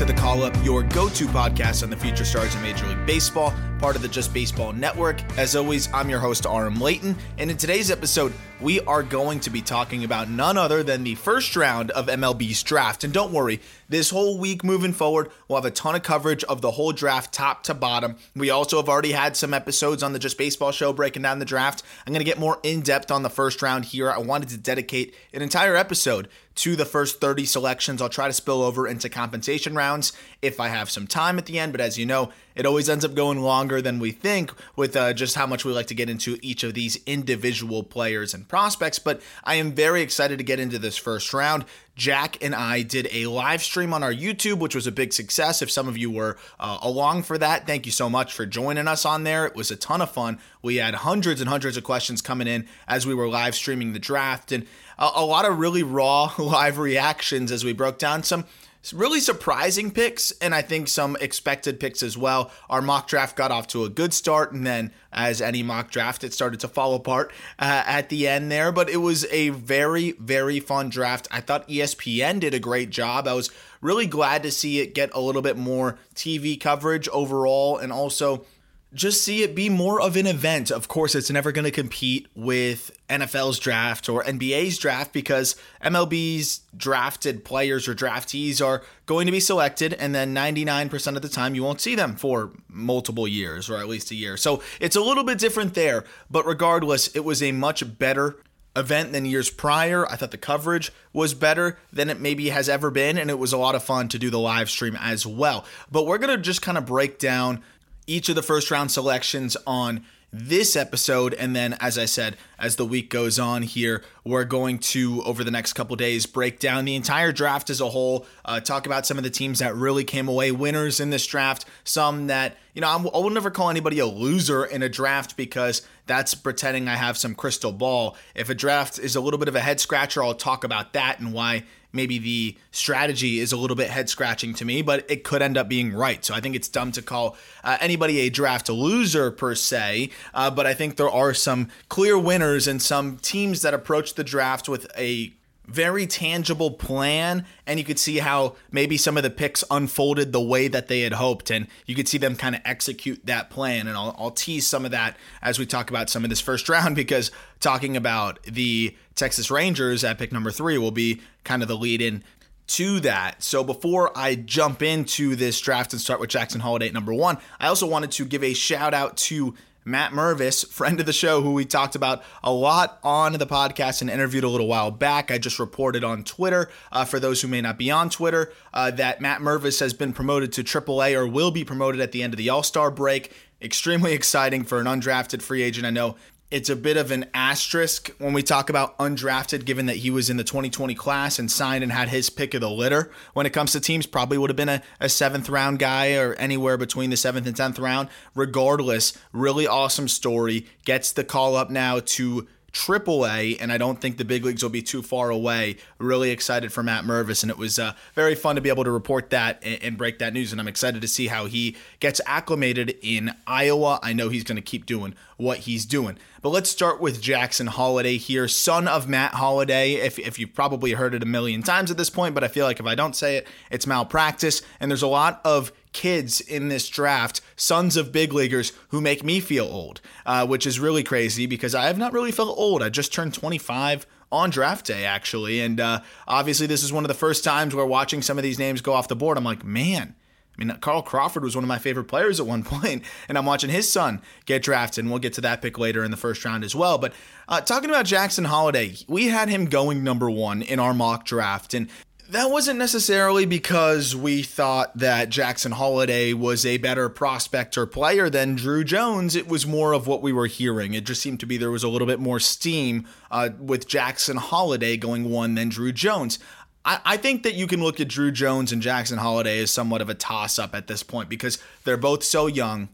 To 0.00 0.06
the 0.06 0.14
Call 0.14 0.42
Up, 0.42 0.56
your 0.64 0.82
go 0.82 1.10
to 1.10 1.26
podcast 1.26 1.82
on 1.82 1.90
the 1.90 1.96
future 1.96 2.24
stars 2.24 2.54
of 2.54 2.62
Major 2.62 2.86
League 2.86 3.04
Baseball, 3.04 3.52
part 3.78 3.96
of 3.96 4.00
the 4.00 4.08
Just 4.08 4.32
Baseball 4.32 4.72
Network. 4.72 5.22
As 5.36 5.54
always, 5.54 5.92
I'm 5.92 6.08
your 6.08 6.20
host, 6.20 6.46
Aram 6.46 6.80
Leighton, 6.80 7.14
and 7.36 7.50
in 7.50 7.58
today's 7.58 7.90
episode, 7.90 8.32
we 8.62 8.80
are 8.80 9.02
going 9.02 9.40
to 9.40 9.50
be 9.50 9.60
talking 9.60 10.04
about 10.04 10.30
none 10.30 10.56
other 10.56 10.82
than 10.82 11.04
the 11.04 11.16
first 11.16 11.54
round 11.54 11.90
of 11.90 12.06
MLB's 12.06 12.62
draft. 12.62 13.04
And 13.04 13.12
don't 13.12 13.30
worry, 13.30 13.60
this 13.90 14.10
whole 14.10 14.38
week 14.38 14.64
moving 14.64 14.92
forward, 14.92 15.30
we'll 15.46 15.60
have 15.60 15.64
a 15.64 15.70
ton 15.70 15.96
of 15.96 16.02
coverage 16.02 16.44
of 16.44 16.62
the 16.62 16.70
whole 16.70 16.92
draft, 16.92 17.34
top 17.34 17.64
to 17.64 17.74
bottom. 17.74 18.16
We 18.34 18.48
also 18.48 18.76
have 18.76 18.88
already 18.88 19.12
had 19.12 19.36
some 19.36 19.52
episodes 19.52 20.02
on 20.02 20.12
the 20.12 20.18
Just 20.18 20.38
Baseball 20.38 20.70
show 20.70 20.92
breaking 20.92 21.22
down 21.22 21.40
the 21.40 21.44
draft. 21.44 21.82
I'm 22.06 22.12
going 22.12 22.24
to 22.24 22.30
get 22.30 22.38
more 22.38 22.60
in 22.62 22.80
depth 22.80 23.10
on 23.10 23.24
the 23.24 23.28
first 23.28 23.60
round 23.60 23.86
here. 23.86 24.10
I 24.10 24.18
wanted 24.18 24.48
to 24.50 24.56
dedicate 24.56 25.14
an 25.34 25.42
entire 25.42 25.74
episode 25.74 26.28
to 26.56 26.76
the 26.76 26.84
first 26.84 27.20
30 27.20 27.44
selections. 27.46 28.00
I'll 28.00 28.08
try 28.08 28.28
to 28.28 28.32
spill 28.32 28.62
over 28.62 28.86
into 28.86 29.08
compensation 29.08 29.74
rounds 29.74 30.12
if 30.40 30.60
I 30.60 30.68
have 30.68 30.88
some 30.88 31.06
time 31.06 31.36
at 31.38 31.46
the 31.46 31.58
end, 31.58 31.72
but 31.72 31.80
as 31.80 31.98
you 31.98 32.06
know, 32.06 32.30
it 32.60 32.66
always 32.66 32.90
ends 32.90 33.06
up 33.06 33.14
going 33.14 33.40
longer 33.40 33.80
than 33.80 33.98
we 33.98 34.12
think 34.12 34.52
with 34.76 34.94
uh, 34.94 35.14
just 35.14 35.34
how 35.34 35.46
much 35.46 35.64
we 35.64 35.72
like 35.72 35.86
to 35.86 35.94
get 35.94 36.10
into 36.10 36.38
each 36.42 36.62
of 36.62 36.74
these 36.74 37.00
individual 37.06 37.82
players 37.82 38.34
and 38.34 38.46
prospects. 38.46 38.98
But 38.98 39.22
I 39.42 39.54
am 39.54 39.72
very 39.72 40.02
excited 40.02 40.36
to 40.36 40.44
get 40.44 40.60
into 40.60 40.78
this 40.78 40.98
first 40.98 41.32
round. 41.32 41.64
Jack 41.96 42.36
and 42.42 42.54
I 42.54 42.82
did 42.82 43.08
a 43.12 43.28
live 43.28 43.62
stream 43.62 43.94
on 43.94 44.02
our 44.02 44.12
YouTube, 44.12 44.58
which 44.58 44.74
was 44.74 44.86
a 44.86 44.92
big 44.92 45.14
success. 45.14 45.62
If 45.62 45.70
some 45.70 45.88
of 45.88 45.96
you 45.96 46.10
were 46.10 46.36
uh, 46.58 46.76
along 46.82 47.22
for 47.22 47.38
that, 47.38 47.66
thank 47.66 47.86
you 47.86 47.92
so 47.92 48.10
much 48.10 48.34
for 48.34 48.44
joining 48.44 48.86
us 48.86 49.06
on 49.06 49.24
there. 49.24 49.46
It 49.46 49.56
was 49.56 49.70
a 49.70 49.76
ton 49.76 50.02
of 50.02 50.10
fun. 50.10 50.38
We 50.60 50.76
had 50.76 50.96
hundreds 50.96 51.40
and 51.40 51.48
hundreds 51.48 51.78
of 51.78 51.84
questions 51.84 52.20
coming 52.20 52.46
in 52.46 52.68
as 52.86 53.06
we 53.06 53.14
were 53.14 53.26
live 53.26 53.54
streaming 53.54 53.94
the 53.94 53.98
draft, 53.98 54.52
and 54.52 54.66
a, 54.98 55.08
a 55.14 55.24
lot 55.24 55.46
of 55.46 55.58
really 55.58 55.82
raw 55.82 56.30
live 56.38 56.76
reactions 56.76 57.50
as 57.50 57.64
we 57.64 57.72
broke 57.72 57.98
down 57.98 58.22
some 58.22 58.44
really 58.92 59.20
surprising 59.20 59.90
picks 59.90 60.30
and 60.40 60.54
I 60.54 60.62
think 60.62 60.88
some 60.88 61.16
expected 61.20 61.78
picks 61.78 62.02
as 62.02 62.16
well. 62.16 62.50
Our 62.68 62.80
mock 62.80 63.08
draft 63.08 63.36
got 63.36 63.50
off 63.50 63.66
to 63.68 63.84
a 63.84 63.90
good 63.90 64.14
start, 64.14 64.52
and 64.52 64.66
then, 64.66 64.92
as 65.12 65.42
any 65.42 65.62
mock 65.62 65.90
draft, 65.90 66.24
it 66.24 66.32
started 66.32 66.60
to 66.60 66.68
fall 66.68 66.94
apart 66.94 67.30
uh, 67.58 67.82
at 67.86 68.08
the 68.08 68.26
end 68.26 68.50
there. 68.50 68.72
But 68.72 68.88
it 68.88 68.96
was 68.96 69.26
a 69.26 69.50
very, 69.50 70.12
very 70.12 70.60
fun 70.60 70.88
draft. 70.88 71.28
I 71.30 71.40
thought 71.40 71.68
ESPN 71.68 72.40
did 72.40 72.54
a 72.54 72.58
great 72.58 72.90
job. 72.90 73.28
I 73.28 73.34
was 73.34 73.50
really 73.80 74.06
glad 74.06 74.42
to 74.44 74.50
see 74.50 74.80
it 74.80 74.94
get 74.94 75.10
a 75.12 75.20
little 75.20 75.42
bit 75.42 75.56
more 75.58 75.98
TV 76.14 76.58
coverage 76.58 77.08
overall, 77.08 77.76
and 77.76 77.92
also 77.92 78.46
just 78.92 79.24
see 79.24 79.42
it 79.42 79.54
be 79.54 79.68
more 79.68 80.00
of 80.00 80.16
an 80.16 80.26
event. 80.26 80.70
Of 80.70 80.88
course, 80.88 81.14
it's 81.14 81.30
never 81.30 81.52
going 81.52 81.64
to 81.64 81.70
compete 81.70 82.26
with 82.34 82.90
NFL's 83.08 83.58
draft 83.58 84.08
or 84.08 84.24
NBA's 84.24 84.78
draft 84.78 85.12
because 85.12 85.54
MLB's 85.82 86.62
drafted 86.76 87.44
players 87.44 87.86
or 87.86 87.94
draftees 87.94 88.64
are 88.64 88.82
going 89.06 89.26
to 89.26 89.32
be 89.32 89.40
selected, 89.40 89.94
and 89.94 90.14
then 90.14 90.34
99% 90.34 91.16
of 91.16 91.22
the 91.22 91.28
time 91.28 91.54
you 91.54 91.62
won't 91.62 91.80
see 91.80 91.94
them 91.94 92.16
for 92.16 92.52
multiple 92.68 93.28
years 93.28 93.70
or 93.70 93.76
at 93.76 93.88
least 93.88 94.10
a 94.10 94.14
year. 94.14 94.36
So 94.36 94.62
it's 94.80 94.96
a 94.96 95.00
little 95.00 95.24
bit 95.24 95.38
different 95.38 95.74
there, 95.74 96.04
but 96.30 96.46
regardless, 96.46 97.08
it 97.08 97.24
was 97.24 97.42
a 97.42 97.52
much 97.52 97.98
better 97.98 98.36
event 98.76 99.12
than 99.12 99.24
years 99.24 99.50
prior. 99.50 100.06
I 100.06 100.16
thought 100.16 100.30
the 100.30 100.38
coverage 100.38 100.92
was 101.12 101.34
better 101.34 101.78
than 101.92 102.08
it 102.08 102.20
maybe 102.20 102.50
has 102.50 102.68
ever 102.68 102.90
been, 102.90 103.18
and 103.18 103.30
it 103.30 103.38
was 103.38 103.52
a 103.52 103.58
lot 103.58 103.74
of 103.74 103.82
fun 103.82 104.08
to 104.08 104.18
do 104.18 104.30
the 104.30 104.38
live 104.38 104.70
stream 104.70 104.96
as 105.00 105.26
well. 105.26 105.64
But 105.90 106.06
we're 106.06 106.18
going 106.18 106.36
to 106.36 106.42
just 106.42 106.62
kind 106.62 106.78
of 106.78 106.86
break 106.86 107.18
down 107.18 107.62
each 108.10 108.28
of 108.28 108.34
the 108.34 108.42
first 108.42 108.70
round 108.70 108.90
selections 108.90 109.56
on 109.66 110.04
this 110.32 110.76
episode. 110.76 111.34
And 111.34 111.56
then 111.56 111.76
as 111.80 111.98
i 111.98 112.04
said 112.04 112.36
as 112.58 112.76
the 112.76 112.84
week 112.84 113.10
goes 113.10 113.38
on 113.38 113.62
here 113.62 114.02
we're 114.24 114.44
going 114.44 114.78
to 114.78 115.22
over 115.24 115.42
the 115.42 115.50
next 115.50 115.72
couple 115.72 115.96
days 115.96 116.26
break 116.26 116.60
down 116.60 116.84
the 116.84 116.94
entire 116.94 117.32
draft 117.32 117.70
as 117.70 117.80
a 117.80 117.88
whole 117.88 118.26
uh, 118.44 118.60
talk 118.60 118.86
about 118.86 119.06
some 119.06 119.16
of 119.16 119.24
the 119.24 119.30
teams 119.30 119.58
that 119.58 119.74
really 119.74 120.04
came 120.04 120.28
away 120.28 120.52
winners 120.52 121.00
in 121.00 121.10
this 121.10 121.26
draft 121.26 121.64
some 121.84 122.26
that 122.28 122.56
you 122.74 122.80
know 122.80 122.88
I'm, 122.88 123.06
i 123.08 123.18
will 123.18 123.30
never 123.30 123.50
call 123.50 123.70
anybody 123.70 123.98
a 123.98 124.06
loser 124.06 124.64
in 124.64 124.82
a 124.82 124.88
draft 124.88 125.36
because 125.36 125.82
that's 126.06 126.34
pretending 126.34 126.86
i 126.86 126.96
have 126.96 127.16
some 127.16 127.34
crystal 127.34 127.72
ball. 127.72 128.16
If 128.34 128.50
a 128.50 128.54
draft 128.54 128.98
is 128.98 129.16
a 129.16 129.20
little 129.20 129.38
bit 129.38 129.48
of 129.48 129.56
a 129.56 129.60
head 129.60 129.80
scratcher 129.80 130.22
i'll 130.22 130.34
talk 130.34 130.64
about 130.64 130.92
that 130.92 131.18
and 131.18 131.32
why 131.32 131.64
maybe 131.92 132.18
the 132.18 132.56
strategy 132.70 133.40
is 133.40 133.52
a 133.52 133.56
little 133.56 133.76
bit 133.76 133.90
head 133.90 134.08
scratching 134.08 134.54
to 134.54 134.64
me, 134.64 134.82
but 134.82 135.08
it 135.10 135.24
could 135.24 135.42
end 135.42 135.56
up 135.56 135.68
being 135.68 135.92
right. 135.92 136.24
So 136.24 136.34
I 136.34 136.40
think 136.40 136.54
it's 136.54 136.68
dumb 136.68 136.92
to 136.92 137.02
call 137.02 137.36
uh, 137.64 137.78
anybody 137.80 138.20
a 138.20 138.30
draft 138.30 138.68
loser 138.68 139.30
per 139.30 139.54
se, 139.54 140.10
uh, 140.34 140.50
but 140.50 140.66
I 140.66 140.74
think 140.74 140.96
there 140.96 141.10
are 141.10 141.34
some 141.34 141.68
clear 141.88 142.18
winners 142.18 142.66
and 142.66 142.80
some 142.80 143.16
teams 143.18 143.62
that 143.62 143.74
approach 143.74 144.14
the 144.14 144.24
draft 144.24 144.68
with 144.68 144.90
a 144.96 145.32
very 145.70 146.06
tangible 146.06 146.72
plan 146.72 147.44
and 147.66 147.78
you 147.78 147.84
could 147.84 147.98
see 147.98 148.18
how 148.18 148.56
maybe 148.72 148.96
some 148.96 149.16
of 149.16 149.22
the 149.22 149.30
picks 149.30 149.62
unfolded 149.70 150.32
the 150.32 150.40
way 150.40 150.66
that 150.66 150.88
they 150.88 151.00
had 151.02 151.12
hoped 151.12 151.50
and 151.50 151.68
you 151.86 151.94
could 151.94 152.08
see 152.08 152.18
them 152.18 152.34
kind 152.34 152.56
of 152.56 152.60
execute 152.64 153.24
that 153.24 153.50
plan 153.50 153.86
and 153.86 153.96
I'll, 153.96 154.14
I'll 154.18 154.30
tease 154.32 154.66
some 154.66 154.84
of 154.84 154.90
that 154.90 155.16
as 155.42 155.58
we 155.58 155.66
talk 155.66 155.88
about 155.88 156.10
some 156.10 156.24
of 156.24 156.30
this 156.30 156.40
first 156.40 156.68
round 156.68 156.96
because 156.96 157.30
talking 157.60 157.96
about 157.96 158.42
the 158.42 158.96
texas 159.14 159.50
rangers 159.50 160.02
at 160.02 160.18
pick 160.18 160.32
number 160.32 160.50
three 160.50 160.76
will 160.76 160.90
be 160.90 161.20
kind 161.44 161.62
of 161.62 161.68
the 161.68 161.76
lead 161.76 162.02
in 162.02 162.24
to 162.70 163.00
that. 163.00 163.42
So 163.42 163.64
before 163.64 164.16
I 164.16 164.36
jump 164.36 164.80
into 164.80 165.34
this 165.34 165.60
draft 165.60 165.92
and 165.92 166.00
start 166.00 166.20
with 166.20 166.30
Jackson 166.30 166.60
Holliday 166.60 166.86
at 166.86 166.94
number 166.94 167.12
one, 167.12 167.38
I 167.58 167.66
also 167.66 167.84
wanted 167.84 168.12
to 168.12 168.24
give 168.24 168.44
a 168.44 168.54
shout 168.54 168.94
out 168.94 169.16
to 169.16 169.54
Matt 169.84 170.12
Mervis, 170.12 170.66
friend 170.66 171.00
of 171.00 171.06
the 171.06 171.12
show, 171.12 171.40
who 171.40 171.52
we 171.52 171.64
talked 171.64 171.94
about 171.94 172.22
a 172.42 172.52
lot 172.52 172.98
on 173.02 173.32
the 173.32 173.46
podcast 173.46 174.00
and 174.00 174.10
interviewed 174.10 174.44
a 174.44 174.48
little 174.48 174.66
while 174.66 174.90
back. 174.90 175.30
I 175.30 175.38
just 175.38 175.58
reported 175.58 176.04
on 176.04 176.22
Twitter, 176.22 176.68
uh, 176.92 177.04
for 177.04 177.18
those 177.18 177.40
who 177.42 177.48
may 177.48 177.60
not 177.60 177.78
be 177.78 177.90
on 177.90 178.10
Twitter, 178.10 178.52
uh, 178.74 178.90
that 178.92 179.20
Matt 179.20 179.40
Mervis 179.40 179.80
has 179.80 179.94
been 179.94 180.12
promoted 180.12 180.52
to 180.52 180.64
AAA 180.64 181.14
or 181.14 181.26
will 181.26 181.50
be 181.50 181.64
promoted 181.64 182.00
at 182.00 182.12
the 182.12 182.22
end 182.22 182.34
of 182.34 182.38
the 182.38 182.48
All 182.50 182.62
Star 182.62 182.90
break. 182.90 183.32
Extremely 183.62 184.12
exciting 184.20 184.64
for 184.64 184.80
an 184.80 184.86
undrafted 184.86 185.42
free 185.42 185.62
agent. 185.62 185.86
I 185.86 185.90
know 185.90 186.16
it's 186.50 186.68
a 186.68 186.76
bit 186.76 186.96
of 186.96 187.10
an 187.12 187.26
asterisk 187.32 188.10
when 188.18 188.32
we 188.32 188.42
talk 188.42 188.70
about 188.70 188.98
undrafted, 188.98 189.64
given 189.64 189.86
that 189.86 189.96
he 189.96 190.10
was 190.10 190.28
in 190.28 190.36
the 190.36 190.44
2020 190.44 190.94
class 190.94 191.38
and 191.38 191.50
signed 191.50 191.84
and 191.84 191.92
had 191.92 192.08
his 192.08 192.28
pick 192.28 192.54
of 192.54 192.60
the 192.60 192.70
litter. 192.70 193.10
When 193.34 193.46
it 193.46 193.52
comes 193.52 193.72
to 193.72 193.80
teams, 193.80 194.06
probably 194.06 194.36
would 194.36 194.50
have 194.50 194.56
been 194.56 194.68
a, 194.68 194.82
a 194.98 195.08
seventh 195.08 195.48
round 195.48 195.78
guy 195.78 196.14
or 196.14 196.34
anywhere 196.34 196.76
between 196.76 197.10
the 197.10 197.16
seventh 197.16 197.46
and 197.46 197.56
10th 197.56 197.80
round. 197.80 198.08
Regardless, 198.34 199.16
really 199.32 199.66
awesome 199.66 200.08
story. 200.08 200.66
Gets 200.84 201.12
the 201.12 201.24
call 201.24 201.54
up 201.54 201.70
now 201.70 202.00
to 202.00 202.48
Triple 202.72 203.26
A, 203.26 203.56
and 203.56 203.72
I 203.72 203.78
don't 203.78 204.00
think 204.00 204.16
the 204.16 204.24
big 204.24 204.44
leagues 204.44 204.62
will 204.62 204.70
be 204.70 204.82
too 204.82 205.02
far 205.02 205.30
away. 205.30 205.76
Really 205.98 206.30
excited 206.30 206.72
for 206.72 206.82
Matt 206.82 207.04
Mervis, 207.04 207.42
and 207.42 207.50
it 207.50 207.58
was 207.58 207.78
uh, 207.78 207.94
very 208.14 208.34
fun 208.34 208.54
to 208.54 208.60
be 208.60 208.68
able 208.68 208.84
to 208.84 208.90
report 208.90 209.30
that 209.30 209.58
and, 209.62 209.82
and, 209.82 209.98
break 209.98 210.18
that 210.20 210.32
news. 210.32 210.52
And 210.52 210.60
I'm 210.60 210.68
excited 210.68 211.02
to 211.02 211.08
see 211.08 211.26
how 211.26 211.46
he 211.46 211.76
gets 211.98 212.20
acclimated 212.26 212.96
in 213.02 213.34
Iowa. 213.46 213.98
I 214.02 214.12
know 214.12 214.28
he's 214.28 214.44
going 214.44 214.56
to 214.56 214.62
keep 214.62 214.86
doing 214.86 215.14
what 215.36 215.58
he's 215.58 215.84
doing. 215.84 216.18
But 216.42 216.50
let's 216.50 216.70
start 216.70 217.00
with 217.00 217.20
Jackson 217.20 217.66
Holliday 217.66 218.16
here, 218.16 218.46
son 218.48 218.86
of 218.86 219.08
Matt 219.08 219.34
Holliday. 219.34 219.94
If, 219.94 220.18
if 220.18 220.38
you've 220.38 220.54
probably 220.54 220.92
heard 220.92 221.14
it 221.14 221.22
a 221.22 221.26
million 221.26 221.62
times 221.62 221.90
at 221.90 221.96
this 221.96 222.10
point, 222.10 222.34
but 222.34 222.44
I 222.44 222.48
feel 222.48 222.66
like 222.66 222.80
if 222.80 222.86
I 222.86 222.94
don't 222.94 223.16
say 223.16 223.36
it, 223.36 223.48
it's 223.70 223.86
malpractice. 223.86 224.62
And 224.78 224.90
there's 224.90 225.02
a 225.02 225.08
lot 225.08 225.40
of 225.44 225.72
kids 225.92 226.40
in 226.40 226.68
this 226.68 226.88
draft, 226.88 227.40
sons 227.56 227.96
of 227.96 228.12
big 228.12 228.32
leaguers, 228.32 228.72
who 228.88 229.00
make 229.00 229.24
me 229.24 229.40
feel 229.40 229.66
old, 229.66 230.00
uh, 230.26 230.46
which 230.46 230.66
is 230.66 230.80
really 230.80 231.02
crazy 231.02 231.46
because 231.46 231.74
I 231.74 231.86
have 231.86 231.98
not 231.98 232.12
really 232.12 232.32
felt 232.32 232.56
old. 232.56 232.82
I 232.82 232.88
just 232.88 233.12
turned 233.12 233.34
25 233.34 234.06
on 234.32 234.50
draft 234.50 234.86
day, 234.86 235.04
actually. 235.04 235.60
And 235.60 235.80
uh, 235.80 236.00
obviously, 236.28 236.66
this 236.66 236.82
is 236.82 236.92
one 236.92 237.04
of 237.04 237.08
the 237.08 237.14
first 237.14 237.44
times 237.44 237.74
where 237.74 237.86
watching 237.86 238.22
some 238.22 238.38
of 238.38 238.44
these 238.44 238.58
names 238.58 238.80
go 238.80 238.92
off 238.92 239.08
the 239.08 239.16
board, 239.16 239.36
I'm 239.36 239.44
like, 239.44 239.64
man, 239.64 240.14
I 240.60 240.64
mean, 240.64 240.76
Carl 240.78 241.02
Crawford 241.02 241.42
was 241.42 241.54
one 241.54 241.64
of 241.64 241.68
my 241.68 241.78
favorite 241.78 242.04
players 242.04 242.38
at 242.38 242.46
one 242.46 242.62
point, 242.64 243.02
and 243.28 243.38
I'm 243.38 243.46
watching 243.46 243.70
his 243.70 243.90
son 243.90 244.20
get 244.46 244.62
drafted, 244.62 245.04
and 245.04 245.10
we'll 245.10 245.20
get 245.20 245.32
to 245.34 245.40
that 245.42 245.62
pick 245.62 245.78
later 245.78 246.04
in 246.04 246.10
the 246.10 246.16
first 246.16 246.44
round 246.44 246.64
as 246.64 246.74
well. 246.74 246.98
But 246.98 247.12
uh, 247.48 247.60
talking 247.60 247.90
about 247.90 248.06
Jackson 248.06 248.44
Holliday, 248.44 248.96
we 249.08 249.28
had 249.28 249.48
him 249.48 249.66
going 249.66 250.04
number 250.04 250.30
one 250.30 250.62
in 250.62 250.78
our 250.78 250.94
mock 250.94 251.24
draft, 251.24 251.74
and 251.74 251.88
that 252.30 252.50
wasn't 252.50 252.78
necessarily 252.78 253.44
because 253.44 254.14
we 254.14 254.42
thought 254.42 254.96
that 254.96 255.30
Jackson 255.30 255.72
Holliday 255.72 256.32
was 256.32 256.64
a 256.64 256.76
better 256.78 257.08
prospect 257.08 257.76
or 257.76 257.86
player 257.86 258.30
than 258.30 258.54
Drew 258.54 258.84
Jones. 258.84 259.34
It 259.34 259.48
was 259.48 259.66
more 259.66 259.92
of 259.92 260.06
what 260.06 260.22
we 260.22 260.32
were 260.32 260.46
hearing. 260.46 260.94
It 260.94 261.04
just 261.04 261.20
seemed 261.20 261.40
to 261.40 261.46
be 261.46 261.56
there 261.56 261.72
was 261.72 261.82
a 261.82 261.88
little 261.88 262.06
bit 262.06 262.20
more 262.20 262.38
steam 262.38 263.06
uh, 263.32 263.50
with 263.58 263.88
Jackson 263.88 264.36
Holliday 264.36 264.96
going 264.96 265.28
one 265.28 265.56
than 265.56 265.70
Drew 265.70 265.92
Jones. 265.92 266.38
I, 266.82 267.18
think 267.18 267.42
that 267.42 267.54
you 267.54 267.66
can 267.66 267.82
look 267.82 268.00
at 268.00 268.08
Drew 268.08 268.32
Jones 268.32 268.72
and 268.72 268.80
Jackson 268.80 269.18
Holliday 269.18 269.60
as 269.60 269.70
somewhat 269.70 270.00
of 270.00 270.08
a 270.08 270.14
toss 270.14 270.58
up 270.58 270.74
at 270.74 270.86
this 270.86 271.02
point 271.02 271.28
because 271.28 271.58
they're 271.84 271.98
both 271.98 272.24
so 272.24 272.46
young. 272.46 272.88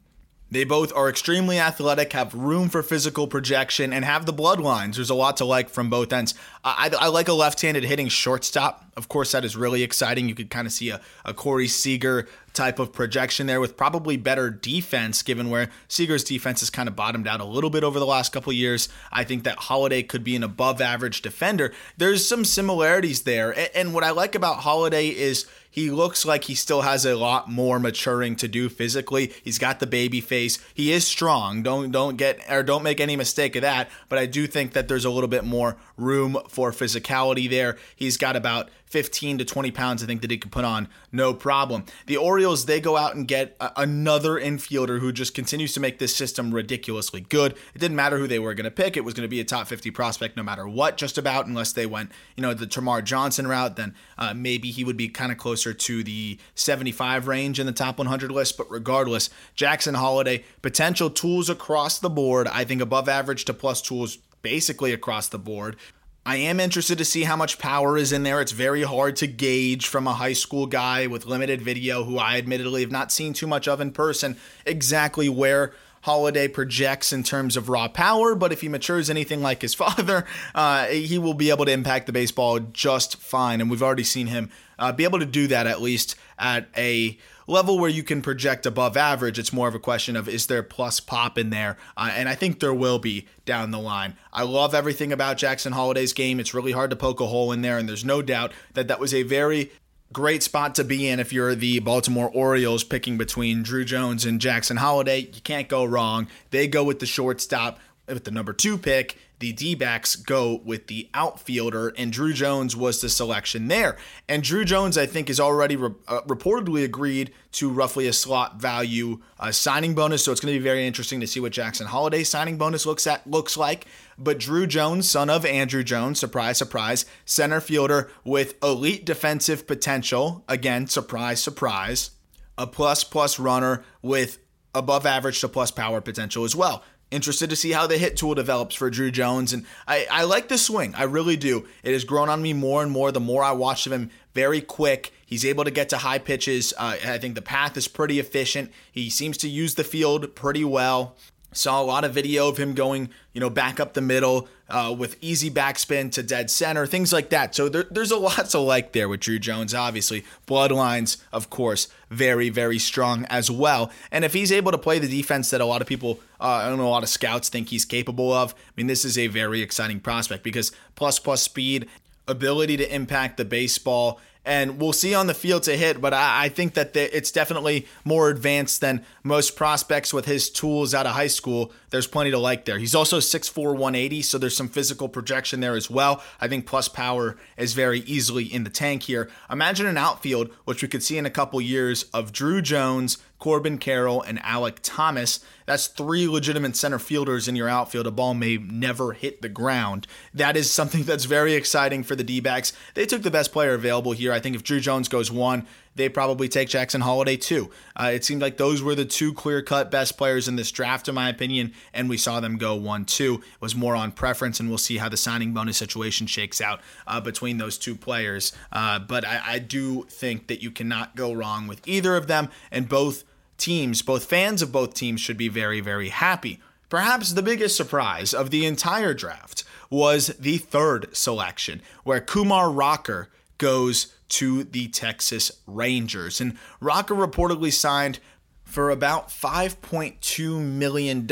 They 0.50 0.64
both 0.64 0.92
are 0.92 1.08
extremely 1.08 1.60
athletic, 1.60 2.12
have 2.12 2.34
room 2.34 2.68
for 2.68 2.82
physical 2.82 3.28
projection, 3.28 3.92
and 3.92 4.04
have 4.04 4.26
the 4.26 4.32
bloodlines. 4.32 4.96
There's 4.96 5.10
a 5.10 5.14
lot 5.14 5.36
to 5.36 5.44
like 5.44 5.68
from 5.68 5.88
both 5.88 6.12
ends. 6.12 6.34
I, 6.64 6.90
I, 6.92 7.04
I 7.04 7.08
like 7.08 7.28
a 7.28 7.32
left 7.32 7.62
handed 7.62 7.84
hitting 7.84 8.08
shortstop. 8.08 8.85
Of 8.96 9.08
course, 9.08 9.32
that 9.32 9.44
is 9.44 9.56
really 9.56 9.82
exciting. 9.82 10.28
You 10.28 10.34
could 10.34 10.50
kind 10.50 10.66
of 10.66 10.72
see 10.72 10.90
a, 10.90 11.00
a 11.24 11.34
Corey 11.34 11.68
Seager 11.68 12.26
type 12.56 12.78
of 12.78 12.92
projection 12.92 13.46
there 13.46 13.60
with 13.60 13.76
probably 13.76 14.16
better 14.16 14.48
defense, 14.48 15.22
given 15.22 15.50
where 15.50 15.68
Seager's 15.88 16.24
defense 16.24 16.60
has 16.60 16.70
kind 16.70 16.88
of 16.88 16.96
bottomed 16.96 17.28
out 17.28 17.40
a 17.40 17.44
little 17.44 17.68
bit 17.68 17.84
over 17.84 17.98
the 17.98 18.06
last 18.06 18.32
couple 18.32 18.52
years. 18.52 18.88
I 19.12 19.22
think 19.24 19.44
that 19.44 19.58
Holliday 19.58 20.02
could 20.02 20.24
be 20.24 20.34
an 20.34 20.42
above 20.42 20.80
average 20.80 21.20
defender. 21.20 21.72
There's 21.98 22.26
some 22.26 22.44
similarities 22.44 23.22
there. 23.22 23.54
And, 23.74 23.92
what 23.96 24.04
I 24.04 24.10
like 24.10 24.34
about 24.34 24.58
Holliday 24.58 25.08
is 25.08 25.46
he 25.70 25.90
looks 25.90 26.24
like 26.24 26.44
he 26.44 26.54
still 26.54 26.82
has 26.82 27.04
a 27.04 27.14
lot 27.14 27.50
more 27.50 27.78
maturing 27.78 28.36
to 28.36 28.48
do 28.48 28.68
physically. 28.68 29.32
He's 29.44 29.58
got 29.58 29.78
the 29.78 29.86
baby 29.86 30.20
face. 30.20 30.58
He 30.74 30.92
is 30.92 31.06
strong. 31.06 31.62
Don't 31.62 31.92
don't 31.92 32.16
get 32.16 32.40
or 32.50 32.62
don't 32.62 32.82
make 32.82 33.00
any 33.00 33.16
mistake 33.16 33.56
of 33.56 33.62
that. 33.62 33.88
But 34.08 34.18
I 34.18 34.26
do 34.26 34.46
think 34.46 34.72
that 34.72 34.88
there's 34.88 35.04
a 35.04 35.10
little 35.10 35.28
bit 35.28 35.44
more 35.44 35.76
room 35.96 36.38
for 36.48 36.72
physicality 36.72 37.48
there. 37.48 37.76
He's 37.94 38.16
got 38.16 38.36
about 38.36 38.70
15 38.86 39.38
to 39.38 39.44
20 39.44 39.70
pounds, 39.72 40.02
I 40.02 40.06
think, 40.06 40.22
that 40.22 40.30
he 40.30 40.38
could 40.38 40.52
put 40.52 40.64
on 40.64 40.88
no 41.12 41.34
problem. 41.34 41.84
The 42.06 42.16
Orioles, 42.16 42.66
they 42.66 42.80
go 42.80 42.96
out 42.96 43.14
and 43.14 43.26
get 43.26 43.56
a- 43.60 43.72
another 43.76 44.34
infielder 44.34 45.00
who 45.00 45.12
just 45.12 45.34
continues 45.34 45.72
to 45.74 45.80
make 45.80 45.98
this 45.98 46.14
system 46.14 46.54
ridiculously 46.54 47.20
good. 47.20 47.52
It 47.74 47.78
didn't 47.78 47.96
matter 47.96 48.18
who 48.18 48.26
they 48.26 48.38
were 48.38 48.54
going 48.54 48.64
to 48.64 48.70
pick, 48.70 48.96
it 48.96 49.04
was 49.04 49.14
going 49.14 49.24
to 49.24 49.28
be 49.28 49.40
a 49.40 49.44
top 49.44 49.66
50 49.66 49.90
prospect 49.90 50.36
no 50.36 50.42
matter 50.42 50.68
what, 50.68 50.96
just 50.96 51.18
about, 51.18 51.46
unless 51.46 51.72
they 51.72 51.86
went, 51.86 52.12
you 52.36 52.42
know, 52.42 52.54
the 52.54 52.66
Termarr 52.66 53.02
Johnson 53.04 53.46
route, 53.46 53.76
then 53.76 53.94
uh, 54.18 54.34
maybe 54.34 54.70
he 54.70 54.84
would 54.84 54.96
be 54.96 55.08
kind 55.08 55.32
of 55.32 55.38
closer 55.38 55.74
to 55.74 56.04
the 56.04 56.38
75 56.54 57.26
range 57.26 57.58
in 57.58 57.66
the 57.66 57.72
top 57.72 57.98
100 57.98 58.30
list. 58.30 58.56
But 58.56 58.70
regardless, 58.70 59.30
Jackson 59.54 59.94
Holliday, 59.94 60.44
potential 60.62 61.10
tools 61.10 61.50
across 61.50 61.98
the 61.98 62.10
board, 62.10 62.46
I 62.48 62.64
think 62.64 62.80
above 62.80 63.08
average 63.08 63.44
to 63.46 63.54
plus 63.54 63.82
tools 63.82 64.18
basically 64.42 64.92
across 64.92 65.28
the 65.28 65.38
board. 65.38 65.76
I 66.26 66.38
am 66.38 66.58
interested 66.58 66.98
to 66.98 67.04
see 67.04 67.22
how 67.22 67.36
much 67.36 67.56
power 67.56 67.96
is 67.96 68.10
in 68.10 68.24
there. 68.24 68.40
It's 68.40 68.50
very 68.50 68.82
hard 68.82 69.14
to 69.16 69.28
gauge 69.28 69.86
from 69.86 70.08
a 70.08 70.12
high 70.12 70.32
school 70.32 70.66
guy 70.66 71.06
with 71.06 71.24
limited 71.24 71.62
video, 71.62 72.02
who 72.02 72.18
I 72.18 72.36
admittedly 72.36 72.80
have 72.80 72.90
not 72.90 73.12
seen 73.12 73.32
too 73.32 73.46
much 73.46 73.68
of 73.68 73.80
in 73.80 73.92
person, 73.92 74.36
exactly 74.64 75.28
where 75.28 75.72
Holliday 76.00 76.48
projects 76.48 77.12
in 77.12 77.22
terms 77.22 77.56
of 77.56 77.68
raw 77.68 77.86
power. 77.86 78.34
But 78.34 78.50
if 78.50 78.60
he 78.60 78.68
matures 78.68 79.08
anything 79.08 79.40
like 79.40 79.62
his 79.62 79.74
father, 79.82 80.26
uh, 80.52 80.86
he 80.86 81.16
will 81.16 81.32
be 81.32 81.50
able 81.50 81.64
to 81.64 81.70
impact 81.70 82.06
the 82.06 82.12
baseball 82.12 82.58
just 82.58 83.18
fine. 83.18 83.60
And 83.60 83.70
we've 83.70 83.82
already 83.82 84.02
seen 84.02 84.26
him 84.26 84.50
uh, 84.80 84.90
be 84.90 85.04
able 85.04 85.20
to 85.20 85.26
do 85.26 85.46
that 85.46 85.68
at 85.68 85.80
least 85.80 86.16
at 86.40 86.66
a 86.76 87.16
level 87.46 87.78
where 87.78 87.90
you 87.90 88.02
can 88.02 88.22
project 88.22 88.66
above 88.66 88.96
average. 88.96 89.38
It's 89.38 89.52
more 89.52 89.68
of 89.68 89.74
a 89.74 89.80
question 89.80 90.16
of 90.16 90.28
is 90.28 90.46
there 90.46 90.62
plus 90.62 91.00
pop 91.00 91.38
in 91.38 91.50
there? 91.50 91.76
Uh, 91.96 92.12
and 92.14 92.28
I 92.28 92.34
think 92.34 92.60
there 92.60 92.74
will 92.74 92.98
be 92.98 93.26
down 93.44 93.70
the 93.70 93.78
line. 93.78 94.16
I 94.32 94.42
love 94.42 94.74
everything 94.74 95.12
about 95.12 95.36
Jackson 95.38 95.72
Holliday's 95.72 96.12
game. 96.12 96.40
It's 96.40 96.54
really 96.54 96.72
hard 96.72 96.90
to 96.90 96.96
poke 96.96 97.20
a 97.20 97.26
hole 97.26 97.52
in 97.52 97.62
there, 97.62 97.78
and 97.78 97.88
there's 97.88 98.04
no 98.04 98.22
doubt 98.22 98.52
that 98.74 98.88
that 98.88 99.00
was 99.00 99.14
a 99.14 99.22
very 99.22 99.70
great 100.12 100.42
spot 100.42 100.74
to 100.76 100.84
be 100.84 101.08
in 101.08 101.20
if 101.20 101.32
you're 101.32 101.54
the 101.54 101.80
Baltimore 101.80 102.30
Orioles 102.32 102.84
picking 102.84 103.18
between 103.18 103.62
Drew 103.62 103.84
Jones 103.84 104.24
and 104.24 104.40
Jackson 104.40 104.76
Holliday. 104.76 105.20
You 105.20 105.40
can't 105.42 105.68
go 105.68 105.84
wrong. 105.84 106.28
They 106.50 106.68
go 106.68 106.84
with 106.84 107.00
the 107.00 107.06
shortstop 107.06 107.78
with 108.08 108.24
the 108.24 108.30
number 108.30 108.52
two 108.52 108.78
pick 108.78 109.18
the 109.38 109.52
D 109.52 109.74
backs 109.74 110.16
go 110.16 110.62
with 110.64 110.86
the 110.86 111.10
outfielder, 111.12 111.88
and 111.98 112.10
Drew 112.10 112.32
Jones 112.32 112.74
was 112.74 113.00
the 113.00 113.08
selection 113.08 113.68
there. 113.68 113.96
And 114.28 114.42
Drew 114.42 114.64
Jones, 114.64 114.96
I 114.96 115.06
think, 115.06 115.28
is 115.28 115.38
already 115.38 115.76
re- 115.76 115.90
uh, 116.08 116.22
reportedly 116.22 116.84
agreed 116.84 117.32
to 117.52 117.68
roughly 117.68 118.06
a 118.06 118.12
slot 118.12 118.60
value 118.60 119.20
uh, 119.38 119.52
signing 119.52 119.94
bonus. 119.94 120.24
So 120.24 120.32
it's 120.32 120.40
going 120.40 120.54
to 120.54 120.58
be 120.58 120.64
very 120.64 120.86
interesting 120.86 121.20
to 121.20 121.26
see 121.26 121.40
what 121.40 121.52
Jackson 121.52 121.86
Holliday's 121.86 122.30
signing 122.30 122.56
bonus 122.56 122.86
looks 122.86 123.06
at 123.06 123.26
looks 123.26 123.56
like. 123.56 123.86
But 124.18 124.38
Drew 124.38 124.66
Jones, 124.66 125.08
son 125.10 125.28
of 125.28 125.44
Andruw 125.44 125.84
Jones, 125.84 126.18
surprise, 126.18 126.56
surprise, 126.56 127.04
center 127.26 127.60
fielder 127.60 128.10
with 128.24 128.62
elite 128.62 129.04
defensive 129.04 129.66
potential. 129.66 130.44
Again, 130.48 130.86
surprise, 130.86 131.42
surprise. 131.42 132.12
A 132.56 132.66
plus 132.66 133.04
plus 133.04 133.38
runner 133.38 133.84
with 134.00 134.38
above 134.74 135.04
average 135.04 135.40
to 135.40 135.48
plus 135.48 135.70
power 135.70 136.00
potential 136.00 136.44
as 136.44 136.56
well. 136.56 136.82
Interested 137.10 137.50
to 137.50 137.56
see 137.56 137.70
how 137.70 137.86
the 137.86 137.98
hit 137.98 138.16
tool 138.16 138.34
develops 138.34 138.74
for 138.74 138.90
Drew 138.90 139.12
Jones. 139.12 139.52
And 139.52 139.64
I, 139.86 140.06
I 140.10 140.24
like 140.24 140.48
the 140.48 140.58
swing. 140.58 140.94
I 140.96 141.04
really 141.04 141.36
do. 141.36 141.66
It 141.84 141.92
has 141.92 142.04
grown 142.04 142.28
on 142.28 142.42
me 142.42 142.52
more 142.52 142.82
and 142.82 142.90
more 142.90 143.12
the 143.12 143.20
more 143.20 143.44
I 143.44 143.52
watch 143.52 143.86
him. 143.86 144.10
Very 144.34 144.60
quick. 144.60 145.12
He's 145.24 145.44
able 145.44 145.62
to 145.64 145.70
get 145.70 145.88
to 145.90 145.98
high 145.98 146.18
pitches. 146.18 146.74
Uh, 146.76 146.96
I 147.06 147.18
think 147.18 147.36
the 147.36 147.42
path 147.42 147.76
is 147.76 147.86
pretty 147.86 148.18
efficient. 148.18 148.72
He 148.90 149.08
seems 149.08 149.36
to 149.38 149.48
use 149.48 149.76
the 149.76 149.84
field 149.84 150.34
pretty 150.34 150.64
well. 150.64 151.16
Saw 151.52 151.80
a 151.80 151.84
lot 151.84 152.04
of 152.04 152.12
video 152.12 152.48
of 152.48 152.58
him 152.58 152.74
going, 152.74 153.10
you 153.32 153.40
know, 153.40 153.50
back 153.50 153.78
up 153.78 153.94
the 153.94 154.00
middle 154.00 154.48
uh, 154.68 154.94
with 154.96 155.16
easy 155.20 155.50
backspin 155.50 156.10
to 156.12 156.22
dead 156.22 156.50
center, 156.50 156.86
things 156.86 157.12
like 157.12 157.30
that. 157.30 157.54
So 157.54 157.68
there, 157.68 157.84
there's 157.90 158.10
a 158.10 158.16
lot 158.18 158.46
to 158.50 158.58
like 158.58 158.92
there 158.92 159.08
with 159.08 159.20
Drew 159.20 159.38
Jones, 159.38 159.74
obviously. 159.74 160.24
Bloodlines, 160.46 161.18
of 161.32 161.50
course, 161.50 161.88
very, 162.10 162.48
very 162.48 162.78
strong 162.78 163.24
as 163.26 163.50
well. 163.50 163.90
And 164.10 164.24
if 164.24 164.32
he's 164.32 164.52
able 164.52 164.72
to 164.72 164.78
play 164.78 164.98
the 164.98 165.08
defense 165.08 165.50
that 165.50 165.60
a 165.60 165.66
lot 165.66 165.80
of 165.80 165.86
people, 165.86 166.20
uh, 166.40 166.44
I 166.44 166.68
don't 166.68 166.78
know, 166.78 166.88
a 166.88 166.90
lot 166.90 167.02
of 167.02 167.08
scouts 167.08 167.48
think 167.48 167.68
he's 167.68 167.84
capable 167.84 168.32
of, 168.32 168.54
I 168.54 168.72
mean, 168.76 168.86
this 168.86 169.04
is 169.04 169.18
a 169.18 169.26
very 169.28 169.62
exciting 169.62 170.00
prospect 170.00 170.42
because 170.42 170.72
plus 170.94 171.18
plus 171.18 171.42
speed, 171.42 171.88
ability 172.28 172.76
to 172.76 172.94
impact 172.94 173.36
the 173.36 173.44
baseball, 173.44 174.20
and 174.44 174.80
we'll 174.80 174.92
see 174.92 175.12
on 175.12 175.26
the 175.26 175.34
field 175.34 175.64
to 175.64 175.76
hit. 175.76 176.00
But 176.00 176.14
I, 176.14 176.44
I 176.44 176.48
think 176.48 176.74
that 176.74 176.94
the, 176.94 177.14
it's 177.14 177.32
definitely 177.32 177.86
more 178.04 178.30
advanced 178.30 178.80
than 178.80 179.04
most 179.24 179.56
prospects 179.56 180.14
with 180.14 180.24
his 180.24 180.48
tools 180.48 180.94
out 180.94 181.04
of 181.04 181.12
high 181.12 181.26
school. 181.26 181.72
There's 181.96 182.06
plenty 182.06 182.30
to 182.30 182.38
like 182.38 182.66
there. 182.66 182.78
He's 182.78 182.94
also 182.94 183.20
6'4, 183.20 183.72
180, 183.72 184.20
so 184.20 184.36
there's 184.36 184.54
some 184.54 184.68
physical 184.68 185.08
projection 185.08 185.60
there 185.60 185.76
as 185.76 185.88
well. 185.88 186.22
I 186.38 186.46
think 186.46 186.66
plus 186.66 186.88
power 186.88 187.38
is 187.56 187.72
very 187.72 188.00
easily 188.00 188.44
in 188.44 188.64
the 188.64 188.70
tank 188.70 189.04
here. 189.04 189.30
Imagine 189.50 189.86
an 189.86 189.96
outfield, 189.96 190.50
which 190.66 190.82
we 190.82 190.88
could 190.88 191.02
see 191.02 191.16
in 191.16 191.24
a 191.24 191.30
couple 191.30 191.58
years, 191.58 192.02
of 192.12 192.32
Drew 192.32 192.60
Jones, 192.60 193.16
Corbin 193.38 193.78
Carroll, 193.78 194.20
and 194.20 194.38
Alek 194.40 194.78
Thomas. 194.82 195.40
That's 195.64 195.86
three 195.86 196.28
legitimate 196.28 196.76
center 196.76 196.98
fielders 196.98 197.48
in 197.48 197.56
your 197.56 197.68
outfield. 197.68 198.06
A 198.06 198.10
ball 198.10 198.34
may 198.34 198.58
never 198.58 199.12
hit 199.12 199.40
the 199.40 199.48
ground. 199.48 200.06
That 200.34 200.54
is 200.54 200.70
something 200.70 201.02
that's 201.04 201.24
very 201.24 201.54
exciting 201.54 202.02
for 202.02 202.14
the 202.14 202.24
D 202.24 202.40
backs. 202.40 202.74
They 202.92 203.06
took 203.06 203.22
the 203.22 203.30
best 203.30 203.52
player 203.52 203.72
available 203.72 204.12
here. 204.12 204.34
I 204.34 204.40
think 204.40 204.54
if 204.54 204.62
Drew 204.62 204.80
Jones 204.80 205.08
goes 205.08 205.30
one, 205.30 205.66
they 205.96 206.08
probably 206.08 206.48
take 206.48 206.68
Jackson 206.68 207.00
Holliday 207.00 207.36
too. 207.36 207.70
Uh, 207.98 208.10
it 208.14 208.24
seemed 208.24 208.42
like 208.42 208.58
those 208.58 208.82
were 208.82 208.94
the 208.94 209.04
two 209.04 209.32
clear 209.32 209.62
cut 209.62 209.90
best 209.90 210.16
players 210.16 210.46
in 210.46 210.56
this 210.56 210.70
draft, 210.70 211.08
in 211.08 211.14
my 211.14 211.28
opinion, 211.28 211.72
and 211.92 212.08
we 212.08 212.16
saw 212.16 212.38
them 212.38 212.58
go 212.58 212.74
1 212.74 213.06
2. 213.06 213.34
It 213.34 213.40
was 213.60 213.74
more 213.74 213.96
on 213.96 214.12
preference, 214.12 214.60
and 214.60 214.68
we'll 214.68 214.78
see 214.78 214.98
how 214.98 215.08
the 215.08 215.16
signing 215.16 215.52
bonus 215.52 215.78
situation 215.78 216.26
shakes 216.26 216.60
out 216.60 216.80
uh, 217.06 217.20
between 217.20 217.58
those 217.58 217.78
two 217.78 217.96
players. 217.96 218.52
Uh, 218.70 218.98
but 218.98 219.26
I, 219.26 219.40
I 219.44 219.58
do 219.58 220.04
think 220.04 220.46
that 220.48 220.62
you 220.62 220.70
cannot 220.70 221.16
go 221.16 221.32
wrong 221.32 221.66
with 221.66 221.86
either 221.88 222.16
of 222.16 222.26
them, 222.26 222.50
and 222.70 222.88
both 222.88 223.24
teams, 223.58 224.02
both 224.02 224.26
fans 224.26 224.62
of 224.62 224.70
both 224.70 224.94
teams, 224.94 225.20
should 225.20 225.38
be 225.38 225.48
very, 225.48 225.80
very 225.80 226.10
happy. 226.10 226.60
Perhaps 226.88 227.32
the 227.32 227.42
biggest 227.42 227.76
surprise 227.76 228.32
of 228.32 228.50
the 228.50 228.64
entire 228.64 229.14
draft 229.14 229.64
was 229.90 230.28
the 230.38 230.58
third 230.58 231.16
selection, 231.16 231.80
where 232.04 232.20
Kumar 232.20 232.70
Rocker 232.70 233.28
goes 233.58 234.14
to 234.28 234.64
the 234.64 234.88
Texas 234.88 235.52
Rangers. 235.66 236.40
And 236.40 236.56
Rocker 236.80 237.14
reportedly 237.14 237.72
signed 237.72 238.18
for 238.64 238.90
about 238.90 239.28
$5.2 239.28 240.60
million, 240.60 241.26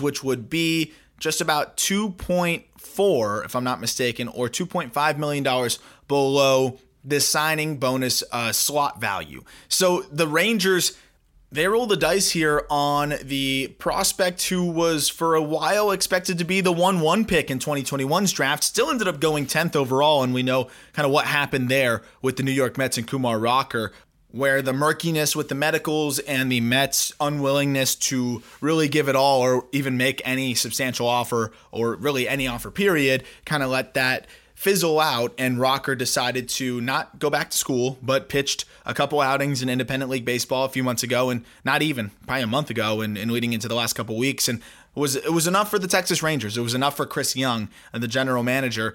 which 0.00 0.22
would 0.22 0.50
be 0.50 0.92
just 1.18 1.40
about 1.40 1.76
2.4, 1.76 3.44
if 3.44 3.56
I'm 3.56 3.64
not 3.64 3.80
mistaken, 3.80 4.28
or 4.28 4.48
$2.5 4.48 5.18
million 5.18 5.70
below 6.06 6.78
the 7.04 7.20
signing 7.20 7.76
bonus 7.78 8.22
uh, 8.32 8.52
slot 8.52 9.00
value. 9.00 9.42
So 9.68 10.02
the 10.10 10.26
Rangers 10.26 10.96
they 11.54 11.68
roll 11.68 11.86
the 11.86 11.96
dice 11.96 12.30
here 12.30 12.66
on 12.68 13.14
the 13.22 13.68
prospect 13.78 14.48
who 14.48 14.64
was 14.64 15.08
for 15.08 15.36
a 15.36 15.42
while 15.42 15.92
expected 15.92 16.36
to 16.36 16.44
be 16.44 16.60
the 16.60 16.72
1 16.72 16.98
1 16.98 17.24
pick 17.26 17.48
in 17.48 17.60
2021's 17.60 18.32
draft, 18.32 18.64
still 18.64 18.90
ended 18.90 19.06
up 19.06 19.20
going 19.20 19.46
10th 19.46 19.76
overall. 19.76 20.24
And 20.24 20.34
we 20.34 20.42
know 20.42 20.68
kind 20.94 21.06
of 21.06 21.12
what 21.12 21.26
happened 21.26 21.68
there 21.68 22.02
with 22.20 22.36
the 22.36 22.42
New 22.42 22.50
York 22.50 22.76
Mets 22.76 22.98
and 22.98 23.06
Kumar 23.06 23.38
Rocker, 23.38 23.92
where 24.32 24.62
the 24.62 24.72
murkiness 24.72 25.36
with 25.36 25.48
the 25.48 25.54
medicals 25.54 26.18
and 26.18 26.50
the 26.50 26.60
Mets' 26.60 27.12
unwillingness 27.20 27.94
to 27.94 28.42
really 28.60 28.88
give 28.88 29.08
it 29.08 29.14
all 29.14 29.40
or 29.40 29.66
even 29.70 29.96
make 29.96 30.20
any 30.24 30.56
substantial 30.56 31.06
offer 31.06 31.52
or 31.70 31.94
really 31.94 32.28
any 32.28 32.48
offer, 32.48 32.72
period, 32.72 33.22
kind 33.44 33.62
of 33.62 33.70
let 33.70 33.94
that 33.94 34.26
fizzle 34.56 34.98
out, 34.98 35.32
and 35.38 35.60
Rocker 35.60 35.94
decided 35.94 36.48
to 36.48 36.80
not 36.80 37.18
go 37.18 37.30
back 37.30 37.50
to 37.50 37.56
school, 37.56 37.98
but 38.02 38.28
pitched 38.28 38.64
a 38.84 38.94
couple 38.94 39.20
outings 39.20 39.62
in 39.62 39.68
independent 39.68 40.10
league 40.10 40.24
baseball 40.24 40.64
a 40.64 40.68
few 40.68 40.82
months 40.82 41.02
ago, 41.02 41.30
and 41.30 41.44
not 41.64 41.82
even 41.82 42.10
probably 42.26 42.42
a 42.42 42.46
month 42.46 42.70
ago, 42.70 43.00
and, 43.00 43.16
and 43.16 43.30
leading 43.30 43.52
into 43.52 43.68
the 43.68 43.74
last 43.74 43.94
couple 43.94 44.16
weeks, 44.16 44.48
and 44.48 44.58
it 44.58 45.00
was 45.00 45.16
it 45.16 45.32
was 45.32 45.46
enough 45.46 45.70
for 45.70 45.78
the 45.78 45.88
Texas 45.88 46.22
Rangers. 46.22 46.56
It 46.56 46.62
was 46.62 46.74
enough 46.74 46.96
for 46.96 47.06
Chris 47.06 47.36
Young, 47.36 47.68
uh, 47.92 47.98
the 47.98 48.08
general 48.08 48.42
manager. 48.42 48.94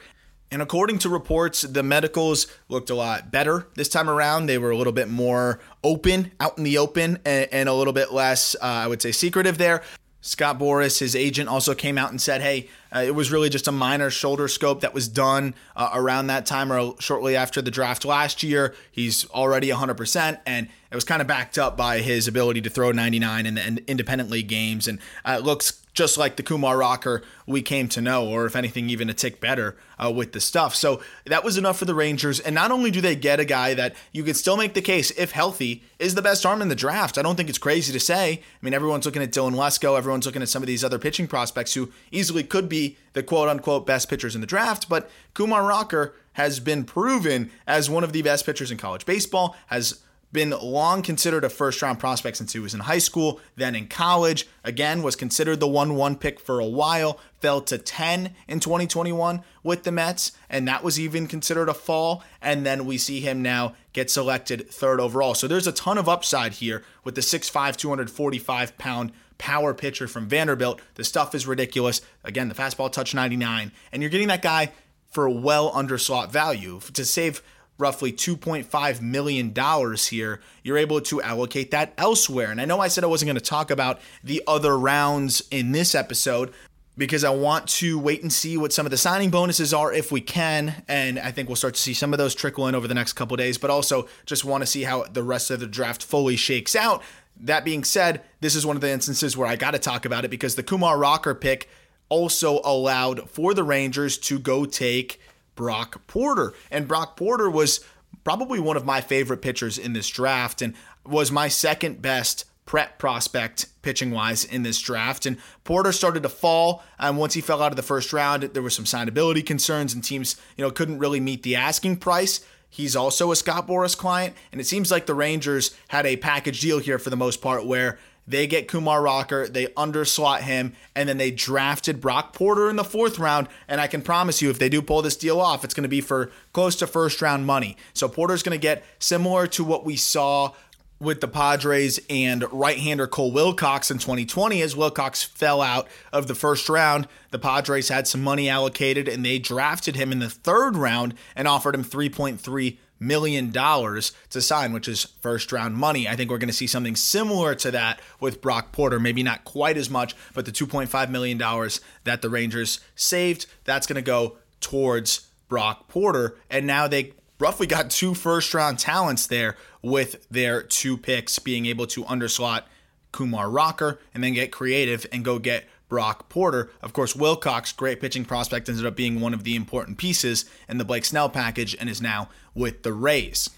And 0.52 0.64
according 0.64 0.98
to 1.00 1.10
reports, 1.10 1.62
the 1.62 1.84
medicals 1.84 2.48
looked 2.70 2.90
a 2.90 2.96
lot 2.96 3.32
better 3.32 3.68
this 3.76 3.88
time 3.88 4.10
around. 4.10 4.48
They 4.48 4.58
were 4.58 4.72
a 4.72 4.78
little 4.78 4.94
bit 4.94 5.08
more 5.08 5.60
open, 5.84 6.32
out 6.40 6.58
in 6.58 6.64
the 6.64 6.80
open, 6.80 7.20
and, 7.24 7.48
and 7.52 7.70
a 7.70 7.74
little 7.74 7.94
bit 7.94 8.12
less, 8.12 8.56
uh, 8.56 8.66
I 8.66 8.88
would 8.88 9.00
say, 9.00 9.12
secretive 9.12 9.60
there. 9.60 9.84
Scott 10.22 10.58
Boras, 10.58 11.00
his 11.00 11.16
agent, 11.16 11.50
also 11.50 11.76
came 11.76 12.00
out 12.00 12.10
and 12.10 12.20
said, 12.20 12.42
hey, 12.42 12.68
uh, 12.96 13.00
it 13.00 13.16
was 13.16 13.32
really 13.32 13.50
just 13.50 13.68
a 13.68 13.72
minor 13.72 14.10
shoulder 14.10 14.48
scope 14.48 14.82
that 14.82 14.94
was 14.94 15.08
done 15.08 15.54
uh, 15.76 15.90
around 15.94 16.28
that 16.28 16.46
time 16.46 16.72
or 16.72 16.96
shortly 17.00 17.36
after 17.36 17.62
the 17.62 17.72
draft 17.72 18.06
last 18.06 18.44
year. 18.44 18.74
He's 18.92 19.30
already 19.30 19.70
100%, 19.70 20.40
and 20.46 20.68
it 20.92 20.96
was 20.96 21.04
kind 21.04 21.22
of 21.22 21.28
backed 21.28 21.58
up 21.58 21.78
by 21.78 22.00
his 22.00 22.28
ability 22.28 22.62
to 22.62 22.70
throw 22.70 22.92
99 22.92 23.46
in 23.46 23.56
the 23.56 23.84
independent 23.88 24.30
league 24.30 24.48
games. 24.48 24.88
And 24.88 25.00
uh, 25.24 25.38
it 25.40 25.44
looks 25.44 25.82
just 25.94 26.18
like 26.18 26.38
the 26.38 26.44
Kumar 26.44 26.78
Rocker 26.78 27.24
we 27.46 27.62
came 27.62 27.90
to 27.90 28.02
know, 28.02 28.28
or 28.28 28.46
if 28.46 28.56
anything, 28.56 28.90
even 28.90 29.10
a 29.10 29.14
tick 29.14 29.42
better 29.42 29.76
uh, 30.02 30.10
with 30.10 30.32
the 30.32 30.40
stuff. 30.40 30.74
So 30.74 31.02
that 31.26 31.44
was 31.44 31.58
enough 31.58 31.78
for 31.78 31.86
the 31.86 31.94
Rangers. 31.94 32.40
And 32.40 32.56
not 32.56 32.72
only 32.72 32.90
do 32.90 33.02
they 33.02 33.16
get 33.16 33.40
a 33.40 33.46
guy 33.46 33.74
that 33.74 33.96
you 34.14 34.24
could 34.24 34.38
still 34.38 34.56
make 34.56 34.76
the 34.76 34.82
case, 34.82 35.12
if 35.12 35.32
healthy, 35.32 35.84
is 36.00 36.16
the 36.16 36.22
best 36.22 36.46
arm 36.46 36.62
in 36.62 36.70
the 36.70 36.76
draft. 36.76 37.18
I 37.18 37.22
don't 37.22 37.36
think 37.36 37.50
it's 37.50 37.58
crazy 37.58 37.92
to 37.92 38.00
say. 38.00 38.34
I 38.34 38.42
mean, 38.62 38.74
everyone's 38.74 39.06
looking 39.06 39.22
at 39.22 39.32
Dylan 39.32 39.56
Lesko, 39.56 39.98
everyone's 39.98 40.26
looking 40.26 40.42
at 40.42 40.48
some 40.48 40.64
of 40.64 40.68
these 40.68 40.84
other 40.84 41.00
pitching 41.00 41.28
prospects 41.28 41.74
who 41.74 41.92
easily 42.12 42.44
could 42.44 42.70
be 42.70 42.79
the 43.14 43.24
quote 43.24 43.50
unquote 43.50 43.86
best 43.86 44.10
pitchers 44.10 44.36
in 44.36 44.42
the 44.42 44.48
draft. 44.48 44.90
But 44.90 45.10
Kumar 45.34 45.66
Rocker 45.66 46.16
has 46.34 46.60
been 46.60 46.84
proven 46.84 47.52
as 47.68 47.90
one 47.90 48.04
of 48.04 48.14
the 48.14 48.22
best 48.22 48.46
pitchers 48.46 48.72
in 48.72 48.78
college 48.78 49.06
baseball, 49.06 49.56
has 49.68 50.02
been 50.32 50.52
long 50.52 51.02
considered 51.02 51.44
a 51.44 51.50
first 51.50 51.82
round 51.82 52.00
prospect 52.00 52.38
since 52.38 52.54
he 52.54 52.60
was 52.60 52.74
in 52.74 52.82
high 52.82 53.00
school, 53.00 53.40
then 53.56 53.76
in 53.76 53.88
college. 53.88 54.48
Again, 54.64 55.02
was 55.02 55.16
considered 55.16 55.60
the 55.60 55.68
1 55.68 55.96
1 55.96 56.16
pick 56.18 56.40
for 56.40 56.60
a 56.60 56.66
while, 56.66 57.20
fell 57.40 57.62
to 57.62 57.78
10 57.78 58.36
in 58.48 58.60
2021 58.60 59.42
with 59.64 59.84
the 59.84 59.92
Mets, 59.92 60.34
and 60.50 60.68
that 60.68 60.84
was 60.84 61.00
even 61.00 61.28
considered 61.28 61.70
a 61.70 61.74
fall. 61.74 62.24
And 62.42 62.66
then 62.66 62.86
we 62.86 62.98
see 62.98 63.22
him 63.22 63.42
now 63.42 63.76
get 63.94 64.12
selected 64.12 64.70
third 64.70 65.00
overall. 65.00 65.34
So 65.34 65.48
there's 65.48 65.68
a 65.68 65.72
ton 65.72 65.98
of 65.98 66.08
upside 66.08 66.54
here 66.54 66.84
with 67.04 67.16
the 67.16 67.22
6'5, 67.22 67.76
245 67.76 68.78
pound 68.78 69.12
power 69.40 69.74
pitcher 69.74 70.08
from 70.08 70.28
Vanderbilt. 70.28 70.80
The 70.94 71.04
stuff 71.04 71.34
is 71.34 71.48
ridiculous. 71.48 72.02
Again, 72.24 72.48
the 72.48 72.56
fastball 72.56 72.92
touch 72.92 73.16
99, 73.16 73.72
and 73.92 74.04
you're 74.04 74.12
getting 74.12 74.28
that 74.28 74.44
guy 74.44 74.72
for 75.10 75.28
well 75.28 75.72
under 75.74 75.98
slot 75.98 76.32
value 76.32 76.80
to 76.94 77.04
save 77.04 77.42
roughly 77.80 78.12
$2.5 78.12 79.02
million 79.02 79.56
here, 79.98 80.42
you're 80.64 80.78
able 80.78 81.02
to 81.02 81.22
allocate 81.22 81.72
that 81.72 81.94
elsewhere. 81.98 82.52
And 82.52 82.62
I 82.62 82.66
know 82.66 82.80
I 82.80 82.90
said 82.90 83.04
I 83.04 83.08
wasn't 83.08 83.28
going 83.28 83.38
to 83.38 83.42
talk 83.42 83.72
about 83.72 84.00
the 84.24 84.44
other 84.46 84.78
rounds 84.78 85.42
in 85.50 85.72
this 85.72 85.96
episode 85.96 86.54
because 86.98 87.24
I 87.24 87.30
want 87.30 87.68
to 87.68 87.98
wait 87.98 88.22
and 88.22 88.32
see 88.32 88.58
what 88.58 88.74
some 88.74 88.86
of 88.86 88.92
the 88.92 88.98
signing 88.98 89.30
bonuses 89.30 89.74
are 89.74 89.94
if 89.94 90.12
we 90.12 90.20
can. 90.20 90.84
And 90.90 91.18
I 91.18 91.32
think 91.32 91.48
we'll 91.48 91.56
start 91.56 91.76
to 91.76 91.82
see 91.82 91.94
some 91.94 92.14
of 92.14 92.18
those 92.18 92.36
trickle 92.36 92.68
in 92.68 92.76
over 92.76 92.90
the 92.90 92.94
next 92.94 93.14
couple 93.14 93.38
days, 93.38 93.58
but 93.58 93.70
also 93.70 94.10
just 94.26 94.44
want 94.44 94.62
to 94.62 94.68
see 94.68 94.84
how 94.84 95.06
the 95.06 95.24
rest 95.24 95.50
of 95.50 95.62
the 95.62 95.68
draft 95.68 96.04
fully 96.04 96.36
shakes 96.36 96.76
out. 96.76 97.02
That 97.40 97.66
being 97.66 97.84
said, 97.84 98.22
this 98.42 98.56
is 98.56 98.66
one 98.66 98.76
of 98.76 98.82
the 98.82 98.90
instances 98.90 99.38
where 99.38 99.48
I 99.48 99.56
got 99.56 99.72
to 99.72 99.80
talk 99.80 100.06
about 100.06 100.26
it 100.26 100.32
because 100.32 100.56
the 100.56 100.64
Kumar 100.64 100.98
Rocker 100.98 101.34
pick 101.34 101.70
also 102.10 102.60
allowed 102.64 103.30
for 103.30 103.54
the 103.54 103.64
Rangers 103.64 104.18
to 104.18 104.40
go 104.40 104.66
take 104.66 105.22
Brock 105.56 106.06
Porter. 106.08 106.54
And 106.72 106.88
Brock 106.88 107.16
Porter 107.16 107.50
was 107.50 107.86
probably 108.24 108.60
one 108.60 108.78
of 108.78 108.86
my 108.86 109.02
favorite 109.02 109.42
pitchers 109.42 109.78
in 109.78 109.94
this 109.94 110.10
draft 110.10 110.62
and 110.62 110.74
was 111.06 111.32
my 111.32 111.48
second 111.48 112.02
best 112.02 112.46
prep 112.66 113.00
prospect 113.00 113.66
pitching 113.82 114.12
wise 114.12 114.46
in 114.46 114.62
this 114.62 114.80
draft. 114.80 115.26
And 115.26 115.38
Porter 115.64 115.92
started 115.92 116.24
to 116.24 116.30
fall. 116.30 116.84
And 117.00 117.18
once 117.18 117.34
he 117.34 117.42
fell 117.42 117.64
out 117.64 117.72
of 117.72 117.76
the 117.76 117.82
first 117.82 118.14
round, 118.14 118.44
there 118.44 118.62
were 118.62 118.70
some 118.70 118.86
signability 118.86 119.46
concerns 119.46 119.94
and 119.94 120.04
teams, 120.04 120.36
you 120.56 120.64
know, 120.64 120.72
couldn't 120.72 121.00
really 121.00 121.20
meet 121.20 121.44
the 121.44 121.56
asking 121.56 121.98
price. 121.98 122.42
He's 122.70 122.96
also 122.96 123.32
a 123.32 123.36
Scott 123.36 123.68
Boras 123.68 123.98
client. 123.98 124.36
And 124.52 124.62
it 124.62 124.68
seems 124.68 124.92
like 124.92 125.06
the 125.06 125.14
Rangers 125.14 125.76
had 125.90 126.06
a 126.06 126.18
package 126.18 126.62
deal 126.62 126.80
here 126.80 127.00
for 127.00 127.10
the 127.10 127.18
most 127.18 127.42
part 127.42 127.66
where 127.66 127.98
they 128.30 128.46
get 128.46 128.68
Kumar 128.68 129.02
Rocker, 129.02 129.48
they 129.48 129.66
underslot 129.68 130.42
him, 130.42 130.74
and 130.96 131.10
then 131.10 131.18
they 131.18 131.32
drafted 131.32 132.00
Brock 132.00 132.32
Porter 132.32 132.70
in 132.70 132.76
the 132.76 132.84
fourth 132.84 133.18
round. 133.18 133.48
And 133.68 133.82
I 133.82 133.88
can 133.88 134.04
promise 134.04 134.40
you, 134.40 134.52
if 134.52 134.60
they 134.60 134.70
do 134.70 134.84
pull 134.84 135.02
this 135.02 135.18
deal 135.18 135.42
off, 135.42 135.64
it's 135.64 135.74
going 135.74 135.84
to 135.84 135.90
be 135.90 136.00
for 136.00 136.30
close 136.54 136.76
to 136.76 136.88
first 136.88 137.24
round 137.24 137.48
money. 137.48 137.76
So 137.94 138.08
Porter's 138.08 138.44
going 138.44 138.58
to 138.58 138.62
get 138.62 138.86
similar 139.00 139.48
to 139.48 139.64
what 139.64 139.84
we 139.84 139.96
saw 139.96 140.54
with 141.00 141.22
the 141.22 141.28
Padres 141.28 142.00
and 142.10 142.46
right-hander 142.52 143.08
Cole 143.08 143.32
Wilcox 143.32 143.90
in 143.90 143.98
2020 143.98 144.62
as 144.62 144.76
Wilcox 144.76 145.24
fell 145.24 145.62
out 145.62 145.88
of 146.12 146.28
the 146.28 146.36
first 146.36 146.68
round. 146.68 147.08
The 147.32 147.40
Padres 147.40 147.90
had 147.90 148.08
some 148.08 148.22
money 148.22 148.50
allocated 148.50 149.08
and 149.08 149.24
they 149.24 149.40
drafted 149.40 149.96
him 149.96 150.12
in 150.12 150.20
the 150.20 150.30
third 150.30 150.76
round 150.76 151.14
and 151.36 151.48
offered 151.48 151.76
him 151.76 151.84
3.3 151.84 152.78
million 153.00 153.50
dollars 153.52 154.12
to 154.30 154.42
sign, 154.42 154.74
which 154.74 154.88
is 154.88 155.06
first 155.22 155.52
round 155.52 155.76
money. 155.76 156.08
I 156.08 156.16
think 156.16 156.30
we're 156.30 156.38
going 156.38 156.50
to 156.50 156.54
see 156.54 156.68
something 156.68 156.96
similar 156.96 157.56
to 157.56 157.72
that 157.72 158.02
with 158.20 158.42
Brock 158.42 158.72
Porter. 158.72 159.00
Maybe 159.00 159.24
not 159.24 159.46
quite 159.46 159.78
as 159.78 159.90
much, 159.90 160.16
but 160.34 160.46
the 160.46 160.52
2.5 160.52 161.10
million 161.10 161.38
dollars 161.38 161.82
that 162.04 162.22
the 162.22 162.30
Rangers 162.30 162.80
saved, 162.96 163.46
that's 163.64 163.88
going 163.88 163.96
to 163.96 164.02
go 164.02 164.38
towards 164.60 165.30
Brock 165.48 165.88
Porter. 165.88 166.38
And 166.50 166.68
now 166.68 166.88
they 166.88 167.14
roughly 167.40 167.68
got 167.68 167.90
two 167.90 168.14
first 168.14 168.54
round 168.54 168.80
talents 168.80 169.28
there 169.28 169.56
with 169.82 170.28
their 170.30 170.62
two 170.62 170.98
picks 170.98 171.40
being 171.40 171.66
able 171.66 171.88
to 171.88 172.04
underslot 172.04 172.64
Kumar 173.12 173.50
Rocker 173.50 174.00
and 174.14 174.24
then 174.24 174.34
get 174.34 174.52
creative 174.52 175.06
and 175.12 175.26
go 175.26 175.40
get 175.40 175.66
Brock 175.88 176.30
Porter. 176.30 176.70
Of 176.82 176.94
course, 176.94 177.16
Wilcox, 177.16 177.72
great 177.72 178.00
pitching 178.00 178.26
prospect, 178.26 178.70
ended 178.70 178.86
up 178.86 178.96
being 178.96 179.20
one 179.20 179.34
of 179.34 179.44
the 179.44 179.56
important 179.56 179.98
pieces 179.98 180.46
in 180.68 180.78
the 180.78 180.86
Blake 180.86 181.06
Snell 181.06 181.30
package 181.30 181.76
and 181.80 181.90
is 181.90 182.02
now 182.02 182.30
with 182.54 182.84
the 182.84 182.94
Rays. 182.94 183.50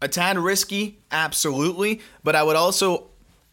A 0.00 0.08
tad 0.08 0.38
risky, 0.38 0.98
absolutely, 1.10 2.00
but 2.22 2.36
I 2.36 2.42
would 2.42 2.56
also 2.56 3.08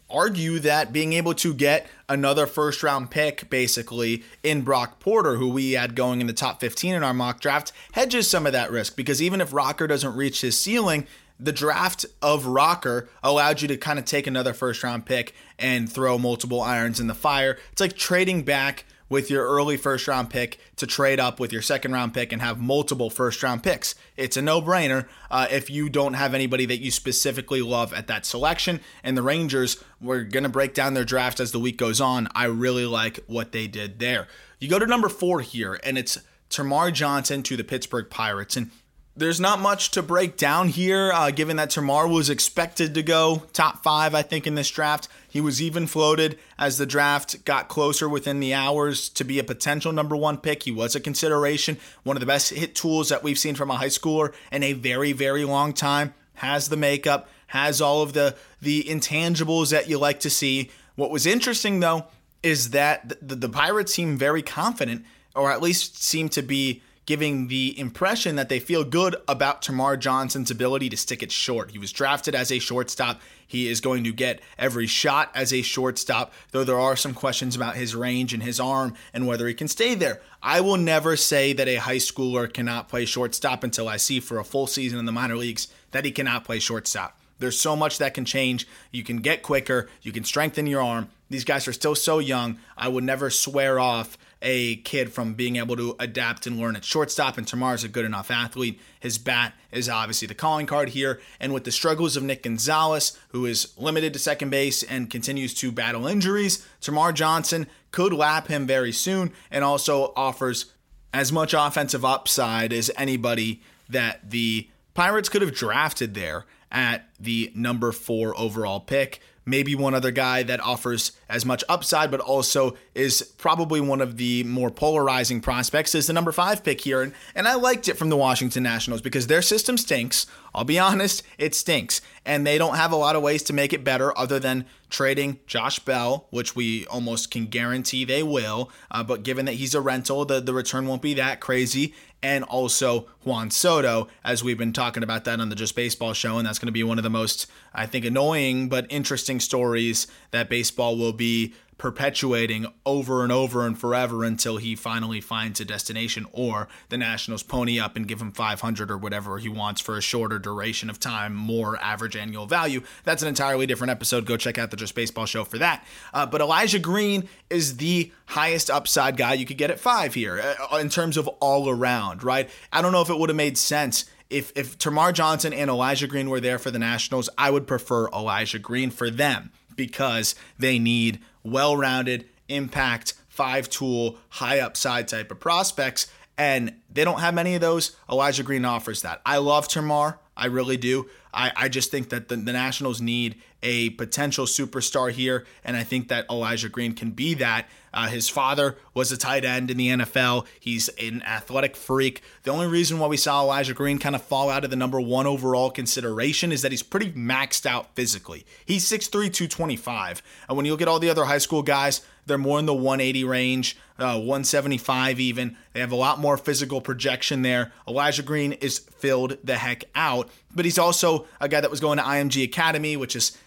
argue 0.10 0.60
that 0.60 0.94
being 0.94 1.14
able 1.14 1.34
to 1.34 1.54
get 1.54 1.88
another 2.08 2.46
first 2.46 2.84
round 2.84 3.10
pick 3.12 3.50
basically 3.50 4.24
in 4.44 4.62
Brock 4.62 5.00
Porter, 5.00 5.36
who 5.36 5.50
we 5.50 5.72
had 5.72 5.96
going 5.96 6.22
in 6.22 6.28
the 6.28 6.34
top 6.34 6.60
15 6.60 6.94
in 6.94 7.04
our 7.04 7.14
mock 7.14 7.40
draft, 7.40 7.72
hedges 7.94 8.30
some 8.30 8.46
of 8.46 8.54
that 8.54 8.72
risk 8.72 8.96
because 8.96 9.22
even 9.22 9.42
if 9.42 9.54
Rocker 9.54 9.88
doesn't 9.88 10.16
reach 10.16 10.42
his 10.42 10.60
ceiling, 10.60 11.08
the 11.40 11.52
draft 11.52 12.06
of 12.22 12.46
Rocker 12.46 13.10
allowed 13.22 13.62
you 13.62 13.68
to 13.68 13.78
kind 13.78 14.00
of 14.00 14.06
take 14.06 14.28
another 14.28 14.54
first 14.54 14.84
round 14.84 15.06
pick 15.06 15.34
and 15.60 15.92
throw 15.92 16.18
multiple 16.18 16.62
irons 16.62 17.00
in 17.00 17.08
the 17.08 17.16
fire. 17.16 17.58
It's 17.72 17.82
like 17.82 17.98
trading 17.98 18.44
back 18.44 18.86
with 19.10 19.30
your 19.30 19.46
early 19.46 19.78
first 19.78 20.08
round 20.08 20.30
pick 20.30 20.60
to 20.78 20.88
trade 20.88 21.20
up 21.20 21.40
with 21.40 21.52
your 21.54 21.62
second 21.62 21.92
round 21.92 22.14
pick 22.14 22.32
and 22.32 22.42
have 22.42 22.60
multiple 22.60 23.10
first 23.10 23.42
round 23.44 23.64
picks. 23.64 23.96
It's 24.18 24.38
a 24.38 24.42
no 24.42 24.62
brainer 24.62 25.08
uh, 25.30 25.48
if 25.50 25.70
you 25.70 25.90
don't 25.90 26.14
have 26.14 26.34
anybody 26.34 26.66
that 26.66 26.80
you 26.80 26.92
specifically 26.92 27.62
love 27.62 27.94
at 27.94 28.08
that 28.08 28.26
selection. 28.26 28.82
And 29.04 29.18
the 29.18 29.22
Rangers, 29.22 29.84
we're 30.02 30.24
going 30.24 30.44
to 30.44 30.50
break 30.50 30.74
down 30.74 30.94
their 30.94 31.06
draft 31.06 31.40
as 31.40 31.52
the 31.52 31.60
week 31.60 31.78
goes 31.78 32.02
on. 32.02 32.28
I 32.34 32.46
really 32.46 32.86
like 32.86 33.20
what 33.28 33.52
they 33.52 33.68
did 33.68 34.00
there. 34.00 34.28
You 34.60 34.70
go 34.70 34.80
to 34.80 34.88
number 34.88 35.10
four 35.10 35.42
here, 35.42 35.80
and 35.84 35.98
it's 35.98 36.18
Termarr 36.50 36.94
Johnson 36.94 37.44
to 37.44 37.58
the 37.58 37.64
Pittsburgh 37.64 38.10
Pirates. 38.10 38.56
And 38.56 38.72
there's 39.18 39.40
not 39.40 39.60
much 39.60 39.92
to 39.92 40.04
break 40.04 40.36
down 40.36 40.68
here, 40.68 41.12
uh, 41.14 41.32
given 41.32 41.56
that 41.56 41.70
Termarr 41.70 42.10
was 42.10 42.30
expected 42.30 42.94
to 42.96 43.04
go 43.04 43.44
top 43.54 43.82
five, 43.82 44.14
I 44.14 44.22
think, 44.22 44.46
in 44.46 44.56
this 44.56 44.70
draft. 44.70 45.08
He 45.30 45.40
was 45.40 45.62
even 45.62 45.88
floated 45.88 46.38
as 46.58 46.78
the 46.78 46.86
draft 46.86 47.46
got 47.46 47.70
closer 47.70 48.10
within 48.10 48.42
the 48.42 48.54
hours 48.54 49.08
to 49.10 49.24
be 49.24 49.40
a 49.40 49.44
potential 49.44 49.94
number 49.94 50.18
one 50.18 50.38
pick. 50.38 50.64
He 50.64 50.72
was 50.72 50.96
a 50.96 51.00
consideration, 51.00 51.78
one 52.04 52.18
of 52.18 52.20
the 52.20 52.26
best 52.26 52.54
hit 52.54 52.76
tools 52.76 53.10
that 53.10 53.24
we've 53.24 53.40
seen 53.40 53.56
from 53.56 53.72
a 53.72 53.78
high 53.78 53.86
schooler 53.86 54.34
in 54.52 54.64
a 54.64 54.74
very, 54.74 55.14
very 55.14 55.46
long 55.46 55.72
time. 55.72 56.14
Has 56.40 56.68
the 56.68 56.76
makeup, 56.76 57.30
has 57.48 57.80
all 57.80 58.02
of 58.02 58.12
the 58.12 58.36
the 58.62 58.84
intangibles 58.84 59.72
that 59.72 59.88
you 59.88 59.98
like 59.98 60.20
to 60.22 60.30
see. 60.30 60.70
What 60.96 61.10
was 61.10 61.26
interesting 61.26 61.80
though 61.80 62.08
is 62.44 62.72
that 62.72 63.26
the, 63.26 63.36
the 63.36 63.48
Pirates 63.48 63.94
seem 63.94 64.18
very 64.18 64.42
confident, 64.42 65.06
or 65.34 65.50
at 65.50 65.62
least 65.62 66.04
seem 66.04 66.28
to 66.30 66.42
be 66.42 66.82
giving 67.06 67.48
the 67.48 67.78
impression 67.80 68.36
that 68.36 68.50
they 68.50 68.60
feel 68.60 68.84
good 68.84 69.16
about 69.28 69.62
Termarr 69.62 70.00
Johnson's 70.00 70.50
ability 70.50 70.90
to 70.90 70.98
stick 70.98 71.22
it 71.22 71.32
short. 71.32 71.72
He 71.72 71.78
was 71.78 71.92
drafted 71.92 72.34
as 72.34 72.52
a 72.52 72.60
shortstop. 72.60 73.22
He 73.46 73.68
is 73.68 73.80
going 73.80 74.04
to 74.06 74.12
get 74.12 74.42
every 74.58 74.88
shot 74.88 75.30
as 75.36 75.54
a 75.54 75.62
shortstop, 75.62 76.34
though 76.52 76.64
there 76.64 76.80
are 76.80 76.96
some 76.96 77.14
questions 77.14 77.56
about 77.56 77.76
his 77.76 77.96
range 77.96 78.34
and 78.34 78.42
his 78.42 78.60
arm 78.60 78.96
and 79.14 79.28
whether 79.28 79.48
he 79.48 79.54
can 79.54 79.68
stay 79.68 79.94
there. 79.94 80.22
I 80.42 80.62
will 80.62 80.78
never 80.78 81.16
say 81.16 81.54
that 81.54 81.68
a 81.68 81.76
high 81.76 81.98
schooler 81.98 82.52
cannot 82.52 82.90
play 82.90 83.06
shortstop 83.06 83.64
until 83.64 83.88
I 83.88 83.98
see 83.98 84.20
for 84.20 84.40
a 84.40 84.44
full 84.44 84.68
season 84.68 84.98
in 84.98 85.06
the 85.06 85.12
minor 85.12 85.36
leagues 85.36 85.68
that 85.92 86.06
he 86.06 86.12
cannot 86.12 86.44
play 86.44 86.60
shortstop. 86.60 87.20
There's 87.38 87.60
so 87.60 87.76
much 87.76 87.98
that 87.98 88.14
can 88.14 88.26
change. 88.26 88.66
You 88.92 89.04
can 89.04 89.18
get 89.18 89.44
quicker, 89.44 89.90
you 90.02 90.12
can 90.12 90.24
strengthen 90.24 90.68
your 90.68 90.82
arm. 90.82 91.10
These 91.30 91.44
guys 91.44 91.68
are 91.68 91.74
still 91.74 91.96
so 91.96 92.20
young. 92.20 92.60
I 92.78 92.88
would 92.88 93.04
never 93.04 93.30
swear 93.30 93.80
off 93.80 94.18
a 94.42 94.78
kid 94.78 95.12
from 95.12 95.34
being 95.34 95.56
able 95.56 95.76
to 95.76 95.96
adapt 96.00 96.46
and 96.46 96.60
learn 96.60 96.76
at 96.76 96.86
shortstop, 96.86 97.38
and 97.38 97.48
Termarr 97.48 97.76
is 97.76 97.84
a 97.84 97.88
good 97.88 98.06
enough 98.06 98.30
athlete. 98.32 98.80
His 99.00 99.18
bat 99.18 99.54
is 99.72 99.90
obviously 99.90 100.28
the 100.28 100.36
calling 100.36 100.66
card 100.66 100.90
here, 100.90 101.20
and 101.40 101.54
with 101.54 101.64
the 101.64 101.72
struggles 101.72 102.16
of 102.16 102.24
Nick 102.24 102.44
Gonzalez, 102.44 103.18
who 103.30 103.46
is 103.46 103.78
limited 103.78 104.14
to 104.14 104.20
second 104.20 104.50
base 104.50 104.84
and 104.84 105.10
continues 105.10 105.54
to 105.56 105.72
battle 105.72 106.08
injuries, 106.08 106.66
Termarr 106.82 107.14
Johnson 107.14 107.68
could 107.92 108.14
lap 108.14 108.48
him 108.48 108.68
very 108.68 108.92
soon 108.92 109.32
and 109.50 109.64
also 109.64 110.14
offers 110.16 110.74
as 111.14 111.32
much 111.32 111.54
offensive 111.54 112.04
upside 112.04 112.74
as 112.74 112.92
anybody 112.98 113.62
that 113.90 114.30
the 114.30 114.70
Pirates 114.94 115.30
could 115.30 115.42
have 115.42 115.54
drafted 115.54 116.14
there 116.14 116.46
at 116.72 117.10
the 117.20 117.52
number 117.56 117.92
four 117.92 118.38
overall 118.38 118.80
pick 118.80 119.22
maybe 119.46 119.76
one 119.76 119.94
other 119.94 120.12
guy 120.12 120.44
that 120.44 120.60
offers 120.60 121.12
as 121.30 121.46
much 121.46 121.64
upside, 121.70 122.12
but 122.12 122.20
also 122.20 122.76
is 122.94 123.22
probably 123.38 123.80
one 123.80 124.02
of 124.02 124.18
the 124.18 124.44
more 124.44 124.72
polarizing 124.72 125.42
prospects 125.42 125.96
is 125.96 126.08
the 126.08 126.14
number 126.14 126.32
five 126.32 126.64
pick 126.64 126.82
here. 126.82 127.02
And, 127.02 127.14
and 127.36 127.48
I 127.48 127.56
liked 127.56 127.88
it 127.88 127.98
from 127.98 128.10
the 128.10 128.18
Washington 128.18 128.64
Nationals 128.64 129.02
because 129.02 129.28
their 129.28 129.42
system 129.42 129.78
stinks. 129.78 130.26
I'll 130.54 130.64
be 130.64 130.80
honest, 130.80 131.24
it 131.38 131.54
stinks. 131.54 132.02
And 132.26 132.46
they 132.46 132.58
don't 132.58 132.76
have 132.76 132.92
a 132.92 132.96
lot 132.96 133.16
of 133.16 133.22
ways 133.22 133.44
to 133.44 133.54
make 133.54 133.72
it 133.72 133.84
better 133.84 134.18
other 134.18 134.40
than 134.40 134.66
trading 134.90 135.40
Josh 135.46 135.80
Bell, 135.80 136.28
which 136.32 136.56
we 136.56 136.86
almost 136.88 137.30
can 137.30 137.46
guarantee 137.46 138.04
they 138.04 138.24
will. 138.24 138.72
Uh, 138.90 139.04
but 139.04 139.24
given 139.24 139.46
that 139.46 139.54
he's 139.54 139.76
a 139.76 139.82
rental, 139.82 140.26
the, 140.26 140.40
the 140.40 140.54
return 140.54 140.88
won't 140.88 141.02
be 141.02 141.14
that 141.14 141.40
crazy 141.40 141.94
and 142.26 142.44
also 142.46 143.08
Juan 143.24 143.52
Soto, 143.52 144.08
as 144.24 144.44
we've 144.44 144.58
been 144.58 144.74
talking 144.74 145.04
about 145.04 145.26
that 145.26 145.40
on 145.40 145.50
the 145.50 145.56
Just 145.56 145.76
Baseball 145.76 146.14
show. 146.14 146.40
And 146.40 146.48
that's 146.48 146.58
going 146.58 146.68
to 146.68 146.72
be 146.72 146.84
one 146.84 146.98
of 146.98 147.04
the 147.04 147.10
most, 147.10 147.46
I 147.72 147.86
think, 147.86 148.04
annoying 148.04 148.68
but 148.68 148.88
interesting 148.90 149.40
stories 149.40 150.08
that 150.32 150.50
baseball 150.50 150.98
will 150.98 151.14
be 151.14 151.54
perpetuating 151.78 152.66
over 152.86 153.24
and 153.24 153.32
over 153.32 153.66
and 153.66 153.78
forever 153.78 154.24
until 154.24 154.58
he 154.58 154.76
finally 154.76 155.20
finds 155.20 155.60
a 155.60 155.66
destination 155.66 156.26
or 156.32 156.68
the 156.90 156.98
Nationals 156.98 157.44
pony 157.44 157.80
up 157.80 157.96
and 157.96 158.08
give 158.08 158.22
him 158.22 158.32
500 158.32 158.90
or 158.90 158.98
whatever 158.98 159.38
he 159.38 159.50
wants 159.50 159.82
for 159.82 159.98
a 159.98 160.02
shorter 160.02 160.40
duration 160.40 160.90
of 160.90 161.00
time, 161.00 161.36
more 161.36 161.78
average 161.82 162.16
annual 162.16 162.46
value. 162.46 162.82
That's 163.04 163.22
an 163.22 163.28
entirely 163.28 163.66
different 163.66 163.92
episode. 163.92 164.26
Go 164.26 164.38
check 164.38 164.58
out 164.58 164.72
the 164.72 164.78
Just 164.78 164.96
Baseball 164.96 165.26
show 165.26 165.44
for 165.44 165.58
that. 165.58 165.86
Uh, 166.14 166.26
but 166.26 166.42
Elijah 166.42 166.80
Green 166.80 167.28
is 167.50 167.78
the 167.78 168.12
highest 168.28 168.70
upside 168.70 169.18
guy 169.18 169.34
you 169.34 169.46
could 169.46 169.58
get 169.58 169.70
at 169.70 169.80
five 169.80 170.14
here 170.14 170.56
uh, 170.72 170.78
in 170.78 170.90
terms 170.90 171.18
of 171.18 171.28
all 171.28 171.70
around, 171.70 172.24
right? 172.24 172.50
I 172.72 172.82
don't 172.82 172.94
know 172.94 173.02
if 173.02 173.10
it 173.10 173.18
would 173.18 173.30
have 173.30 173.36
made 173.36 173.58
sense 173.58 174.06
if 174.30 174.52
if 174.56 174.80
Termarr 174.80 175.14
Johnson 175.14 175.54
and 175.54 175.70
Elijah 175.70 176.08
Green 176.08 176.32
were 176.32 176.40
there 176.40 176.58
for 176.58 176.72
the 176.72 176.80
Nationals, 176.80 177.30
I 177.38 177.52
would 177.52 177.68
prefer 177.68 178.10
Elijah 178.10 178.58
Green 178.58 178.90
for 178.90 179.12
them 179.12 179.52
because 179.76 180.36
they 180.58 180.80
need 180.80 181.20
well 181.44 181.76
rounded, 181.78 182.26
impact, 182.48 183.14
five 183.28 183.70
tool, 183.70 184.18
high 184.30 184.60
upside 184.60 185.08
type 185.08 185.32
of 185.32 185.40
prospects. 185.40 186.08
And 186.38 186.76
they 186.92 187.04
don't 187.04 187.20
have 187.20 187.34
many 187.34 187.56
of 187.56 187.62
those. 187.62 187.96
Elijah 188.10 188.44
Green 188.44 188.66
offers 188.66 189.02
that. 189.04 189.22
I 189.26 189.38
love 189.38 189.68
Termarr. 189.68 190.18
I 190.36 190.48
really 190.48 190.78
do. 190.78 191.10
I, 191.34 191.52
I 191.56 191.70
just 191.70 191.92
think 191.92 192.10
that 192.10 192.28
the, 192.28 192.36
the 192.36 192.54
Nationals 192.54 193.02
need 193.02 193.42
a 193.66 193.90
potential 193.90 194.46
superstar 194.46 195.12
here, 195.12 195.44
and 195.64 195.76
I 195.76 195.84
think 195.84 196.08
that 196.10 196.28
Elijah 196.30 196.70
Green 196.70 196.94
can 196.94 197.12
be 197.12 197.34
that. 197.34 197.68
Uh, 197.92 198.08
his 198.08 198.30
father 198.30 198.78
was 198.94 199.12
a 199.12 199.18
tight 199.18 199.44
end 199.44 199.72
in 199.72 199.78
the 199.78 199.88
NFL. 199.88 200.46
He's 200.60 200.88
an 200.90 201.24
athletic 201.24 201.76
freak. 201.76 202.22
The 202.44 202.52
only 202.52 202.68
reason 202.68 203.00
why 203.00 203.08
we 203.08 203.18
saw 203.18 203.42
Elijah 203.42 203.74
Green 203.74 203.98
kind 203.98 204.16
of 204.16 204.22
fall 204.22 204.50
out 204.50 204.66
of 204.66 204.70
the 204.70 204.76
number 204.76 205.02
one 205.02 205.26
overall 205.26 205.72
consideration 205.72 206.52
is 206.52 206.62
that 206.62 206.72
he's 206.72 206.84
pretty 206.84 207.12
maxed 207.14 207.66
out 207.66 207.96
physically. 207.96 208.46
He's 208.66 208.86
6'3, 208.86 209.10
225. 209.10 210.22
And 210.48 210.58
when 210.58 210.66
you 210.66 210.74
look 210.74 210.82
at 210.82 210.88
all 210.88 211.00
the 211.00 211.10
other 211.10 211.26
high 211.26 211.40
school 211.40 211.64
guys, 211.64 212.02
they're 212.26 212.38
more 212.38 212.60
in 212.60 212.66
the 212.66 212.74
180 212.74 213.24
range, 213.24 213.78
uh, 213.98 214.18
175 214.18 215.20
even. 215.20 215.56
They 215.74 215.80
have 215.80 215.92
a 215.92 215.96
lot 215.96 216.20
more 216.20 216.38
physical 216.38 216.82
projection 216.82 217.44
there. 217.44 217.72
Elijah 217.88 218.24
Green 218.24 218.54
is 218.54 218.80
filled 218.80 219.38
the 219.44 219.56
heck 219.56 219.86
out, 219.96 220.30
but 220.54 220.66
he's 220.66 220.80
also 220.80 221.28
a 221.40 221.48
guy 221.48 221.62
that 221.62 221.72
was 221.72 221.80
going 221.80 221.98
to 221.98 222.04
IMG 222.04 222.44
Academy, 222.44 222.98
which 222.98 223.16
is 223.16 223.38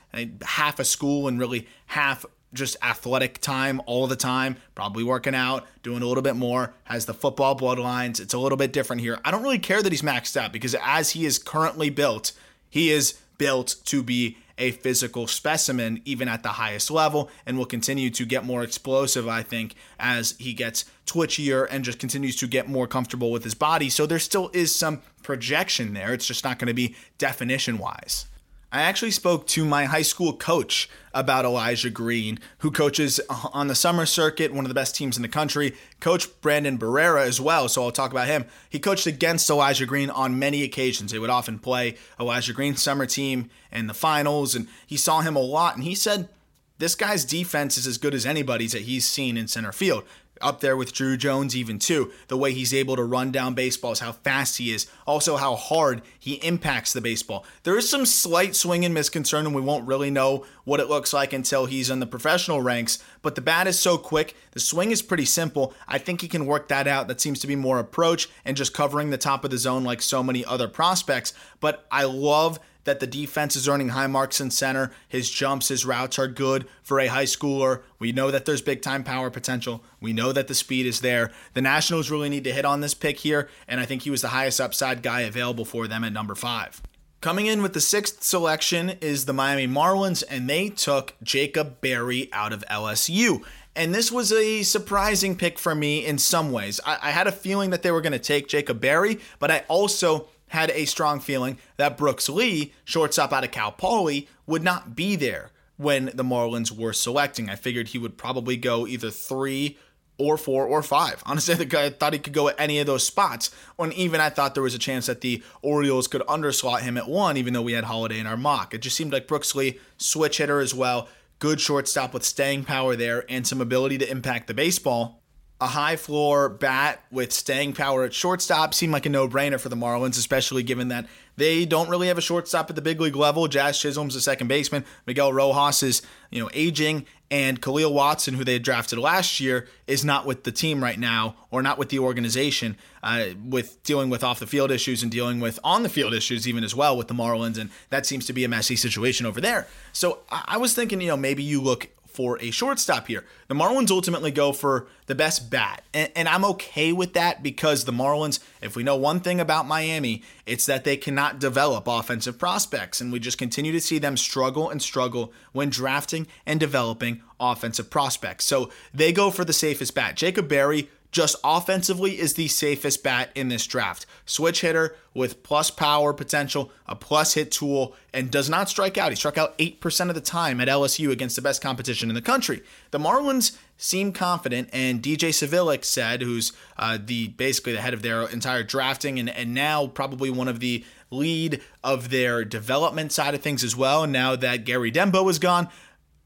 half 0.43 0.79
a 0.79 0.85
school 0.85 1.29
and 1.29 1.39
really 1.39 1.67
half 1.87 2.25
just 2.55 2.77
athletic 2.83 3.39
time 3.41 3.81
all 3.87 4.07
the 4.07 4.17
time, 4.17 4.57
probably 4.75 5.05
working 5.05 5.35
out, 5.35 5.67
doing 5.83 6.03
a 6.03 6.07
little 6.07 6.23
bit 6.23 6.37
more, 6.37 6.75
has 6.85 7.07
the 7.07 7.15
football 7.15 7.57
bloodlines. 7.57 8.21
It's 8.21 8.35
a 8.35 8.39
little 8.39 8.57
bit 8.57 8.73
different 8.73 9.03
here. 9.03 9.19
I 9.25 9.31
don't 9.31 9.43
really 9.43 9.59
care 9.59 9.83
that 9.83 9.93
he's 9.93 10.03
maxed 10.03 10.37
out 10.37 10.53
because 10.53 10.75
as 10.83 11.11
he 11.11 11.27
is 11.27 11.39
currently 11.39 11.91
built, 11.91 12.33
he 12.71 12.91
is 12.91 13.19
built 13.37 13.77
to 13.85 14.03
be 14.03 14.39
a 14.59 14.73
physical 14.73 15.27
specimen, 15.27 16.03
even 16.05 16.27
at 16.27 16.43
the 16.43 16.49
highest 16.49 16.91
level, 16.91 17.31
and 17.47 17.57
will 17.57 17.65
continue 17.65 18.11
to 18.11 18.27
get 18.27 18.45
more 18.45 18.65
explosive, 18.65 19.29
I 19.29 19.43
think, 19.43 19.75
as 20.01 20.35
he 20.39 20.53
gets 20.53 20.85
twitchier 21.07 21.67
and 21.71 21.85
just 21.85 22.01
continues 22.01 22.35
to 22.37 22.49
get 22.49 22.69
more 22.69 22.89
comfortable 22.89 23.31
with 23.31 23.45
his 23.45 23.55
body. 23.55 23.89
So 23.89 24.05
there 24.05 24.19
still 24.19 24.51
is 24.53 24.75
some 24.75 25.03
projection 25.23 25.95
there. 25.95 26.13
It's 26.13 26.27
just 26.27 26.43
not 26.43 26.59
going 26.59 26.67
to 26.67 26.75
be 26.75 26.97
definition 27.19 27.79
wise. 27.79 28.27
I 28.71 28.83
actually 28.83 29.13
spoke 29.13 29.47
to 29.49 29.65
my 29.65 29.87
high 29.87 30.03
school 30.03 30.35
coach 30.35 30.91
about 31.15 31.47
Elijah 31.47 31.89
Green, 31.89 32.39
who 32.59 32.71
coaches 32.71 33.19
on 33.31 33.69
the 33.69 33.75
summer 33.75 34.05
circuit, 34.05 34.53
one 34.53 34.67
of 34.67 34.69
the 34.69 34.75
best 34.75 34.95
teams 34.95 35.17
in 35.17 35.23
the 35.23 35.29
country. 35.29 35.75
Coach 36.01 36.29
Brandon 36.43 36.77
Barrera 36.77 37.23
as 37.23 37.41
well, 37.41 37.69
so 37.69 37.83
I'll 37.83 37.91
talk 37.91 38.11
about 38.11 38.27
him. 38.27 38.45
He 38.69 38.79
coached 38.79 39.07
against 39.07 39.49
Elijah 39.49 39.87
Green 39.87 40.11
on 40.11 40.39
many 40.39 40.63
occasions. 40.63 41.13
They 41.13 41.19
would 41.19 41.31
often 41.31 41.59
play 41.59 41.97
Elijah 42.21 42.53
Green's 42.53 42.83
summer 42.83 43.07
team 43.07 43.49
in 43.73 43.87
the 43.87 43.95
finals, 43.95 44.55
and 44.55 44.69
he 44.87 44.99
saw 44.99 45.23
him 45.23 45.35
a 45.35 45.41
lot, 45.41 45.75
and 45.75 45.85
he 45.85 45.95
said 45.95 46.29
this 46.77 46.95
guy's 46.95 47.25
defense 47.25 47.79
is 47.79 47.87
as 47.87 47.99
good 47.99 48.15
as 48.15 48.27
anybody's 48.27 48.73
that 48.73 48.83
he's 48.83 49.07
seen 49.07 49.37
in 49.39 49.49
center 49.49 49.73
field 49.73 50.05
up 50.41 50.61
there 50.61 50.77
with 50.77 50.93
Drew 50.93 51.17
Jones, 51.17 51.57
even 51.57 51.79
too. 51.79 52.13
The 52.29 52.37
way 52.37 52.53
he's 52.53 52.75
able 52.75 52.97
to 52.97 53.05
run 53.05 53.33
down 53.33 53.55
baseballs, 53.55 54.01
how 54.01 54.13
fast 54.13 54.59
he 54.59 54.73
is, 54.73 54.87
also 55.07 55.37
how 55.37 55.57
hard 55.57 56.03
he 56.19 56.35
impacts 56.35 56.93
the 56.93 57.01
baseball. 57.01 57.45
There 57.63 57.77
is 57.77 57.89
some 57.89 58.07
slight 58.07 58.57
swing 58.57 58.85
and 58.85 58.95
miss 58.95 59.09
concern, 59.09 59.47
and 59.47 59.55
we 59.55 59.63
won't 59.63 59.87
really 59.87 60.11
know 60.11 60.45
what 60.65 60.81
it 60.81 60.89
looks 60.89 61.13
like 61.13 61.33
until 61.33 61.67
he's 61.67 61.91
in 61.91 62.01
the 62.01 62.07
professional 62.07 62.61
ranks. 62.61 62.99
But 63.23 63.35
the 63.35 63.41
bat 63.41 63.67
is 63.67 63.79
so 63.79 63.99
quick, 63.99 64.37
the 64.53 64.61
swing 64.61 64.91
is 64.91 65.03
pretty 65.03 65.25
simple. 65.25 65.75
I 65.87 65.99
think 65.99 66.21
he 66.21 66.29
can 66.29 66.47
work 66.47 66.69
that 66.69 66.87
out. 66.87 67.09
That 67.09 67.21
seems 67.21 67.41
to 67.41 67.47
be 67.47 67.57
more 67.57 67.79
approach 67.79 68.29
and 68.45 68.57
just 68.57 68.75
covering 68.75 69.11
the 69.11 69.19
top 69.19 69.45
of 69.45 69.51
the 69.51 69.59
zone 69.59 69.85
like 69.85 70.03
so 70.03 70.23
many 70.23 70.45
other 70.45 70.69
prospects. 70.69 71.33
But 71.61 71.87
I 71.91 72.05
love 72.05 72.61
that 72.89 73.01
the 73.01 73.07
defense 73.07 73.55
is 73.55 73.69
earning 73.69 73.91
high 73.91 74.07
marks 74.07 74.41
in 74.41 74.51
center. 74.51 74.91
His 75.07 75.31
jumps, 75.31 75.69
his 75.69 75.85
routes 75.85 76.19
are 76.19 76.27
good 76.27 76.67
for 76.83 76.99
a 76.99 77.07
high 77.07 77.25
schooler. 77.25 77.83
We 77.99 78.13
know 78.13 78.31
that 78.31 78.47
there's 78.47 78.63
big 78.63 78.81
time 78.81 79.05
power 79.05 79.29
potential. 79.29 79.85
We 80.01 80.15
know 80.15 80.33
that 80.33 80.49
the 80.49 80.55
speed 80.55 80.87
is 80.87 81.03
there. 81.03 81.31
The 81.53 81.61
Nationals 81.61 82.11
really 82.11 82.31
need 82.31 82.45
to 82.45 82.53
hit 82.53 82.65
on 82.65 82.81
this 82.81 82.95
pick 82.95 83.19
here, 83.19 83.49
and 83.69 83.79
I 83.79 83.85
think 83.85 84.03
he 84.03 84.11
was 84.11 84.23
the 84.23 84.29
highest 84.29 84.59
upside 84.59 85.03
guy 85.03 85.21
available 85.21 85.67
for 85.67 85.87
them 85.87 86.03
at 86.03 86.15
number 86.15 86.35
five. 86.35 86.81
Coming 87.21 87.47
in 87.47 87.63
with 87.63 87.75
the 87.75 87.81
sixth 87.81 88.23
selection 88.23 88.91
is 89.01 89.27
the 89.27 89.33
Miami 89.33 89.67
Marlins, 89.67 90.25
and 90.31 90.49
they 90.49 90.71
took 90.71 91.15
Jacob 91.23 91.81
Berry 91.81 92.33
out 92.33 92.53
of 92.53 92.65
LSU. 92.71 93.43
And 93.75 93.95
this 93.95 94.11
was 94.11 94.33
a 94.33 94.63
surprising 94.63 95.37
pick 95.37 95.59
for 95.59 95.75
me 95.75 96.07
in 96.07 96.19
some 96.19 96.53
ways. 96.53 96.81
I, 96.87 96.99
I 97.03 97.11
had 97.11 97.27
a 97.27 97.33
feeling 97.33 97.71
that 97.71 97.83
they 97.83 97.91
were 97.91 98.01
going 98.01 98.13
to 98.13 98.19
take 98.19 98.49
Jacob 98.49 98.81
Berry, 98.81 99.21
but 99.39 99.51
I 99.51 99.65
also 99.69 100.29
had 100.49 100.71
a 100.71 100.85
strong 100.85 101.21
feeling 101.21 101.59
that 101.77 101.97
Brooks 101.97 102.29
Lee, 102.29 102.73
shortstop 102.85 103.33
out 103.33 103.45
of 103.45 103.51
Cal 103.51 103.73
Poly, 103.73 104.29
would 104.47 104.63
not 104.63 104.95
be 104.97 105.17
there 105.17 105.51
when 105.77 106.07
the 106.15 106.25
Marlins 106.25 106.77
were 106.77 106.93
selecting. 106.93 107.49
I 107.49 107.55
figured 107.55 107.89
he 107.89 107.99
would 107.99 108.19
probably 108.19 108.57
go 108.57 108.87
either 108.87 109.11
three 109.11 109.79
or 110.19 110.37
four 110.37 110.67
or 110.67 110.83
five. 110.83 111.23
Honestly, 111.25 111.55
the 111.57 111.65
guy 111.65 111.89
thought 111.91 112.13
he 112.13 112.19
could 112.19 112.33
go 112.33 112.49
at 112.49 112.61
any 112.61 112.79
of 112.81 112.87
those 112.87 113.07
spots. 113.07 113.51
When 113.77 113.93
even 113.93 114.21
I 114.21 114.31
thought 114.31 114.55
there 114.55 114.63
was 114.63 114.75
a 114.75 114.79
chance 114.79 115.07
that 115.07 115.21
the 115.21 115.43
Orioles 115.63 116.09
could 116.09 116.23
underslot 116.23 116.81
him 116.81 116.99
at 116.99 117.09
one, 117.09 117.37
even 117.37 117.55
though 117.55 117.63
we 117.63 117.73
had 117.73 117.85
Holliday 117.85 118.19
in 118.19 118.27
our 118.27 118.37
mock. 118.37 118.75
It 118.75 118.83
just 118.83 118.97
seemed 118.97 119.13
like 119.13 119.29
Brooks 119.29 119.55
Lee, 119.55 119.79
switch 119.97 120.39
hitter 120.39 120.61
as 120.61 120.75
well, 120.75 121.09
good 121.39 121.61
shortstop 121.61 122.13
with 122.13 122.25
staying 122.25 122.65
power 122.65 122.97
there 122.97 123.25
and 123.29 123.47
some 123.47 123.61
ability 123.61 123.99
to 123.99 124.11
impact 124.11 124.49
the 124.49 124.55
baseball 124.55 125.18
a 125.61 125.67
high 125.67 125.97
floor 125.97 126.49
bat 126.49 127.03
with 127.11 127.33
staying 127.33 127.73
power 127.73 128.05
at 128.05 128.15
shortstop 128.15 128.73
seemed 128.75 128.93
like 128.93 129.07
a 129.07 129.09
no 129.09 129.29
brainer 129.29 129.59
for 129.59 129.69
the 129.69 129.77
Marlins, 129.77 130.17
especially 130.17 130.63
given 130.63 130.89
that 130.89 131.07
they 131.37 131.65
don't 131.65 131.89
really 131.89 132.09
have 132.09 132.19
a 132.19 132.23
shortstop 132.23 132.71
at 132.71 132.77
the 132.77 132.83
big 132.83 133.01
league 133.01 133.17
level. 133.17 133.49
Jazz 133.49 133.79
Chisholm's 133.79 134.15
a 134.15 134.21
second 134.21 134.49
baseman. 134.49 134.85
Miguel 135.07 135.33
Rojas 135.33 135.83
is, 135.83 136.03
you 136.31 136.43
know, 136.43 136.51
aging. 136.53 137.07
And 137.31 137.61
Kahlil 137.61 137.93
Watson, 137.93 138.35
who 138.35 138.45
they 138.45 138.59
drafted 138.59 138.99
last 138.99 139.39
year, 139.39 139.69
is 139.87 140.05
not 140.05 140.27
with 140.27 140.45
the 140.45 140.53
team 140.53 140.83
right 140.83 140.99
now 140.99 141.37
or 141.51 141.63
not 141.63 141.77
with 141.77 141.91
the 141.91 141.99
organization, 141.99 142.77
uh, 143.03 143.27
with 143.45 143.83
dealing 143.83 144.11
with 144.11 144.25
off 144.25 144.41
the 144.41 144.47
field 144.47 144.71
issues 144.71 145.03
and 145.03 145.13
dealing 145.13 145.39
with 145.39 145.59
on 145.63 145.83
the 145.83 145.89
field 145.89 146.15
issues, 146.15 146.49
even 146.49 146.65
as 146.65 146.75
well 146.75 146.97
with 146.97 147.09
the 147.09 147.15
Marlins. 147.15 147.59
And 147.59 147.71
that 147.91 148.07
seems 148.07 148.27
to 148.27 148.33
be 148.33 148.45
a 148.45 148.49
messy 148.49 148.77
situation 148.77 149.27
over 149.27 149.41
there. 149.41 149.67
So 149.93 150.21
I 150.31 150.57
was 150.57 150.75
thinking, 150.75 151.01
you 151.01 151.09
know, 151.09 151.17
maybe 151.17 151.43
you 151.43 151.61
look 151.61 151.89
for 152.19 152.37
a 152.43 152.51
shortstop 152.51 153.07
here. 153.07 153.25
The 153.47 153.55
Marlins 153.55 153.93
ultimately 153.93 154.33
go 154.33 154.53
for 154.53 154.89
the 155.07 155.15
best 155.15 155.53
bat. 155.53 155.85
And, 155.95 156.11
and, 156.17 156.29
I'm 156.29 156.45
okay 156.47 156.93
with 156.93 157.13
that 157.13 157.45
because 157.45 157.85
the 157.85 157.93
Marlins, 157.93 158.41
if 158.61 158.75
we 158.75 158.83
know 158.83 158.97
one 158.97 159.21
thing 159.21 159.39
about 159.39 159.69
Miami, 159.69 160.25
it's 160.45 160.67
that 160.67 160.83
they 160.83 160.97
cannot 160.97 161.39
develop 161.39 161.87
offensive 161.87 162.37
prospects. 162.37 163.01
And 163.01 163.13
we 163.13 163.21
just 163.21 163.39
continue 163.39 163.71
to 163.71 163.81
see 163.81 164.01
them 164.01 164.17
struggle 164.17 164.69
and 164.69 164.83
struggle 164.83 165.33
when 165.53 165.71
drafting 165.71 166.27
and 166.45 166.59
developing 166.59 167.23
offensive 167.39 167.89
prospects. 167.89 168.47
So 168.47 168.69
they 168.93 169.13
go 169.13 169.31
for 169.31 169.45
the 169.45 169.53
safest 169.53 169.95
bat. 169.95 170.17
Jacob 170.17 170.49
Berry 170.49 170.91
just 171.11 171.37
offensively 171.43 172.19
is 172.19 172.35
the 172.35 172.49
safest 172.49 173.03
bat 173.03 173.31
in 173.35 173.49
this 173.49 173.67
draft. 173.67 174.07
Switch 174.27 174.61
hitter 174.61 174.95
with 175.15 175.43
plus 175.43 175.71
power 175.71 176.13
potential, 176.13 176.71
a 176.87 176.95
plus 176.95 177.35
hit 177.35 177.51
tool, 177.51 177.95
and 178.13 178.31
does 178.31 178.51
not 178.51 178.69
strike 178.69 178.99
out. 178.99 179.11
He 179.11 179.17
struck 179.17 179.39
out 179.39 179.57
8% 179.59 180.09
of 180.09 180.15
the 180.15 180.21
time 180.21 180.61
at 180.61 180.69
LSU 180.69 181.11
against 181.11 181.37
the 181.37 181.43
best 181.43 181.63
competition 181.63 182.09
in 182.09 182.15
the 182.15 182.23
country. 182.23 182.63
The 182.91 182.99
Marlins 182.99 183.57
seem 183.79 184.13
confident, 184.13 184.69
and 184.73 185.03
DJ 185.03 185.31
Svihlik 185.31 185.85
said, 185.85 186.23
who's 186.23 186.53
uh, 186.77 186.99
the 187.03 187.29
basically 187.29 187.73
the 187.73 187.81
head 187.81 187.95
of 187.95 188.03
their 188.03 188.23
entire 188.29 188.63
drafting 188.63 189.19
and, 189.19 189.31
and 189.31 189.55
now 189.55 189.87
probably 189.87 190.31
one 190.31 190.49
of 190.49 190.61
the 190.61 190.85
lead 191.11 191.63
of 191.83 192.11
their 192.11 192.45
development 192.45 193.13
side 193.13 193.35
of 193.35 193.41
things 193.41 193.65
as 193.65 193.75
well. 193.75 194.07
Now 194.07 194.37
that 194.37 194.65
Gary 194.65 194.93
Denbo 194.93 195.29
is 195.31 195.39
gone, 195.39 195.69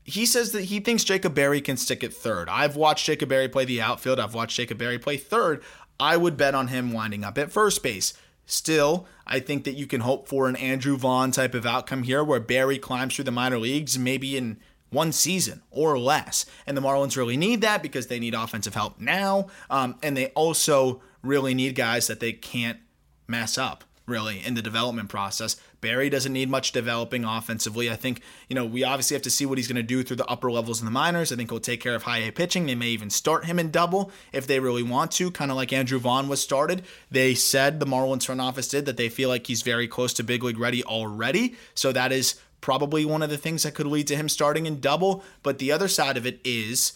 he 0.04 0.26
says 0.26 0.52
that 0.52 0.64
he 0.64 0.80
thinks 0.80 1.04
Jacob 1.04 1.34
Berry 1.34 1.60
can 1.60 1.76
stick 1.76 2.02
at 2.02 2.12
third. 2.12 2.48
I've 2.48 2.76
watched 2.76 3.06
Jacob 3.06 3.28
Berry 3.28 3.48
play 3.48 3.64
the 3.64 3.80
outfield. 3.80 4.18
I've 4.18 4.34
watched 4.34 4.56
Jacob 4.56 4.78
Berry 4.78 4.98
play 4.98 5.16
third. 5.16 5.62
I 6.00 6.16
would 6.16 6.36
bet 6.36 6.54
on 6.54 6.68
him 6.68 6.92
winding 6.92 7.24
up 7.24 7.38
at 7.38 7.52
first 7.52 7.82
base. 7.82 8.14
Still, 8.44 9.06
I 9.26 9.38
think 9.38 9.64
that 9.64 9.74
you 9.74 9.86
can 9.86 10.00
hope 10.00 10.26
for 10.26 10.48
an 10.48 10.56
Andrew 10.56 10.96
Vaughn 10.96 11.30
type 11.30 11.54
of 11.54 11.64
outcome 11.64 12.02
here 12.02 12.24
where 12.24 12.40
Berry 12.40 12.78
climbs 12.78 13.14
through 13.14 13.24
the 13.24 13.30
minor 13.30 13.58
leagues 13.58 13.98
maybe 13.98 14.36
in 14.36 14.58
one 14.90 15.12
season 15.12 15.62
or 15.70 15.98
less. 15.98 16.44
And 16.66 16.76
the 16.76 16.82
Marlins 16.82 17.16
really 17.16 17.36
need 17.36 17.60
that 17.60 17.82
because 17.82 18.08
they 18.08 18.18
need 18.18 18.34
offensive 18.34 18.74
help 18.74 19.00
now. 19.00 19.46
Um, 19.70 19.96
and 20.02 20.16
they 20.16 20.28
also 20.28 21.00
really 21.22 21.54
need 21.54 21.76
guys 21.76 22.08
that 22.08 22.20
they 22.20 22.32
can't 22.32 22.80
mess 23.28 23.56
up 23.56 23.84
really 24.06 24.44
in 24.44 24.54
the 24.54 24.62
development 24.62 25.08
process. 25.08 25.56
Berry 25.80 26.10
doesn't 26.10 26.32
need 26.32 26.50
much 26.50 26.72
developing 26.72 27.24
offensively. 27.24 27.90
I 27.90 27.96
think, 27.96 28.20
you 28.48 28.54
know, 28.54 28.64
we 28.64 28.84
obviously 28.84 29.14
have 29.14 29.22
to 29.22 29.30
see 29.30 29.46
what 29.46 29.58
he's 29.58 29.68
going 29.68 29.76
to 29.76 29.82
do 29.82 30.02
through 30.02 30.16
the 30.16 30.26
upper 30.26 30.50
levels 30.50 30.80
in 30.80 30.84
the 30.84 30.90
minors. 30.90 31.32
I 31.32 31.36
think 31.36 31.50
he'll 31.50 31.60
take 31.60 31.80
care 31.80 31.94
of 31.94 32.04
high 32.04 32.18
A 32.18 32.32
pitching. 32.32 32.66
They 32.66 32.74
may 32.74 32.88
even 32.88 33.10
start 33.10 33.44
him 33.44 33.58
in 33.58 33.70
double 33.70 34.10
if 34.32 34.46
they 34.46 34.60
really 34.60 34.82
want 34.82 35.12
to, 35.12 35.30
kind 35.30 35.50
of 35.50 35.56
like 35.56 35.72
Andrew 35.72 35.98
Vaughn 35.98 36.28
was 36.28 36.42
started. 36.42 36.82
They 37.10 37.34
said 37.34 37.80
the 37.80 37.86
Marlins 37.86 38.26
front 38.26 38.40
office 38.40 38.68
did 38.68 38.86
that 38.86 38.96
they 38.96 39.08
feel 39.08 39.28
like 39.28 39.46
he's 39.46 39.62
very 39.62 39.88
close 39.88 40.12
to 40.14 40.24
big 40.24 40.42
league 40.42 40.58
ready 40.58 40.82
already. 40.84 41.54
So 41.74 41.92
that 41.92 42.12
is 42.12 42.40
probably 42.60 43.04
one 43.04 43.22
of 43.22 43.30
the 43.30 43.36
things 43.36 43.62
that 43.62 43.74
could 43.74 43.86
lead 43.86 44.06
to 44.08 44.16
him 44.16 44.28
starting 44.28 44.66
in 44.66 44.80
double. 44.80 45.24
But 45.42 45.58
the 45.58 45.72
other 45.72 45.88
side 45.88 46.16
of 46.16 46.26
it 46.26 46.40
is 46.44 46.92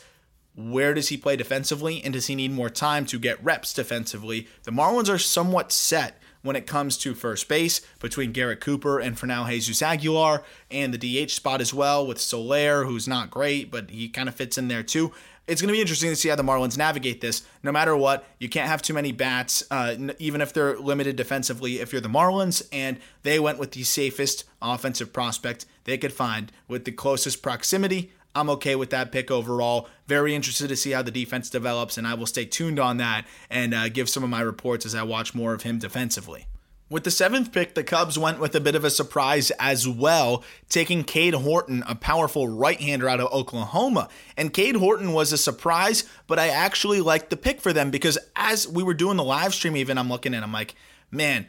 where 0.56 0.94
does 0.94 1.08
he 1.08 1.18
play 1.18 1.36
defensively 1.36 2.02
and 2.02 2.14
does 2.14 2.28
he 2.28 2.34
need 2.34 2.50
more 2.50 2.70
time 2.70 3.04
to 3.06 3.18
get 3.18 3.42
reps 3.44 3.74
defensively? 3.74 4.48
The 4.62 4.70
Marlins 4.70 5.12
are 5.12 5.18
somewhat 5.18 5.70
set 5.70 6.20
when 6.46 6.56
it 6.56 6.66
comes 6.66 6.96
to 6.98 7.14
first 7.14 7.48
base 7.48 7.80
between 8.00 8.32
Garrett 8.32 8.60
Cooper 8.60 8.98
and 8.98 9.18
for 9.18 9.26
now 9.26 9.46
Jesus 9.46 9.82
Aguilar, 9.82 10.42
and 10.70 10.94
the 10.94 11.26
DH 11.26 11.30
spot 11.30 11.60
as 11.60 11.74
well 11.74 12.06
with 12.06 12.20
Soler, 12.20 12.84
who's 12.84 13.06
not 13.08 13.30
great, 13.30 13.70
but 13.70 13.90
he 13.90 14.08
kind 14.08 14.28
of 14.28 14.34
fits 14.34 14.56
in 14.56 14.68
there 14.68 14.82
too. 14.82 15.12
It's 15.46 15.60
going 15.62 15.68
to 15.68 15.72
be 15.72 15.80
interesting 15.80 16.10
to 16.10 16.16
see 16.16 16.28
how 16.28 16.34
the 16.34 16.42
Marlins 16.42 16.76
navigate 16.76 17.20
this. 17.20 17.42
No 17.62 17.70
matter 17.70 17.96
what, 17.96 18.24
you 18.40 18.48
can't 18.48 18.68
have 18.68 18.82
too 18.82 18.94
many 18.94 19.12
bats, 19.12 19.62
uh, 19.70 19.94
even 20.18 20.40
if 20.40 20.52
they're 20.52 20.76
limited 20.76 21.14
defensively. 21.14 21.78
If 21.78 21.92
you're 21.92 22.00
the 22.00 22.08
Marlins 22.08 22.66
and 22.72 22.98
they 23.22 23.38
went 23.38 23.58
with 23.58 23.70
the 23.70 23.84
safest 23.84 24.44
offensive 24.60 25.12
prospect 25.12 25.64
they 25.84 25.98
could 25.98 26.12
find 26.12 26.50
with 26.66 26.84
the 26.84 26.90
closest 26.90 27.42
proximity, 27.42 28.10
I'm 28.36 28.50
okay 28.50 28.76
with 28.76 28.90
that 28.90 29.10
pick 29.10 29.30
overall. 29.30 29.88
Very 30.06 30.34
interested 30.34 30.68
to 30.68 30.76
see 30.76 30.90
how 30.90 31.02
the 31.02 31.10
defense 31.10 31.48
develops, 31.48 31.96
and 31.96 32.06
I 32.06 32.14
will 32.14 32.26
stay 32.26 32.44
tuned 32.44 32.78
on 32.78 32.98
that 32.98 33.24
and 33.48 33.72
uh, 33.72 33.88
give 33.88 34.10
some 34.10 34.22
of 34.22 34.30
my 34.30 34.42
reports 34.42 34.84
as 34.84 34.94
I 34.94 35.02
watch 35.02 35.34
more 35.34 35.54
of 35.54 35.62
him 35.62 35.78
defensively. 35.78 36.46
With 36.88 37.02
the 37.02 37.10
seventh 37.10 37.50
pick, 37.50 37.74
the 37.74 37.82
Cubs 37.82 38.16
went 38.16 38.38
with 38.38 38.54
a 38.54 38.60
bit 38.60 38.76
of 38.76 38.84
a 38.84 38.90
surprise 38.90 39.50
as 39.58 39.88
well, 39.88 40.44
taking 40.68 41.02
Cade 41.02 41.34
Horton, 41.34 41.82
a 41.88 41.96
powerful 41.96 42.46
right 42.46 42.80
hander 42.80 43.08
out 43.08 43.18
of 43.18 43.32
Oklahoma. 43.32 44.08
And 44.36 44.52
Cade 44.52 44.76
Horton 44.76 45.12
was 45.12 45.32
a 45.32 45.38
surprise, 45.38 46.04
but 46.28 46.38
I 46.38 46.48
actually 46.48 47.00
liked 47.00 47.30
the 47.30 47.36
pick 47.36 47.60
for 47.60 47.72
them 47.72 47.90
because 47.90 48.18
as 48.36 48.68
we 48.68 48.84
were 48.84 48.94
doing 48.94 49.16
the 49.16 49.24
live 49.24 49.52
stream, 49.52 49.76
even 49.76 49.98
I'm 49.98 50.08
looking 50.08 50.32
at, 50.32 50.44
I'm 50.44 50.52
like, 50.52 50.76
man, 51.10 51.46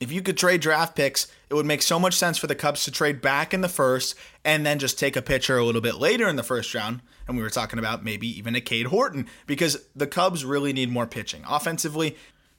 if 0.00 0.12
you 0.12 0.20
could 0.20 0.36
trade 0.36 0.60
draft 0.60 0.94
picks, 0.96 1.28
it 1.54 1.56
would 1.56 1.66
make 1.66 1.82
so 1.82 2.00
much 2.00 2.14
sense 2.14 2.36
for 2.36 2.48
the 2.48 2.54
Cubs 2.56 2.82
to 2.84 2.90
trade 2.90 3.20
back 3.20 3.54
in 3.54 3.60
the 3.60 3.68
first 3.68 4.16
and 4.44 4.66
then 4.66 4.80
just 4.80 4.98
take 4.98 5.14
a 5.14 5.22
pitcher 5.22 5.56
a 5.56 5.64
little 5.64 5.80
bit 5.80 5.94
later 5.94 6.26
in 6.26 6.34
the 6.34 6.42
first 6.42 6.74
round. 6.74 7.00
And 7.28 7.36
we 7.36 7.44
were 7.44 7.50
talking 7.50 7.78
about 7.78 8.04
maybe 8.04 8.26
even 8.36 8.56
a 8.56 8.60
Cade 8.60 8.86
Horton 8.86 9.28
because 9.46 9.78
the 9.94 10.08
Cubs 10.08 10.44
really 10.44 10.72
need 10.72 10.90
more 10.90 11.06
pitching. 11.06 11.44
Offensively, 11.48 12.16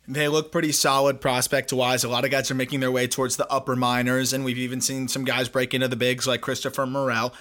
they 0.07 0.29
look 0.29 0.49
pretty 0.49 0.71
solid 0.71 1.19
prospect 1.19 1.73
wise. 1.73 2.05
A 2.05 2.09
lot 2.09 2.23
of 2.23 2.31
guys 2.31 2.49
are 2.49 2.55
making 2.55 2.79
their 2.79 2.91
way 2.91 3.05
towards 3.05 3.35
the 3.35 3.51
upper 3.51 3.75
minors, 3.75 4.31
and 4.31 4.45
we've 4.45 4.57
even 4.57 4.79
seen 4.79 5.09
some 5.09 5.25
guys 5.25 5.49
break 5.49 5.73
into 5.73 5.89
the 5.89 5.95
bigs 5.97 6.25
like 6.25 6.41
Christopher 6.41 6.85
Morel. 6.85 7.33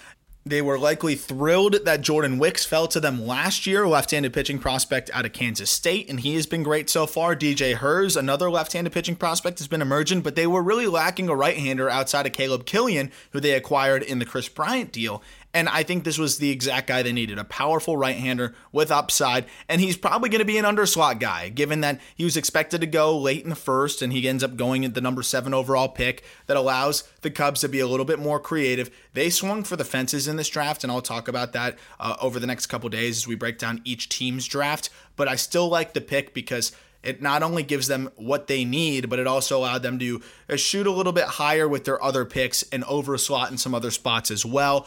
They 0.47 0.61
were 0.61 0.79
likely 0.79 1.15
thrilled 1.15 1.87
that 1.87 2.03
Jordan 2.03 2.39
Wicks 2.39 2.67
fell 2.67 2.87
to 2.89 3.01
them 3.01 3.27
last 3.27 3.67
year, 3.67 3.89
left-handed 3.89 4.35
pitching 4.35 4.59
prospect 4.59 5.09
out 5.15 5.25
of 5.25 5.33
Kansas 5.33 5.71
State, 5.71 6.11
and 6.11 6.21
he 6.21 6.35
has 6.35 6.45
been 6.45 6.63
great 6.63 6.91
so 6.91 7.07
far. 7.07 7.35
DJ 7.35 7.73
Herz, 7.73 8.15
another 8.15 8.51
left-handed 8.51 8.93
pitching 8.93 9.17
prospect, 9.17 9.59
has 9.59 9.69
been 9.69 9.81
emerging, 9.81 10.21
but 10.21 10.37
they 10.37 10.47
were 10.47 10.63
really 10.63 10.87
lacking 10.87 11.31
a 11.31 11.35
right-hander 11.35 11.89
outside 11.89 12.27
of 12.27 12.35
Caleb 12.35 12.67
Kilian, 12.67 13.11
who 13.31 13.41
they 13.41 13.53
acquired 13.53 14.03
in 14.03 14.19
the 14.19 14.27
Kris 14.27 14.51
Bryant 14.51 14.93
deal. 14.93 15.23
And 15.55 15.69
I 15.69 15.85
think 15.85 16.03
this 16.03 16.19
was 16.19 16.39
the 16.39 16.51
exact 16.51 16.89
guy 16.89 17.03
they 17.03 17.13
needed 17.13 17.39
a 17.39 17.45
powerful 17.45 17.97
right 17.97 18.17
hander 18.17 18.55
with 18.73 18.91
upside. 18.91 19.47
And 19.69 19.81
he's 19.81 19.97
probably 19.97 20.29
going 20.29 20.41
to 20.41 20.45
be 20.45 20.59
an 20.59 20.65
underslot 20.65 21.21
guy, 21.21 21.49
given 21.49 21.81
that 21.83 22.01
he 22.17 22.25
was 22.25 22.37
expected 22.37 22.81
to 22.81 22.89
go 22.89 23.17
late 23.17 23.45
in 23.45 23.51
the 23.51 23.57
first 23.57 24.03
and 24.03 24.13
he 24.13 24.29
ends 24.29 24.43
up 24.43 24.57
going 24.57 24.85
at 24.85 24.95
the 24.95 25.01
number 25.01 25.23
seven 25.23 25.55
overall 25.55 25.89
pick 25.89 26.25
that 26.49 26.57
allows 26.57 27.05
the 27.23 27.31
Cubs 27.31 27.61
to 27.61 27.69
be 27.69 27.79
a 27.79 27.87
little 27.87 28.05
bit 28.05 28.19
more 28.19 28.41
creative. 28.41 28.91
They 29.13 29.31
swung 29.31 29.63
for 29.63 29.77
the 29.77 29.85
fences 29.85 30.27
in 30.27 30.37
this 30.37 30.49
draft, 30.49 30.83
and 30.83 30.91
I'll 30.91 31.01
talk 31.01 31.29
about 31.29 31.53
that 31.53 31.79
uh, 32.01 32.17
over 32.21 32.41
the 32.41 32.49
next 32.49 32.67
couple 32.67 32.89
days 32.89 33.19
as 33.19 33.29
we 33.29 33.37
break 33.37 33.59
down 33.59 33.81
each 33.85 34.09
team's 34.09 34.47
draft. 34.47 34.91
But 35.15 35.29
I 35.29 35.37
still 35.37 35.69
like 35.69 35.93
the 35.93 36.01
pick 36.01 36.35
because 36.35 36.73
it 37.05 37.21
not 37.21 37.43
only 37.43 37.63
gives 37.63 37.87
them 37.87 38.11
what 38.17 38.47
they 38.47 38.65
need, 38.65 39.11
but 39.11 39.19
it 39.19 39.27
also 39.27 39.59
allowed 39.59 39.83
them 39.83 39.99
to 39.99 40.23
shoot 40.57 40.87
a 40.87 40.91
little 40.91 41.13
bit 41.13 41.25
higher 41.25 41.69
with 41.69 41.85
their 41.85 42.03
other 42.03 42.25
picks 42.25 42.63
and 42.73 42.83
overslot 42.85 43.51
in 43.51 43.59
some 43.59 43.75
other 43.75 43.91
spots 43.91 44.31
as 44.31 44.45
well. 44.45 44.87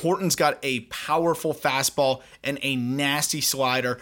Horton's 0.00 0.36
got 0.36 0.58
a 0.62 0.80
powerful 0.80 1.54
fastball 1.54 2.22
and 2.42 2.58
a 2.62 2.76
nasty 2.76 3.40
slider. 3.40 4.00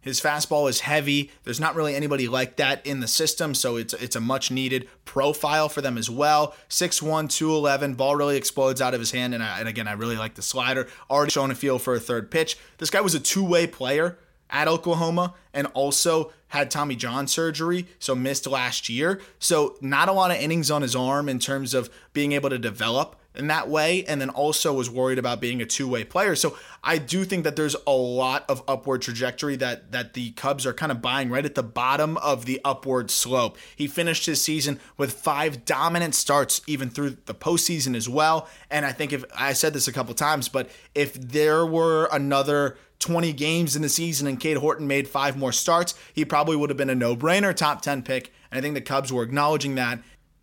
His 0.00 0.20
fastball 0.20 0.70
is 0.70 0.80
heavy. 0.80 1.30
There's 1.42 1.60
not 1.60 1.74
really 1.74 1.94
anybody 1.94 2.28
like 2.28 2.56
that 2.56 2.86
in 2.86 3.00
the 3.00 3.08
system, 3.08 3.54
so 3.54 3.76
it's 3.76 3.92
it's 3.94 4.16
a 4.16 4.20
much 4.20 4.50
needed 4.50 4.88
profile 5.04 5.68
for 5.68 5.80
them 5.80 5.98
as 5.98 6.08
well. 6.08 6.54
6'1, 6.68 7.28
211, 7.28 7.94
ball 7.94 8.14
really 8.14 8.36
explodes 8.36 8.80
out 8.80 8.94
of 8.94 9.00
his 9.00 9.10
hand, 9.10 9.34
and, 9.34 9.42
I, 9.42 9.58
and 9.58 9.68
again, 9.68 9.88
I 9.88 9.92
really 9.92 10.16
like 10.16 10.34
the 10.34 10.42
slider. 10.42 10.86
Already 11.10 11.32
showing 11.32 11.50
a 11.50 11.54
feel 11.54 11.78
for 11.78 11.94
a 11.94 12.00
third 12.00 12.30
pitch. 12.30 12.56
This 12.78 12.90
guy 12.90 13.00
was 13.00 13.14
a 13.14 13.20
two 13.20 13.44
way 13.44 13.66
player 13.66 14.18
at 14.50 14.68
Oklahoma 14.68 15.34
and 15.52 15.66
also 15.68 16.32
had 16.48 16.70
Tommy 16.70 16.96
John 16.96 17.26
surgery, 17.26 17.86
so 17.98 18.14
missed 18.14 18.46
last 18.46 18.88
year. 18.88 19.20
So, 19.38 19.76
not 19.80 20.08
a 20.08 20.12
lot 20.12 20.30
of 20.30 20.38
innings 20.38 20.70
on 20.70 20.82
his 20.82 20.96
arm 20.96 21.28
in 21.28 21.38
terms 21.38 21.74
of 21.74 21.90
being 22.12 22.32
able 22.32 22.50
to 22.50 22.58
develop 22.58 23.16
in 23.38 23.46
that 23.46 23.68
way, 23.68 24.04
and 24.04 24.20
then 24.20 24.30
also 24.30 24.72
was 24.72 24.90
worried 24.90 25.18
about 25.18 25.40
being 25.40 25.62
a 25.62 25.66
two-way 25.66 26.04
player. 26.04 26.34
So 26.34 26.58
I 26.82 26.98
do 26.98 27.24
think 27.24 27.44
that 27.44 27.56
there's 27.56 27.76
a 27.86 27.92
lot 27.92 28.44
of 28.48 28.62
upward 28.66 29.02
trajectory 29.02 29.56
that 29.56 29.92
that 29.92 30.14
the 30.14 30.32
Cubs 30.32 30.66
are 30.66 30.72
kind 30.72 30.92
of 30.92 31.00
buying 31.00 31.30
right 31.30 31.44
at 31.44 31.54
the 31.54 31.62
bottom 31.62 32.16
of 32.18 32.44
the 32.44 32.60
upward 32.64 33.10
slope. 33.10 33.56
He 33.76 33.86
finished 33.86 34.26
his 34.26 34.42
season 34.42 34.80
with 34.96 35.12
five 35.12 35.64
dominant 35.64 36.14
starts, 36.14 36.60
even 36.66 36.90
through 36.90 37.18
the 37.26 37.34
postseason 37.34 37.96
as 37.96 38.08
well. 38.08 38.48
And 38.70 38.84
I 38.84 38.92
think 38.92 39.12
if 39.12 39.24
I 39.34 39.52
said 39.52 39.72
this 39.72 39.88
a 39.88 39.92
couple 39.92 40.14
times, 40.14 40.48
but 40.48 40.68
if 40.94 41.14
there 41.14 41.64
were 41.64 42.08
another 42.12 42.76
20 42.98 43.32
games 43.32 43.76
in 43.76 43.82
the 43.82 43.88
season 43.88 44.26
and 44.26 44.40
Cade 44.40 44.56
Horton 44.56 44.86
made 44.88 45.06
five 45.06 45.36
more 45.36 45.52
starts, 45.52 45.94
he 46.12 46.24
probably 46.24 46.56
would 46.56 46.70
have 46.70 46.76
been 46.76 46.90
a 46.90 46.94
no-brainer 46.94 47.54
top 47.54 47.80
10 47.80 48.02
pick. 48.02 48.32
And 48.50 48.58
I 48.58 48.60
think 48.60 48.74
the 48.74 48.80
Cubs 48.80 49.12
were 49.12 49.22
acknowledging 49.22 49.76
that 49.76 50.00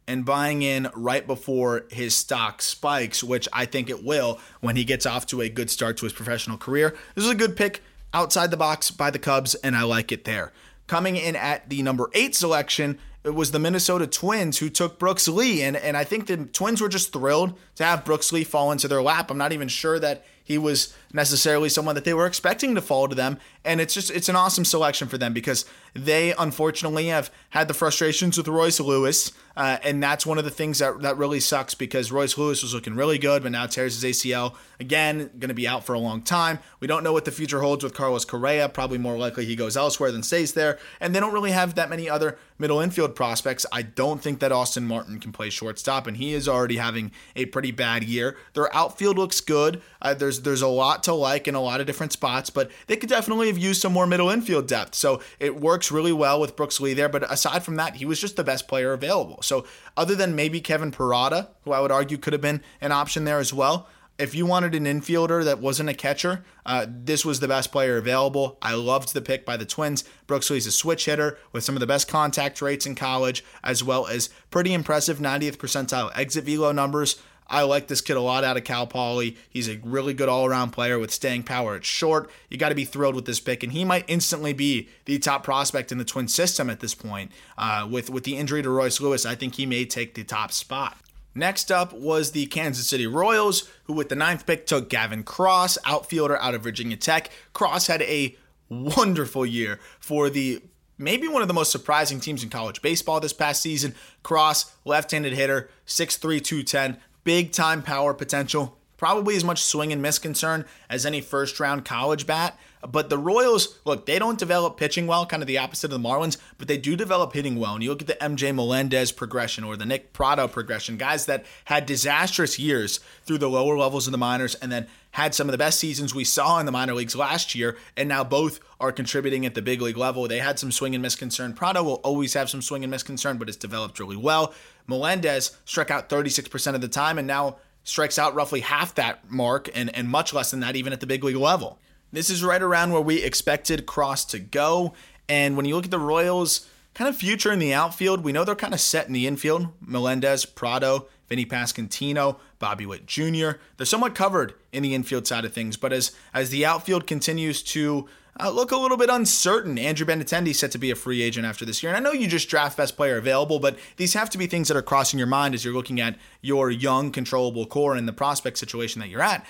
and 0.08 0.26
buying 0.26 0.62
in 0.62 0.90
right 0.96 1.26
before 1.26 1.86
his 1.90 2.16
stock 2.16 2.62
spikes, 2.62 3.24
which 3.24 3.48
I 3.52 3.66
think 3.66 3.90
it 3.90 4.04
will 4.04 4.40
when 4.62 4.76
he 4.76 4.84
gets 4.84 5.06
off 5.06 5.26
to 5.28 5.42
a 5.42 5.50
good 5.50 5.70
start 5.70 5.98
to 5.98 6.06
his 6.06 6.14
professional 6.14 6.58
career. 6.58 6.96
This 7.16 7.26
is 7.26 7.32
a 7.32 7.36
good 7.36 7.56
pick 7.56 7.82
outside 8.14 8.52
the 8.52 8.58
box 8.58 8.92
by 8.92 9.10
the 9.10 9.20
Cubs, 9.20 9.56
and 9.56 9.76
I 9.76 9.84
like 9.84 10.12
it 10.12 10.24
there. 10.24 10.54
Coming 10.88 11.16
in 11.16 11.36
at 11.36 11.70
the 11.70 11.82
number 11.82 12.10
eight 12.14 12.36
selection, 12.36 13.00
it 13.24 13.34
was 13.34 13.52
the 13.52 13.60
Minnesota 13.60 14.06
Twins 14.06 14.60
who 14.60 14.70
took 14.70 15.00
Brooks 15.00 15.28
Lee, 15.28 15.64
and, 15.64 15.76
and 15.76 15.98
I 15.98 16.04
think 16.04 16.28
the 16.28 16.38
Twins 16.38 16.80
were 16.80 16.90
just 16.90 17.12
thrilled 17.12 17.58
to 17.76 17.84
have 17.84 18.06
Brooks 18.06 18.32
Lee 18.32 18.44
fall 18.44 18.72
into 18.72 18.88
their 18.88 19.02
lap. 19.02 19.32
I'm 19.32 19.38
not 19.38 19.52
even 19.52 19.68
sure 19.68 19.98
that 20.00 20.24
he 20.46 20.60
was 20.60 20.94
necessarily 21.12 21.70
someone 21.70 21.96
that 21.96 22.06
they 22.06 22.14
were 22.14 22.28
expecting 22.28 22.76
to 22.76 22.82
fall 22.82 23.08
to 23.08 23.16
them. 23.16 23.40
And 23.66 23.82
it's 23.82 23.94
just 23.94 24.12
it's 24.12 24.30
an 24.30 24.36
awesome 24.36 24.64
selection 24.64 25.08
for 25.08 25.18
them 25.18 25.34
because 25.34 25.66
they 25.96 26.34
unfortunately 26.38 27.08
have 27.08 27.32
had 27.50 27.68
the 27.68 27.74
frustrations 27.74 28.38
with 28.38 28.48
Royce 28.48 28.80
Lewis, 28.80 29.32
uh, 29.58 29.78
and 29.82 30.04
that's 30.04 30.26
one 30.26 30.38
of 30.38 30.44
the 30.44 30.52
things 30.52 30.80
that 30.80 31.02
that 31.02 31.18
really 31.18 31.40
sucks 31.40 31.74
because 31.74 32.12
Royce 32.12 32.38
Lewis 32.38 32.62
was 32.62 32.74
looking 32.74 32.96
really 32.96 33.18
good, 33.18 33.42
but 33.42 33.52
now 33.52 33.66
tears 33.66 34.00
his 34.00 34.16
ACL 34.18 34.56
again, 34.80 35.32
going 35.40 35.50
to 35.50 35.56
be 35.56 35.68
out 35.68 35.86
for 35.86 35.94
a 35.94 36.00
long 36.00 36.22
time. 36.22 36.60
We 36.80 36.88
don't 36.88 37.04
know 37.04 37.14
what 37.14 37.26
the 37.26 37.32
future 37.32 37.62
holds 37.62 37.84
with 37.84 37.94
Carlos 37.94 38.26
Correa. 38.26 38.70
Probably 38.70 38.98
more 38.98 39.18
likely 39.18 39.46
he 39.46 39.56
goes 39.56 39.78
elsewhere 39.78 40.12
than 40.12 40.22
stays 40.22 40.54
there, 40.54 40.78
and 41.00 41.16
they 41.16 41.20
don't 41.20 41.34
really 41.34 41.52
have 41.52 41.76
that 41.76 41.90
many 41.90 42.10
other 42.10 42.38
middle 42.60 42.80
infield 42.80 43.16
prospects. 43.16 43.66
I 43.72 43.82
don't 43.82 44.22
think 44.22 44.40
that 44.40 44.52
Austin 44.52 44.86
Martin 44.86 45.20
can 45.20 45.32
play 45.32 45.50
shortstop, 45.50 46.08
and 46.08 46.18
he 46.18 46.34
is 46.34 46.48
already 46.48 46.78
having 46.78 47.12
a 47.36 47.46
pretty 47.46 47.72
bad 47.72 48.04
year. 48.04 48.38
Their 48.54 48.74
outfield 48.76 49.18
looks 49.18 49.42
good. 49.42 49.82
Uh, 50.02 50.14
there's 50.14 50.35
there's 50.42 50.62
a 50.62 50.68
lot 50.68 51.04
to 51.04 51.14
like 51.14 51.48
in 51.48 51.56
a 51.56 51.62
lot 51.62 51.82
of 51.82 51.88
different 51.88 52.12
spots, 52.12 52.50
but 52.50 52.72
they 52.88 52.96
could 52.96 53.10
definitely 53.10 53.48
have 53.48 53.58
used 53.58 53.82
some 53.82 53.94
more 53.94 54.08
middle 54.08 54.30
infield 54.30 54.68
depth. 54.68 54.96
So 54.96 55.22
it 55.40 55.60
works 55.60 55.92
really 55.92 56.14
well 56.14 56.40
with 56.40 56.56
Brooks 56.56 56.80
Lee 56.80 56.94
there. 56.94 57.10
But 57.10 57.30
aside 57.32 57.64
from 57.64 57.76
that, 57.78 57.96
he 57.96 58.06
was 58.06 58.20
just 58.20 58.36
the 58.36 58.44
best 58.44 58.68
player 58.68 58.94
available. 58.94 59.42
So 59.42 59.66
other 59.98 60.16
than 60.16 60.36
maybe 60.36 60.62
Kevin 60.62 60.92
Parada, 60.92 61.50
who 61.64 61.72
I 61.72 61.80
would 61.80 61.92
argue 61.92 62.18
could 62.18 62.34
have 62.34 62.42
been 62.42 62.62
an 62.82 62.92
option 62.92 63.26
there 63.26 63.40
as 63.40 63.54
well. 63.54 63.88
If 64.18 64.34
you 64.34 64.46
wanted 64.46 64.76
an 64.76 64.86
infielder 64.86 65.44
that 65.44 65.60
wasn't 65.60 65.90
a 65.90 65.94
catcher, 65.94 66.46
uh, 66.66 66.86
this 66.90 67.26
was 67.26 67.42
the 67.42 67.50
best 67.50 67.74
player 67.74 67.98
available. 67.98 68.58
I 68.62 68.74
loved 68.74 69.14
the 69.14 69.22
pick 69.22 69.46
by 69.46 69.58
the 69.58 69.66
Twins. 69.66 70.06
Brooks 70.26 70.50
Lee's 70.50 70.66
a 70.66 70.72
switch 70.72 71.04
hitter 71.04 71.38
with 71.52 71.66
some 71.66 71.76
of 71.76 71.82
the 71.82 71.88
best 71.88 72.08
contact 72.08 72.62
rates 72.62 72.86
in 72.86 72.96
college, 72.96 73.44
as 73.62 73.84
well 73.84 74.08
as 74.08 74.30
pretty 74.52 74.74
impressive 74.74 75.18
90th 75.18 75.58
percentile 75.58 76.18
exit 76.18 76.46
velo 76.46 76.72
numbers. 76.72 77.22
I 77.48 77.64
like 77.64 77.88
this 77.88 78.02
kid 78.02 78.18
a 78.18 78.22
lot 78.22 78.44
out 78.44 78.58
of 78.58 78.64
Cal 78.64 78.88
Poly. 78.88 79.38
He's 79.50 79.70
a 79.70 79.80
really 79.84 80.14
good 80.14 80.30
all 80.30 80.46
around 80.46 80.72
player 80.72 80.98
with 80.98 81.12
staying 81.12 81.44
power 81.44 81.76
at 81.76 81.86
short. 81.86 82.30
You 82.50 82.58
got 82.58 82.70
to 82.70 82.76
be 82.76 82.86
thrilled 82.86 83.16
with 83.16 83.26
this 83.26 83.40
pick, 83.40 83.64
and 83.64 83.72
he 83.72 83.86
might 83.86 84.06
instantly 84.08 84.54
be 84.54 84.90
the 85.06 85.20
top 85.20 85.44
prospect 85.44 85.92
in 85.92 85.98
the 85.98 86.06
Twin 86.06 86.28
system 86.28 86.70
at 86.70 86.80
this 86.80 86.96
point. 86.96 87.32
Uh, 87.58 87.88
with 87.90 88.10
with 88.10 88.24
the 88.24 88.38
injury 88.38 88.64
to 88.64 88.70
Royce 88.70 89.00
Lewis, 89.00 89.26
I 89.26 89.36
think 89.36 89.56
he 89.56 89.66
may 89.66 89.86
take 89.86 90.16
the 90.16 90.24
top 90.24 90.52
spot. 90.52 90.98
Next 91.36 91.70
up 91.70 91.92
was 91.92 92.32
the 92.32 92.46
Kansas 92.46 92.88
City 92.88 93.06
Royals, 93.06 93.70
who 93.84 93.94
with 93.94 94.08
the 94.08 94.16
ninth 94.16 94.46
pick 94.46 94.66
took 94.66 94.90
Gavin 94.90 95.24
Cross, 95.24 95.78
outfielder 95.86 96.38
out 96.38 96.56
of 96.56 96.64
Virginia 96.64 96.96
Tech. 96.96 97.30
Cross 97.52 97.88
had 97.88 98.02
a 98.04 98.36
wonderful 98.70 99.46
year 99.46 99.80
for 100.00 100.30
the 100.30 100.62
maybe 100.98 101.28
one 101.28 101.42
of 101.42 101.48
the 101.48 101.54
most 101.54 101.72
surprising 101.72 102.22
teams 102.22 102.42
in 102.42 102.50
college 102.50 102.82
baseball 102.82 103.20
this 103.20 103.34
past 103.34 103.62
season. 103.62 103.94
Cross, 104.24 104.74
left 104.86 105.12
handed 105.12 105.34
hitter, 105.34 105.70
6'3, 105.86 106.42
210, 106.42 106.98
big 107.26 107.52
time 107.52 107.84
power 107.84 108.14
potential, 108.14 108.78
probably 108.96 109.36
as 109.36 109.44
much 109.44 109.62
swing 109.62 109.92
and 109.92 110.02
miss 110.02 110.18
concern 110.18 110.64
as 110.90 111.06
any 111.06 111.20
first 111.20 111.60
round 111.60 111.84
college 111.84 112.26
bat. 112.26 112.58
But 112.88 113.10
the 113.10 113.18
Royals, 113.18 113.80
look, 113.86 114.06
they 114.06 114.20
don't 114.20 114.38
develop 114.38 114.78
pitching 114.78 115.08
well, 115.08 115.26
kind 115.26 115.42
of 115.42 115.48
the 115.48 115.58
opposite 115.58 115.92
of 115.92 116.02
the 116.02 116.08
Marlins, 116.08 116.38
but 116.58 116.68
they 116.68 116.78
do 116.78 116.96
develop 116.96 117.34
hitting 117.34 117.58
well. 117.58 117.74
And 117.74 117.84
you 117.84 117.90
look 117.90 118.02
at 118.02 118.08
the 118.08 118.16
MJ 118.16 118.54
Melendez 118.54 119.12
progression 119.12 119.64
or 119.64 119.76
the 119.76 119.86
Nick 119.86 120.14
Pratto 120.14 120.48
progression, 120.48 120.98
guys 120.98 121.26
that 121.26 121.46
had 121.66 121.86
disastrous 121.86 122.60
years 122.60 123.00
through 123.24 123.40
the 123.40 123.50
lower 123.50 123.78
levels 123.78 124.08
of 124.08 124.12
the 124.12 124.18
minors 124.18 124.56
and 124.56 124.72
then 124.72 124.88
had 125.12 125.34
some 125.34 125.48
of 125.48 125.54
the 125.54 125.58
best 125.58 125.80
seasons 125.80 126.14
we 126.14 126.26
saw 126.26 126.60
in 126.60 126.66
the 126.66 126.72
minor 126.72 126.94
leagues 126.94 127.16
last 127.16 127.56
year, 127.56 127.78
and 127.96 128.10
now 128.10 128.24
both 128.24 128.60
are 128.82 128.92
contributing 128.92 129.46
at 129.46 129.56
the 129.56 129.62
big 129.62 129.82
league 129.82 129.96
level. 129.96 130.28
They 130.28 130.40
had 130.40 130.60
some 130.60 130.74
swing 130.74 130.94
and 130.94 131.02
miss 131.02 131.16
concern. 131.16 131.54
Pratto 131.54 131.84
will 131.84 132.02
always 132.04 132.34
have 132.34 132.50
some 132.50 132.62
swing 132.62 132.84
and 132.84 132.92
miss 132.92 133.04
concern, 133.04 133.38
but 133.38 133.48
it's 133.48 133.58
developed 133.58 134.00
really 134.00 134.18
well. 134.18 134.54
Melendez 134.88 135.58
struck 135.64 135.90
out 135.90 136.10
36% 136.10 136.76
of 136.76 136.82
the 136.82 136.90
time 136.90 137.18
and 137.18 137.28
now 137.28 137.56
strikes 137.86 138.20
out 138.20 138.36
roughly 138.36 138.60
half 138.60 138.94
that 138.96 139.32
mark 139.32 139.70
and, 139.74 139.96
and 139.96 140.10
much 140.10 140.34
less 140.34 140.52
than 140.52 140.60
that 140.60 140.76
even 140.76 140.92
at 140.92 141.00
the 141.00 141.08
big 141.08 141.24
league 141.24 141.36
level. 141.38 141.80
This 142.16 142.30
is 142.30 142.46
right 142.46 142.62
around 142.62 142.94
where 142.94 143.02
we 143.02 143.22
expected 143.22 143.86
Cross 143.86 144.26
to 144.26 144.40
go. 144.40 144.94
And 145.28 145.58
when 145.58 145.66
you 145.66 145.76
look 145.76 145.84
at 145.84 145.92
the 145.92 146.00
Royals, 146.00 146.66
kind 146.94 147.10
of 147.10 147.18
future 147.18 147.52
in 147.52 147.60
the 147.60 147.74
outfield, 147.74 148.24
we 148.24 148.32
know 148.32 148.46
they're 148.46 148.56
kind 148.56 148.74
of 148.74 148.80
set 148.80 149.08
in 149.08 149.12
the 149.12 149.28
infield. 149.28 149.68
Melendez, 149.82 150.46
Pratto, 150.46 151.08
Vinny 151.28 151.46
Pasquantino, 151.46 152.38
Bobby 152.58 152.86
Witt 152.86 153.06
Jr. 153.06 153.60
They're 153.76 153.86
somewhat 153.86 154.16
covered 154.16 154.54
in 154.72 154.82
the 154.82 154.96
infield 154.96 155.28
side 155.28 155.44
of 155.44 155.52
things, 155.52 155.76
but 155.76 155.92
as 155.92 156.16
as 156.34 156.52
the 156.52 156.66
outfield 156.66 157.06
continues 157.06 157.62
to 157.64 158.08
uh, 158.40 158.50
look 158.50 158.72
a 158.72 158.78
little 158.78 158.98
bit 158.98 159.10
uncertain. 159.10 159.78
Andrew 159.78 160.06
Benintendi 160.06 160.54
set 160.54 160.72
to 160.72 160.78
be 160.78 160.92
a 160.92 160.96
free 160.96 161.22
agent 161.22 161.46
after 161.46 161.64
this 161.64 161.82
year. 161.82 161.94
And 161.94 161.98
I 161.98 162.02
know 162.02 162.18
you 162.18 162.28
just 162.28 162.50
draft 162.50 162.78
best 162.78 162.98
player 162.98 163.18
available, 163.18 163.60
but 163.60 163.78
these 163.98 164.14
have 164.14 164.30
to 164.32 164.38
be 164.38 164.46
things 164.46 164.68
that 164.68 164.76
are 164.76 164.82
crossing 164.82 165.18
your 165.18 165.28
mind 165.28 165.54
as 165.54 165.64
you're 165.64 165.74
looking 165.74 166.02
at 166.02 166.18
your 166.42 166.70
young, 166.70 167.12
controllable 167.12 167.66
core 167.66 167.96
and 167.96 168.08
the 168.08 168.14
prospect 168.14 168.58
situation 168.58 169.00
that 169.00 169.10
you're 169.10 169.22
at. 169.22 169.46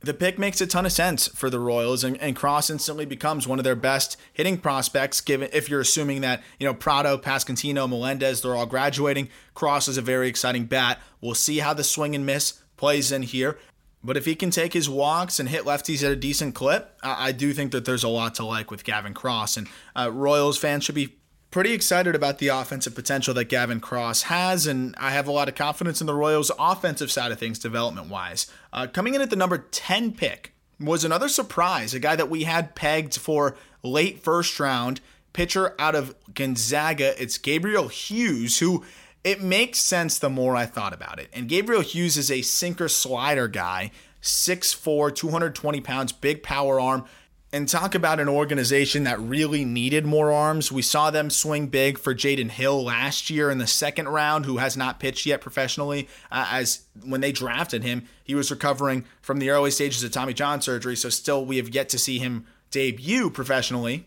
The 0.00 0.14
pick 0.14 0.38
makes 0.38 0.60
a 0.60 0.66
ton 0.66 0.86
of 0.86 0.92
sense 0.92 1.26
for 1.26 1.50
the 1.50 1.58
Royals, 1.58 2.04
and, 2.04 2.16
and, 2.18 2.36
Cross 2.36 2.70
instantly 2.70 3.04
becomes 3.04 3.48
one 3.48 3.58
of 3.58 3.64
their 3.64 3.74
best 3.74 4.16
hitting 4.32 4.56
prospects. 4.56 5.20
Given 5.20 5.48
if 5.52 5.68
you're 5.68 5.80
assuming 5.80 6.20
that 6.20 6.42
you 6.60 6.66
know 6.66 6.74
Pratto, 6.74 7.18
Pasquantino, 7.18 7.88
Melendez, 7.88 8.40
they're 8.40 8.54
all 8.54 8.66
graduating, 8.66 9.28
Cross 9.54 9.88
is 9.88 9.96
a 9.96 10.02
very 10.02 10.28
exciting 10.28 10.66
bat. 10.66 11.00
We'll 11.20 11.34
see 11.34 11.58
how 11.58 11.74
the 11.74 11.82
swing 11.82 12.14
and 12.14 12.24
miss 12.24 12.60
plays 12.76 13.10
in 13.10 13.22
here. 13.22 13.58
But 14.04 14.16
if 14.16 14.24
he 14.24 14.36
can 14.36 14.50
take 14.50 14.72
his 14.72 14.88
walks 14.88 15.40
and 15.40 15.48
hit 15.48 15.64
lefties 15.64 16.04
at 16.04 16.12
a 16.12 16.16
decent 16.16 16.54
clip, 16.54 16.96
I, 17.02 17.28
I 17.28 17.32
do 17.32 17.52
think 17.52 17.72
that 17.72 17.84
there's 17.84 18.04
a 18.04 18.08
lot 18.08 18.36
to 18.36 18.44
like 18.44 18.70
with 18.70 18.84
Gavin 18.84 19.14
Cross. 19.14 19.56
And 19.56 19.66
uh, 19.96 20.12
Royals 20.12 20.56
fans 20.56 20.84
should 20.84 20.94
be 20.94 21.17
pretty 21.50 21.72
excited 21.72 22.14
about 22.14 22.38
the 22.38 22.48
offensive 22.48 22.94
potential 22.94 23.32
that 23.34 23.46
Gavin 23.46 23.80
Cross 23.80 24.22
has, 24.22 24.66
and 24.66 24.94
I 24.98 25.10
have 25.10 25.26
a 25.26 25.32
lot 25.32 25.48
of 25.48 25.54
confidence 25.54 26.00
in 26.00 26.06
the 26.06 26.14
Royals' 26.14 26.50
offensive 26.58 27.10
side 27.10 27.32
of 27.32 27.38
things, 27.38 27.58
development 27.58 28.08
wise. 28.08 28.46
Uh, 28.72 28.86
coming 28.86 29.14
in 29.14 29.20
at 29.20 29.30
the 29.30 29.36
number 29.36 29.58
10 29.58 30.12
pick 30.12 30.52
was 30.78 31.04
another 31.04 31.28
surprise, 31.28 31.94
a 31.94 31.98
guy 31.98 32.16
that 32.16 32.30
we 32.30 32.44
had 32.44 32.74
pegged 32.74 33.16
for 33.16 33.56
late 33.82 34.22
first 34.22 34.60
round, 34.60 35.00
pitcher 35.32 35.74
out 35.78 35.94
of 35.94 36.14
Gonzaga. 36.34 37.20
It's 37.20 37.38
Gabriel 37.38 37.88
Hughes, 37.88 38.58
who 38.58 38.84
it 39.24 39.42
makes 39.42 39.78
sense 39.78 40.18
the 40.18 40.30
more 40.30 40.54
I 40.54 40.66
thought 40.66 40.92
about 40.92 41.18
it. 41.18 41.28
And 41.32 41.48
Gabriel 41.48 41.82
Hughes 41.82 42.16
is 42.16 42.30
a 42.30 42.42
sinker 42.42 42.88
slider 42.88 43.48
guy, 43.48 43.90
6'4, 44.22 45.14
220 45.14 45.80
pounds, 45.80 46.12
big 46.12 46.42
power 46.42 46.80
arm. 46.80 47.04
And 47.50 47.66
talk 47.66 47.94
about 47.94 48.20
an 48.20 48.28
organization 48.28 49.04
that 49.04 49.18
really 49.18 49.64
needed 49.64 50.04
more 50.04 50.30
arms. 50.30 50.70
We 50.70 50.82
saw 50.82 51.10
them 51.10 51.30
swing 51.30 51.68
big 51.68 51.98
for 51.98 52.14
Jaden 52.14 52.50
Hill 52.50 52.84
last 52.84 53.30
year 53.30 53.50
in 53.50 53.56
the 53.56 53.66
second 53.66 54.08
round, 54.08 54.44
who 54.44 54.58
has 54.58 54.76
not 54.76 55.00
pitched 55.00 55.24
yet 55.24 55.40
professionally. 55.40 56.08
Uh, 56.30 56.46
as 56.50 56.82
when 57.02 57.22
they 57.22 57.32
drafted 57.32 57.84
him, 57.84 58.06
he 58.22 58.34
was 58.34 58.50
recovering 58.50 59.06
from 59.22 59.38
the 59.38 59.48
early 59.48 59.70
stages 59.70 60.04
of 60.04 60.12
Tommy 60.12 60.34
John 60.34 60.60
surgery. 60.60 60.94
So, 60.94 61.08
still, 61.08 61.46
we 61.46 61.56
have 61.56 61.70
yet 61.70 61.88
to 61.88 61.98
see 61.98 62.18
him 62.18 62.46
debut 62.70 63.30
professionally 63.30 64.06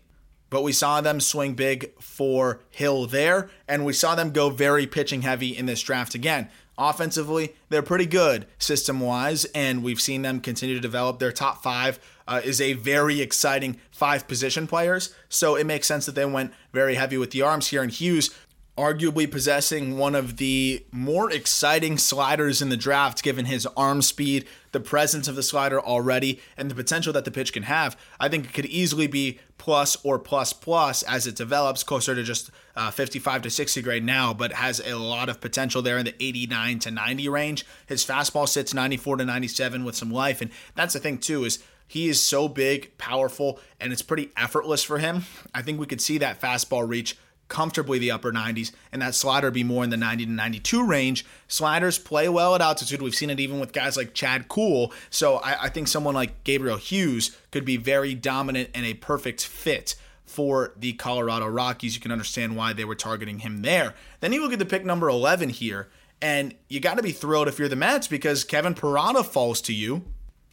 but 0.52 0.62
we 0.62 0.72
saw 0.72 1.00
them 1.00 1.18
swing 1.18 1.54
big 1.54 1.98
for 1.98 2.60
Hill 2.68 3.06
there, 3.06 3.48
and 3.66 3.86
we 3.86 3.94
saw 3.94 4.14
them 4.14 4.32
go 4.32 4.50
very 4.50 4.86
pitching 4.86 5.22
heavy 5.22 5.56
in 5.56 5.64
this 5.64 5.80
draft 5.80 6.14
again. 6.14 6.50
Offensively, 6.78 7.54
they're 7.68 7.82
pretty 7.82 8.06
good 8.06 8.46
system 8.58 8.98
wise, 8.98 9.44
and 9.54 9.82
we've 9.82 10.00
seen 10.00 10.22
them 10.22 10.40
continue 10.40 10.74
to 10.74 10.80
develop. 10.80 11.18
Their 11.18 11.32
top 11.32 11.62
five 11.62 12.00
uh, 12.26 12.40
is 12.42 12.60
a 12.60 12.72
very 12.72 13.20
exciting 13.20 13.78
five 13.90 14.26
position 14.26 14.66
players, 14.66 15.14
so 15.28 15.54
it 15.54 15.66
makes 15.66 15.86
sense 15.86 16.06
that 16.06 16.14
they 16.14 16.24
went 16.24 16.52
very 16.72 16.94
heavy 16.94 17.18
with 17.18 17.30
the 17.30 17.42
arms 17.42 17.68
here. 17.68 17.82
And 17.82 17.92
Hughes 17.92 18.30
arguably 18.76 19.30
possessing 19.30 19.98
one 19.98 20.14
of 20.14 20.38
the 20.38 20.84
more 20.90 21.30
exciting 21.30 21.98
sliders 21.98 22.62
in 22.62 22.70
the 22.70 22.76
draft, 22.76 23.22
given 23.22 23.44
his 23.44 23.66
arm 23.76 24.00
speed, 24.00 24.46
the 24.72 24.80
presence 24.80 25.28
of 25.28 25.36
the 25.36 25.42
slider 25.42 25.78
already, 25.78 26.40
and 26.56 26.70
the 26.70 26.74
potential 26.74 27.12
that 27.12 27.26
the 27.26 27.30
pitch 27.30 27.52
can 27.52 27.64
have. 27.64 27.96
I 28.18 28.28
think 28.28 28.46
it 28.46 28.54
could 28.54 28.66
easily 28.66 29.06
be 29.06 29.38
plus 29.58 29.96
or 30.02 30.18
plus 30.18 30.54
plus 30.54 31.02
as 31.02 31.26
it 31.26 31.36
develops 31.36 31.84
closer 31.84 32.14
to 32.14 32.22
just 32.22 32.50
uh, 32.74 32.90
55 32.90 33.42
to 33.42 33.50
60 33.50 33.82
grade 33.82 34.04
now, 34.04 34.32
but 34.32 34.52
has 34.52 34.80
a 34.80 34.94
lot 34.96 35.28
of 35.28 35.40
potential 35.40 35.82
there 35.82 35.98
in 35.98 36.06
the 36.06 36.14
89 36.18 36.78
to 36.80 36.90
90 36.90 37.28
range. 37.28 37.66
His 37.86 38.04
fastball 38.06 38.48
sits 38.48 38.72
94 38.72 39.18
to 39.18 39.24
97 39.26 39.84
with 39.84 39.96
some 39.96 40.10
life, 40.10 40.40
and 40.40 40.50
that's 40.74 40.94
the 40.94 41.00
thing 41.00 41.18
too 41.18 41.44
is 41.44 41.62
he 41.86 42.08
is 42.08 42.22
so 42.22 42.48
big, 42.48 42.96
powerful, 42.96 43.60
and 43.78 43.92
it's 43.92 44.00
pretty 44.00 44.30
effortless 44.34 44.82
for 44.82 44.96
him. 44.96 45.26
I 45.54 45.60
think 45.60 45.78
we 45.78 45.84
could 45.84 46.00
see 46.00 46.16
that 46.18 46.40
fastball 46.40 46.88
reach 46.88 47.18
comfortably 47.52 47.98
the 47.98 48.10
upper 48.10 48.32
90s, 48.32 48.72
and 48.90 49.02
that 49.02 49.14
slider 49.14 49.50
be 49.50 49.62
more 49.62 49.84
in 49.84 49.90
the 49.90 49.96
90 49.98 50.24
to 50.24 50.32
92 50.32 50.86
range. 50.86 51.26
Sliders 51.48 51.98
play 51.98 52.26
well 52.26 52.54
at 52.54 52.62
altitude. 52.62 53.02
We've 53.02 53.14
seen 53.14 53.28
it 53.28 53.38
even 53.38 53.60
with 53.60 53.74
guys 53.74 53.94
like 53.94 54.14
Chad 54.14 54.48
Kuhl. 54.48 54.90
So 55.10 55.36
I, 55.36 55.64
I 55.64 55.68
think 55.68 55.86
someone 55.86 56.14
like 56.14 56.44
Gabriel 56.44 56.78
Hughes 56.78 57.36
could 57.50 57.66
be 57.66 57.76
very 57.76 58.14
dominant 58.14 58.70
and 58.74 58.86
a 58.86 58.94
perfect 58.94 59.44
fit 59.44 59.96
for 60.24 60.72
the 60.78 60.94
Colorado 60.94 61.46
Rockies. 61.46 61.94
You 61.94 62.00
can 62.00 62.10
understand 62.10 62.56
why 62.56 62.72
they 62.72 62.86
were 62.86 62.94
targeting 62.94 63.40
him 63.40 63.60
there. 63.60 63.94
Then 64.20 64.32
you 64.32 64.40
look 64.40 64.54
at 64.54 64.58
the 64.58 64.64
pick 64.64 64.86
number 64.86 65.10
11 65.10 65.50
here, 65.50 65.90
and 66.22 66.54
you 66.70 66.80
got 66.80 66.96
to 66.96 67.02
be 67.02 67.12
thrilled 67.12 67.48
if 67.48 67.58
you're 67.58 67.68
the 67.68 67.76
Mets 67.76 68.08
because 68.08 68.44
Kevin 68.44 68.74
Parada 68.74 69.22
falls 69.22 69.60
to 69.60 69.74
you. 69.74 70.04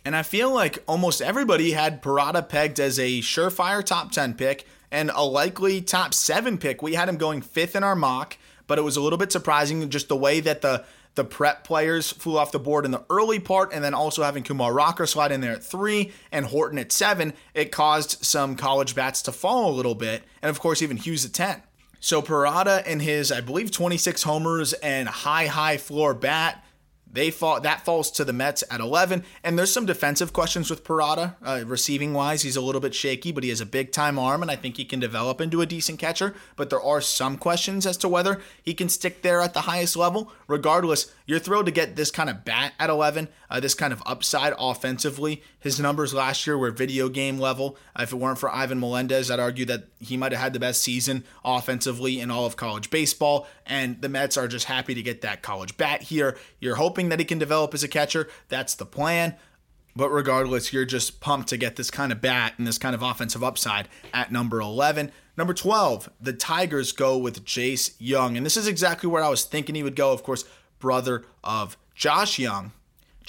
And 0.03 0.17
I 0.17 0.23
feel 0.23 0.53
like 0.53 0.83
almost 0.85 1.21
everybody 1.21 1.71
had 1.71 2.03
Parada 2.03 2.47
pegged 2.47 2.77
as 2.77 2.99
a 2.99 3.19
surefire 3.19 3.83
top 3.83 4.11
10 4.11 4.33
pick 4.33 4.65
and 4.91 5.11
a 5.13 5.23
likely 5.23 5.81
top 5.81 6.13
seven 6.13 6.57
pick. 6.57 6.81
We 6.81 6.93
had 6.93 7.09
him 7.09 7.17
going 7.17 7.41
fifth 7.41 7.75
in 7.75 7.83
our 7.83 7.95
mock, 7.95 8.37
but 8.67 8.77
it 8.77 8.83
was 8.83 8.97
a 8.97 9.01
little 9.01 9.17
bit 9.17 9.31
surprising 9.31 9.89
just 9.89 10.07
the 10.07 10.17
way 10.17 10.39
that 10.39 10.61
the 10.61 10.85
the 11.15 11.23
prep 11.25 11.63
players 11.63 12.11
flew 12.11 12.37
off 12.37 12.51
the 12.51 12.59
board 12.59 12.85
in 12.85 12.91
the 12.91 13.03
early 13.09 13.39
part, 13.39 13.73
and 13.73 13.83
then 13.83 13.93
also 13.93 14.23
having 14.23 14.43
Kumar 14.43 14.71
Rocker 14.71 15.05
slide 15.05 15.31
in 15.31 15.41
there 15.41 15.53
at 15.53 15.63
three 15.63 16.13
and 16.31 16.45
Horton 16.45 16.77
at 16.79 16.91
seven, 16.91 17.33
it 17.53 17.71
caused 17.71 18.23
some 18.23 18.55
college 18.55 18.95
bats 18.95 19.23
to 19.23 19.31
fall 19.31 19.71
a 19.71 19.75
little 19.75 19.95
bit, 19.95 20.23
and 20.41 20.49
of 20.49 20.59
course 20.59 20.81
even 20.81 20.97
Hughes 20.97 21.25
at 21.25 21.33
ten. 21.33 21.61
So 21.99 22.21
Parada 22.21 22.83
and 22.85 23.01
his, 23.01 23.31
I 23.31 23.41
believe, 23.41 23.71
26 23.71 24.23
homers 24.23 24.71
and 24.73 25.09
high 25.09 25.47
high 25.47 25.77
floor 25.77 26.13
bat 26.13 26.63
they 27.11 27.31
fall 27.31 27.59
that 27.61 27.85
falls 27.85 28.11
to 28.11 28.25
the 28.25 28.33
Mets 28.33 28.63
at 28.69 28.79
11, 28.79 29.23
and 29.43 29.57
there's 29.57 29.73
some 29.73 29.85
defensive 29.85 30.33
questions 30.33 30.69
with 30.69 30.83
Parada. 30.83 31.35
Uh, 31.43 31.63
receiving 31.65 32.13
wise, 32.13 32.43
he's 32.43 32.55
a 32.55 32.61
little 32.61 32.81
bit 32.81 32.93
shaky, 32.93 33.31
but 33.31 33.43
he 33.43 33.49
has 33.49 33.61
a 33.61 33.65
big 33.65 33.91
time 33.91 34.19
arm, 34.19 34.41
and 34.41 34.51
I 34.51 34.55
think 34.55 34.77
he 34.77 34.85
can 34.85 34.99
develop 34.99 35.41
into 35.41 35.61
a 35.61 35.65
decent 35.65 35.99
catcher. 35.99 36.35
But 36.55 36.69
there 36.69 36.81
are 36.81 37.01
some 37.01 37.37
questions 37.37 37.85
as 37.85 37.97
to 37.97 38.09
whether 38.09 38.41
he 38.63 38.73
can 38.73 38.89
stick 38.89 39.21
there 39.21 39.41
at 39.41 39.53
the 39.53 39.61
highest 39.61 39.95
level. 39.95 40.31
Regardless, 40.47 41.13
you're 41.25 41.39
thrilled 41.39 41.65
to 41.65 41.71
get 41.71 41.95
this 41.95 42.11
kind 42.11 42.29
of 42.29 42.45
bat 42.45 42.73
at 42.79 42.89
11, 42.89 43.29
uh, 43.49 43.59
this 43.59 43.73
kind 43.73 43.91
of 43.91 44.03
upside 44.05 44.53
offensively. 44.57 45.41
His 45.59 45.79
numbers 45.79 46.13
last 46.13 46.45
year 46.45 46.57
were 46.57 46.71
video 46.71 47.09
game 47.09 47.39
level. 47.39 47.77
Uh, 47.95 48.03
if 48.03 48.13
it 48.13 48.17
weren't 48.17 48.37
for 48.37 48.53
Ivan 48.53 48.79
Melendez, 48.79 49.31
I'd 49.31 49.39
argue 49.39 49.65
that 49.65 49.87
he 49.99 50.17
might 50.17 50.31
have 50.31 50.41
had 50.41 50.53
the 50.53 50.59
best 50.59 50.81
season 50.81 51.23
offensively 51.43 52.19
in 52.19 52.31
all 52.31 52.45
of 52.45 52.55
college 52.55 52.89
baseball, 52.89 53.47
and 53.65 54.01
the 54.01 54.09
Mets 54.09 54.37
are 54.37 54.47
just 54.47 54.65
happy 54.65 54.93
to 54.93 55.01
get 55.01 55.21
that 55.21 55.41
college 55.41 55.77
bat 55.77 56.03
here. 56.03 56.37
You're 56.59 56.75
hoping 56.75 57.09
that 57.09 57.19
he 57.19 57.25
can 57.25 57.39
develop 57.39 57.73
as 57.73 57.83
a 57.83 57.87
catcher. 57.87 58.27
That's 58.47 58.75
the 58.75 58.85
plan. 58.85 59.35
But 59.95 60.11
regardless, 60.11 60.71
you're 60.71 60.85
just 60.85 61.19
pumped 61.19 61.49
to 61.49 61.57
get 61.57 61.75
this 61.75 61.91
kind 61.91 62.11
of 62.11 62.21
bat 62.21 62.53
and 62.57 62.65
this 62.65 62.77
kind 62.77 62.95
of 62.95 63.01
offensive 63.01 63.43
upside 63.43 63.89
at 64.13 64.31
number 64.31 64.61
11. 64.61 65.11
Number 65.35 65.53
12, 65.53 66.09
the 66.21 66.33
Tigers 66.33 66.91
go 66.91 67.17
with 67.17 67.43
Jace 67.43 67.95
Jung. 67.97 68.37
And 68.37 68.45
this 68.45 68.55
is 68.55 68.67
exactly 68.67 69.09
where 69.09 69.23
I 69.23 69.29
was 69.29 69.43
thinking 69.43 69.75
he 69.75 69.83
would 69.83 69.95
go. 69.95 70.11
Of 70.11 70.23
course, 70.23 70.45
brother 70.79 71.25
of 71.43 71.77
Josh 71.95 72.39
Jung. 72.39 72.71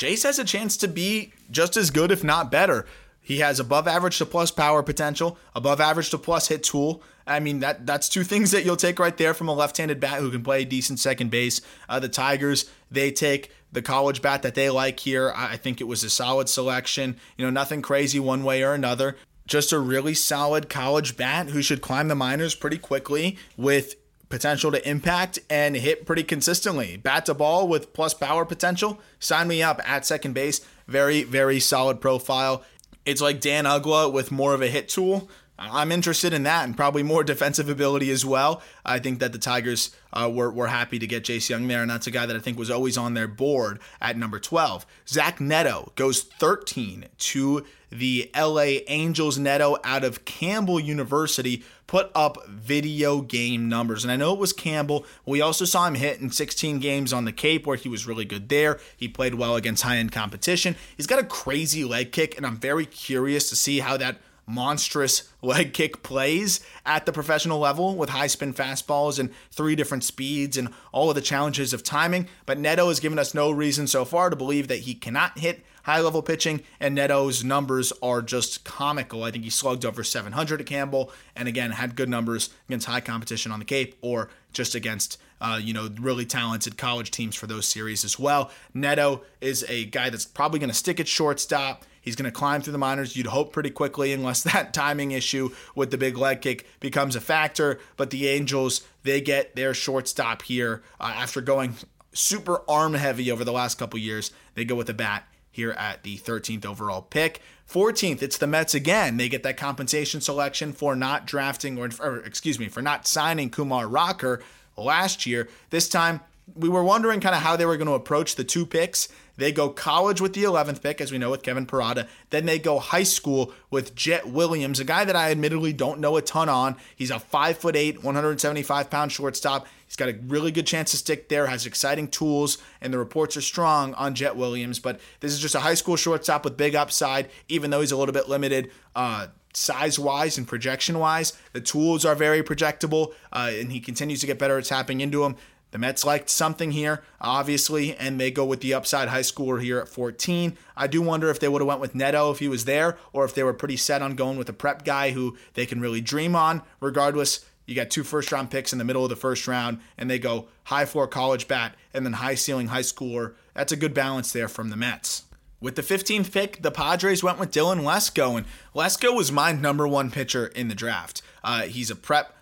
Jace 0.00 0.22
has 0.22 0.38
a 0.38 0.44
chance 0.44 0.78
to 0.78 0.88
be 0.88 1.30
just 1.50 1.76
as 1.76 1.90
good, 1.90 2.10
if 2.10 2.24
not 2.24 2.50
better. 2.50 2.86
He 3.20 3.40
has 3.40 3.60
above 3.60 3.86
average 3.86 4.16
to 4.16 4.24
plus 4.24 4.50
power 4.50 4.82
potential, 4.82 5.36
above 5.54 5.78
average 5.78 6.08
to 6.08 6.16
plus 6.16 6.48
hit 6.48 6.62
tool. 6.62 7.02
I 7.26 7.38
mean 7.38 7.60
that 7.60 7.84
that's 7.84 8.08
two 8.08 8.24
things 8.32 8.50
that 8.52 8.64
you'll 8.64 8.76
take 8.76 8.98
right 8.98 9.14
there 9.14 9.34
from 9.34 9.48
a 9.48 9.52
left-handed 9.52 10.00
bat 10.00 10.20
who 10.20 10.30
can 10.30 10.42
play 10.42 10.64
decent 10.64 11.00
second 11.00 11.30
base. 11.30 11.60
Uh, 11.86 12.00
the 12.00 12.08
Tigers 12.08 12.70
they 12.90 13.12
take 13.12 13.52
the 13.72 13.82
college 13.82 14.22
bat 14.22 14.40
that 14.40 14.54
they 14.54 14.70
like 14.70 15.00
here. 15.00 15.34
I 15.36 15.58
think 15.58 15.82
it 15.82 15.86
was 15.86 16.02
a 16.02 16.08
solid 16.08 16.48
selection. 16.48 17.18
You 17.36 17.44
know, 17.44 17.50
nothing 17.50 17.82
crazy 17.82 18.18
one 18.18 18.42
way 18.42 18.62
or 18.62 18.72
another. 18.72 19.18
Just 19.46 19.70
a 19.70 19.78
really 19.78 20.14
solid 20.14 20.70
college 20.70 21.18
bat 21.18 21.50
who 21.50 21.60
should 21.60 21.82
climb 21.82 22.08
the 22.08 22.14
minors 22.14 22.54
pretty 22.54 22.78
quickly 22.78 23.36
with 23.54 23.96
potential 24.30 24.72
to 24.72 24.88
impact 24.88 25.38
and 25.50 25.76
hit 25.76 26.06
pretty 26.06 26.22
consistently. 26.22 26.96
Bat 26.96 27.26
to 27.26 27.34
ball 27.34 27.68
with 27.68 27.92
plus 27.92 28.14
power 28.14 28.46
potential. 28.46 28.98
Sign 29.18 29.48
me 29.48 29.62
up 29.62 29.80
at 29.86 30.06
second 30.06 30.32
base. 30.32 30.62
Very, 30.86 31.24
very 31.24 31.60
solid 31.60 32.00
profile. 32.00 32.64
It's 33.04 33.20
like 33.20 33.40
Dan 33.40 33.64
Uggla 33.64 34.10
with 34.10 34.32
more 34.32 34.54
of 34.54 34.62
a 34.62 34.68
hit 34.68 34.88
tool. 34.88 35.28
I'm 35.58 35.92
interested 35.92 36.32
in 36.32 36.44
that 36.44 36.64
and 36.64 36.74
probably 36.74 37.02
more 37.02 37.22
defensive 37.22 37.68
ability 37.68 38.10
as 38.10 38.24
well. 38.24 38.62
I 38.82 38.98
think 38.98 39.18
that 39.18 39.32
the 39.32 39.38
Tigers 39.38 39.94
uh, 40.10 40.30
were, 40.32 40.50
were 40.50 40.68
happy 40.68 40.98
to 40.98 41.06
get 41.06 41.24
Jace 41.24 41.50
Jung 41.50 41.68
there, 41.68 41.82
and 41.82 41.90
that's 41.90 42.06
a 42.06 42.10
guy 42.10 42.24
that 42.24 42.34
I 42.34 42.38
think 42.38 42.58
was 42.58 42.70
always 42.70 42.96
on 42.96 43.12
their 43.12 43.28
board 43.28 43.78
at 44.00 44.16
number 44.16 44.40
12. 44.40 44.86
Zach 45.06 45.38
Neto 45.38 45.92
goes 45.96 46.22
13 46.22 47.06
to 47.18 47.66
the 47.90 48.30
LA 48.36 48.82
Angels. 48.88 49.38
Neto 49.38 49.76
out 49.84 50.04
of 50.04 50.24
Campbell 50.24 50.80
University 50.80 51.62
put 51.86 52.10
up 52.14 52.46
video 52.46 53.20
game 53.20 53.68
numbers. 53.68 54.04
And 54.04 54.12
I 54.12 54.16
know 54.16 54.32
it 54.32 54.38
was 54.38 54.52
Campbell. 54.52 55.04
We 55.26 55.40
also 55.40 55.64
saw 55.64 55.86
him 55.86 55.96
hit 55.96 56.20
in 56.20 56.30
16 56.30 56.78
games 56.78 57.12
on 57.12 57.24
the 57.24 57.32
Cape 57.32 57.66
where 57.66 57.76
he 57.76 57.88
was 57.88 58.06
really 58.06 58.24
good 58.24 58.48
there. 58.48 58.78
He 58.96 59.08
played 59.08 59.34
well 59.34 59.56
against 59.56 59.82
high 59.82 59.96
end 59.96 60.12
competition. 60.12 60.76
He's 60.96 61.08
got 61.08 61.18
a 61.18 61.24
crazy 61.24 61.84
leg 61.84 62.12
kick, 62.12 62.36
and 62.36 62.46
I'm 62.46 62.58
very 62.58 62.86
curious 62.86 63.48
to 63.50 63.56
see 63.56 63.80
how 63.80 63.96
that 63.96 64.20
monstrous 64.46 65.32
leg 65.42 65.72
kick 65.72 66.02
plays 66.02 66.60
at 66.84 67.06
the 67.06 67.12
professional 67.12 67.58
level 67.58 67.96
with 67.96 68.10
high 68.10 68.26
spin 68.26 68.52
fastballs 68.52 69.18
and 69.18 69.30
three 69.50 69.74
different 69.74 70.04
speeds 70.04 70.56
and 70.56 70.68
all 70.92 71.08
of 71.08 71.14
the 71.14 71.20
challenges 71.20 71.72
of 71.72 71.82
timing. 71.82 72.28
But 72.46 72.58
Neto 72.58 72.88
has 72.88 73.00
given 73.00 73.18
us 73.18 73.34
no 73.34 73.50
reason 73.50 73.86
so 73.86 74.04
far 74.04 74.30
to 74.30 74.36
believe 74.36 74.68
that 74.68 74.80
he 74.80 74.94
cannot 74.94 75.38
hit 75.38 75.64
high 75.84 76.00
level 76.00 76.22
pitching, 76.22 76.62
and 76.78 76.94
Neto's 76.94 77.44
numbers 77.44 77.92
are 78.02 78.22
just 78.22 78.64
comical. 78.64 79.24
I 79.24 79.30
think 79.30 79.44
he 79.44 79.50
slugged 79.50 79.84
over 79.84 80.04
700 80.04 80.60
at 80.60 80.66
Campbell, 80.66 81.12
and 81.34 81.48
again, 81.48 81.72
had 81.72 81.96
good 81.96 82.08
numbers 82.08 82.50
against 82.68 82.86
high 82.86 83.00
competition 83.00 83.52
on 83.52 83.58
the 83.58 83.64
Cape 83.64 83.96
or 84.02 84.30
just 84.52 84.74
against. 84.74 85.18
Uh, 85.42 85.58
you 85.58 85.72
know, 85.72 85.88
really 85.98 86.26
talented 86.26 86.76
college 86.76 87.10
teams 87.10 87.34
for 87.34 87.46
those 87.46 87.66
series 87.66 88.04
as 88.04 88.18
well. 88.18 88.50
Neto 88.74 89.22
is 89.40 89.64
a 89.70 89.86
guy 89.86 90.10
that's 90.10 90.26
probably 90.26 90.58
going 90.58 90.68
to 90.68 90.76
stick 90.76 91.00
at 91.00 91.08
shortstop. 91.08 91.86
He's 92.00 92.14
going 92.14 92.30
to 92.30 92.30
climb 92.30 92.60
through 92.60 92.72
the 92.72 92.78
minors, 92.78 93.16
you'd 93.16 93.26
hope 93.26 93.50
pretty 93.50 93.70
quickly, 93.70 94.12
unless 94.12 94.42
that 94.52 94.74
timing 94.74 95.12
issue 95.12 95.50
with 95.74 95.90
the 95.90 95.98
big 95.98 96.18
leg 96.18 96.42
kick 96.42 96.66
becomes 96.78 97.16
a 97.16 97.22
factor. 97.22 97.78
But 97.96 98.10
the 98.10 98.28
Angels, 98.28 98.82
they 99.02 99.20
get 99.20 99.56
their 99.56 99.72
shortstop 99.72 100.42
here 100.42 100.82
uh, 101.00 101.12
after 101.16 101.40
going 101.40 101.74
super 102.12 102.62
arm 102.68 102.94
heavy 102.94 103.30
over 103.30 103.44
the 103.44 103.52
last 103.52 103.78
couple 103.78 103.98
years. 103.98 104.32
They 104.54 104.64
go 104.64 104.74
with 104.74 104.90
a 104.90 104.94
bat 104.94 105.26
here 105.50 105.72
at 105.72 106.02
the 106.02 106.18
13th 106.18 106.64
overall 106.64 107.02
pick. 107.02 107.40
14th, 107.68 108.22
it's 108.22 108.38
the 108.38 108.46
Mets 108.46 108.74
again. 108.74 109.16
They 109.16 109.28
get 109.28 109.42
that 109.44 109.56
compensation 109.56 110.20
selection 110.20 110.72
for 110.72 110.96
not 110.96 111.26
drafting, 111.26 111.78
or, 111.78 111.88
or 112.00 112.18
excuse 112.18 112.58
me, 112.58 112.68
for 112.68 112.82
not 112.82 113.06
signing 113.06 113.50
Kumar 113.50 113.86
Rocker 113.86 114.42
last 114.76 115.26
year. 115.26 115.48
This 115.70 115.88
time, 115.88 116.20
we 116.54 116.68
were 116.68 116.82
wondering 116.82 117.20
kind 117.20 117.34
of 117.34 117.42
how 117.42 117.56
they 117.56 117.66
were 117.66 117.76
going 117.76 117.86
to 117.86 117.94
approach 117.94 118.34
the 118.34 118.44
two 118.44 118.66
picks. 118.66 119.08
They 119.40 119.52
go 119.52 119.70
college 119.70 120.20
with 120.20 120.34
the 120.34 120.42
11th 120.42 120.82
pick, 120.82 121.00
as 121.00 121.10
we 121.10 121.16
know 121.16 121.30
with 121.30 121.42
Kevin 121.42 121.64
Parada. 121.64 122.06
Then 122.28 122.44
they 122.44 122.58
go 122.58 122.78
high 122.78 123.04
school 123.04 123.54
with 123.70 123.94
Jett 123.94 124.28
Williams, 124.28 124.80
a 124.80 124.84
guy 124.84 125.06
that 125.06 125.16
I 125.16 125.30
admittedly 125.30 125.72
don't 125.72 125.98
know 125.98 126.18
a 126.18 126.22
ton 126.22 126.50
on. 126.50 126.76
He's 126.94 127.10
a 127.10 127.14
5'8, 127.14 128.04
175 128.04 128.90
pound 128.90 129.12
shortstop. 129.12 129.66
He's 129.86 129.96
got 129.96 130.10
a 130.10 130.18
really 130.26 130.52
good 130.52 130.66
chance 130.66 130.90
to 130.90 130.98
stick 130.98 131.30
there, 131.30 131.46
has 131.46 131.64
exciting 131.64 132.08
tools, 132.08 132.58
and 132.82 132.92
the 132.92 132.98
reports 132.98 133.34
are 133.34 133.40
strong 133.40 133.94
on 133.94 134.14
Jett 134.14 134.36
Williams. 134.36 134.78
But 134.78 135.00
this 135.20 135.32
is 135.32 135.40
just 135.40 135.54
a 135.54 135.60
high 135.60 135.72
school 135.72 135.96
shortstop 135.96 136.44
with 136.44 136.58
big 136.58 136.74
upside, 136.74 137.30
even 137.48 137.70
though 137.70 137.80
he's 137.80 137.92
a 137.92 137.96
little 137.96 138.12
bit 138.12 138.28
limited. 138.28 138.70
Uh, 138.94 139.28
size 139.54 139.98
wise 139.98 140.36
and 140.36 140.46
projection 140.46 140.98
wise. 140.98 141.32
The 141.54 141.62
tools 141.62 142.04
are 142.04 142.14
very 142.14 142.42
projectable, 142.42 143.14
uh, 143.32 143.50
and 143.52 143.72
he 143.72 143.80
continues 143.80 144.20
to 144.20 144.26
get 144.26 144.38
better 144.38 144.58
at 144.58 144.64
tapping 144.66 145.00
into 145.00 145.22
them. 145.22 145.36
The 145.70 145.78
Mets 145.78 146.04
liked 146.04 146.28
something 146.28 146.72
here, 146.72 147.02
obviously, 147.20 147.96
and 147.96 148.20
they 148.20 148.30
go 148.30 148.44
with 148.44 148.60
the 148.60 148.74
upside 148.74 149.08
high 149.08 149.20
schooler 149.20 149.62
here 149.62 149.78
at 149.78 149.88
14. 149.88 150.56
I 150.76 150.86
do 150.86 151.00
wonder 151.00 151.30
if 151.30 151.38
they 151.38 151.48
would 151.48 151.62
have 151.62 151.68
went 151.68 151.80
with 151.80 151.94
Neto 151.94 152.30
if 152.30 152.40
he 152.40 152.48
was 152.48 152.64
there, 152.64 152.98
or 153.12 153.24
if 153.24 153.34
they 153.34 153.44
were 153.44 153.54
pretty 153.54 153.76
set 153.76 154.02
on 154.02 154.16
going 154.16 154.36
with 154.36 154.48
a 154.48 154.52
prep 154.52 154.84
guy 154.84 155.12
who 155.12 155.36
they 155.54 155.66
can 155.66 155.80
really 155.80 156.00
dream 156.00 156.34
on. 156.34 156.62
Regardless, 156.80 157.44
you 157.66 157.76
got 157.76 157.90
two 157.90 158.02
first 158.02 158.32
round 158.32 158.50
picks 158.50 158.72
in 158.72 158.78
the 158.78 158.84
middle 158.84 159.04
of 159.04 159.10
the 159.10 159.16
first 159.16 159.46
round, 159.46 159.78
and 159.96 160.10
they 160.10 160.18
go 160.18 160.48
high 160.64 160.86
floor 160.86 161.06
college 161.06 161.46
bat 161.46 161.76
and 161.94 162.04
then 162.04 162.14
high 162.14 162.34
ceiling 162.34 162.68
high 162.68 162.80
schooler. 162.80 163.34
That's 163.54 163.72
a 163.72 163.76
good 163.76 163.94
balance 163.94 164.32
there 164.32 164.48
from 164.48 164.70
the 164.70 164.76
Mets. 164.76 165.24
With 165.60 165.76
the 165.76 165.82
15th 165.82 166.32
pick, 166.32 166.62
the 166.62 166.70
Padres 166.70 167.22
went 167.22 167.38
with 167.38 167.52
Dylan 167.52 167.82
Lesko, 167.82 168.36
and 168.38 168.46
Lesko 168.74 169.14
was 169.14 169.30
my 169.30 169.52
number 169.52 169.86
one 169.86 170.10
pitcher 170.10 170.46
in 170.46 170.68
the 170.68 170.74
draft. 170.74 171.22
Uh, 171.44 171.62
he's 171.62 171.90
a 171.90 171.96
prep 171.96 172.34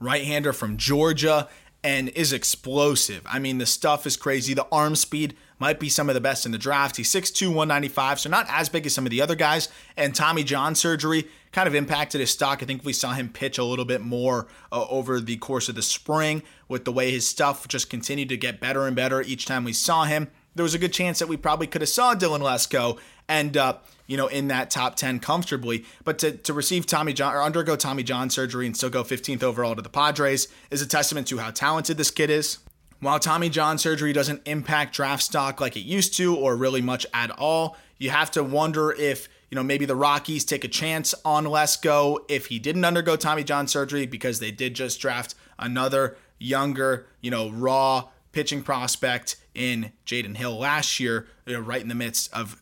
right 0.00 0.24
hander 0.24 0.52
from 0.52 0.76
Georgia 0.76 1.48
and 1.84 2.08
is 2.10 2.32
explosive. 2.32 3.22
I 3.26 3.38
mean, 3.38 3.58
the 3.58 3.66
stuff 3.66 4.06
is 4.06 4.16
crazy. 4.16 4.54
The 4.54 4.66
arm 4.70 4.94
speed 4.94 5.34
might 5.58 5.80
be 5.80 5.88
some 5.88 6.08
of 6.08 6.14
the 6.14 6.20
best 6.20 6.46
in 6.46 6.52
the 6.52 6.58
draft. 6.58 6.96
He's 6.96 7.12
6'2, 7.12 7.48
195, 7.48 8.20
so 8.20 8.30
not 8.30 8.46
as 8.48 8.68
big 8.68 8.86
as 8.86 8.94
some 8.94 9.06
of 9.06 9.10
the 9.10 9.20
other 9.20 9.34
guys. 9.34 9.68
And 9.96 10.14
Tommy 10.14 10.44
John 10.44 10.74
surgery 10.74 11.28
kind 11.52 11.68
of 11.68 11.74
impacted 11.74 12.20
his 12.20 12.30
stock. 12.30 12.62
I 12.62 12.66
think 12.66 12.84
we 12.84 12.92
saw 12.92 13.12
him 13.12 13.28
pitch 13.28 13.58
a 13.58 13.64
little 13.64 13.84
bit 13.84 14.00
more 14.00 14.48
uh, 14.70 14.86
over 14.88 15.20
the 15.20 15.36
course 15.36 15.68
of 15.68 15.74
the 15.74 15.82
spring 15.82 16.42
with 16.68 16.84
the 16.84 16.92
way 16.92 17.10
his 17.10 17.26
stuff 17.26 17.68
just 17.68 17.90
continued 17.90 18.28
to 18.30 18.36
get 18.36 18.60
better 18.60 18.86
and 18.86 18.96
better 18.96 19.22
each 19.22 19.46
time 19.46 19.64
we 19.64 19.72
saw 19.72 20.04
him. 20.04 20.30
There 20.54 20.62
was 20.62 20.74
a 20.74 20.78
good 20.78 20.92
chance 20.92 21.18
that 21.18 21.28
we 21.28 21.36
probably 21.36 21.66
could 21.66 21.80
have 21.80 21.88
saw 21.88 22.14
Dylan 22.14 22.40
Lesko 22.40 22.98
end 23.28 23.56
up, 23.56 23.86
you 24.12 24.18
know, 24.18 24.26
in 24.26 24.48
that 24.48 24.68
top 24.68 24.94
10 24.94 25.20
comfortably. 25.20 25.86
But 26.04 26.18
to, 26.18 26.32
to 26.32 26.52
receive 26.52 26.84
Tommy 26.84 27.14
John 27.14 27.34
or 27.34 27.42
undergo 27.42 27.76
Tommy 27.76 28.02
John 28.02 28.28
surgery 28.28 28.66
and 28.66 28.76
still 28.76 28.90
go 28.90 29.02
15th 29.02 29.42
overall 29.42 29.74
to 29.74 29.80
the 29.80 29.88
Padres 29.88 30.48
is 30.70 30.82
a 30.82 30.86
testament 30.86 31.26
to 31.28 31.38
how 31.38 31.50
talented 31.50 31.96
this 31.96 32.10
kid 32.10 32.28
is. 32.28 32.58
While 33.00 33.18
Tommy 33.18 33.48
John 33.48 33.78
surgery 33.78 34.12
doesn't 34.12 34.46
impact 34.46 34.94
draft 34.94 35.22
stock 35.22 35.62
like 35.62 35.78
it 35.78 35.80
used 35.80 36.14
to 36.18 36.36
or 36.36 36.56
really 36.56 36.82
much 36.82 37.06
at 37.14 37.30
all, 37.30 37.78
you 37.96 38.10
have 38.10 38.30
to 38.32 38.44
wonder 38.44 38.92
if, 38.92 39.30
you 39.50 39.56
know, 39.56 39.62
maybe 39.62 39.86
the 39.86 39.96
Rockies 39.96 40.44
take 40.44 40.64
a 40.64 40.68
chance 40.68 41.14
on 41.24 41.46
Lesko 41.46 42.18
if 42.28 42.48
he 42.48 42.58
didn't 42.58 42.84
undergo 42.84 43.16
Tommy 43.16 43.44
John 43.44 43.66
surgery 43.66 44.04
because 44.04 44.40
they 44.40 44.50
did 44.50 44.74
just 44.74 45.00
draft 45.00 45.34
another 45.58 46.18
younger, 46.38 47.06
you 47.22 47.30
know, 47.30 47.48
raw 47.50 48.10
pitching 48.32 48.62
prospect 48.62 49.36
in 49.54 49.92
Jaden 50.04 50.36
Hill 50.36 50.58
last 50.58 51.00
year, 51.00 51.28
you 51.46 51.54
know, 51.54 51.60
right 51.60 51.80
in 51.80 51.88
the 51.88 51.94
midst 51.94 52.30
of 52.34 52.61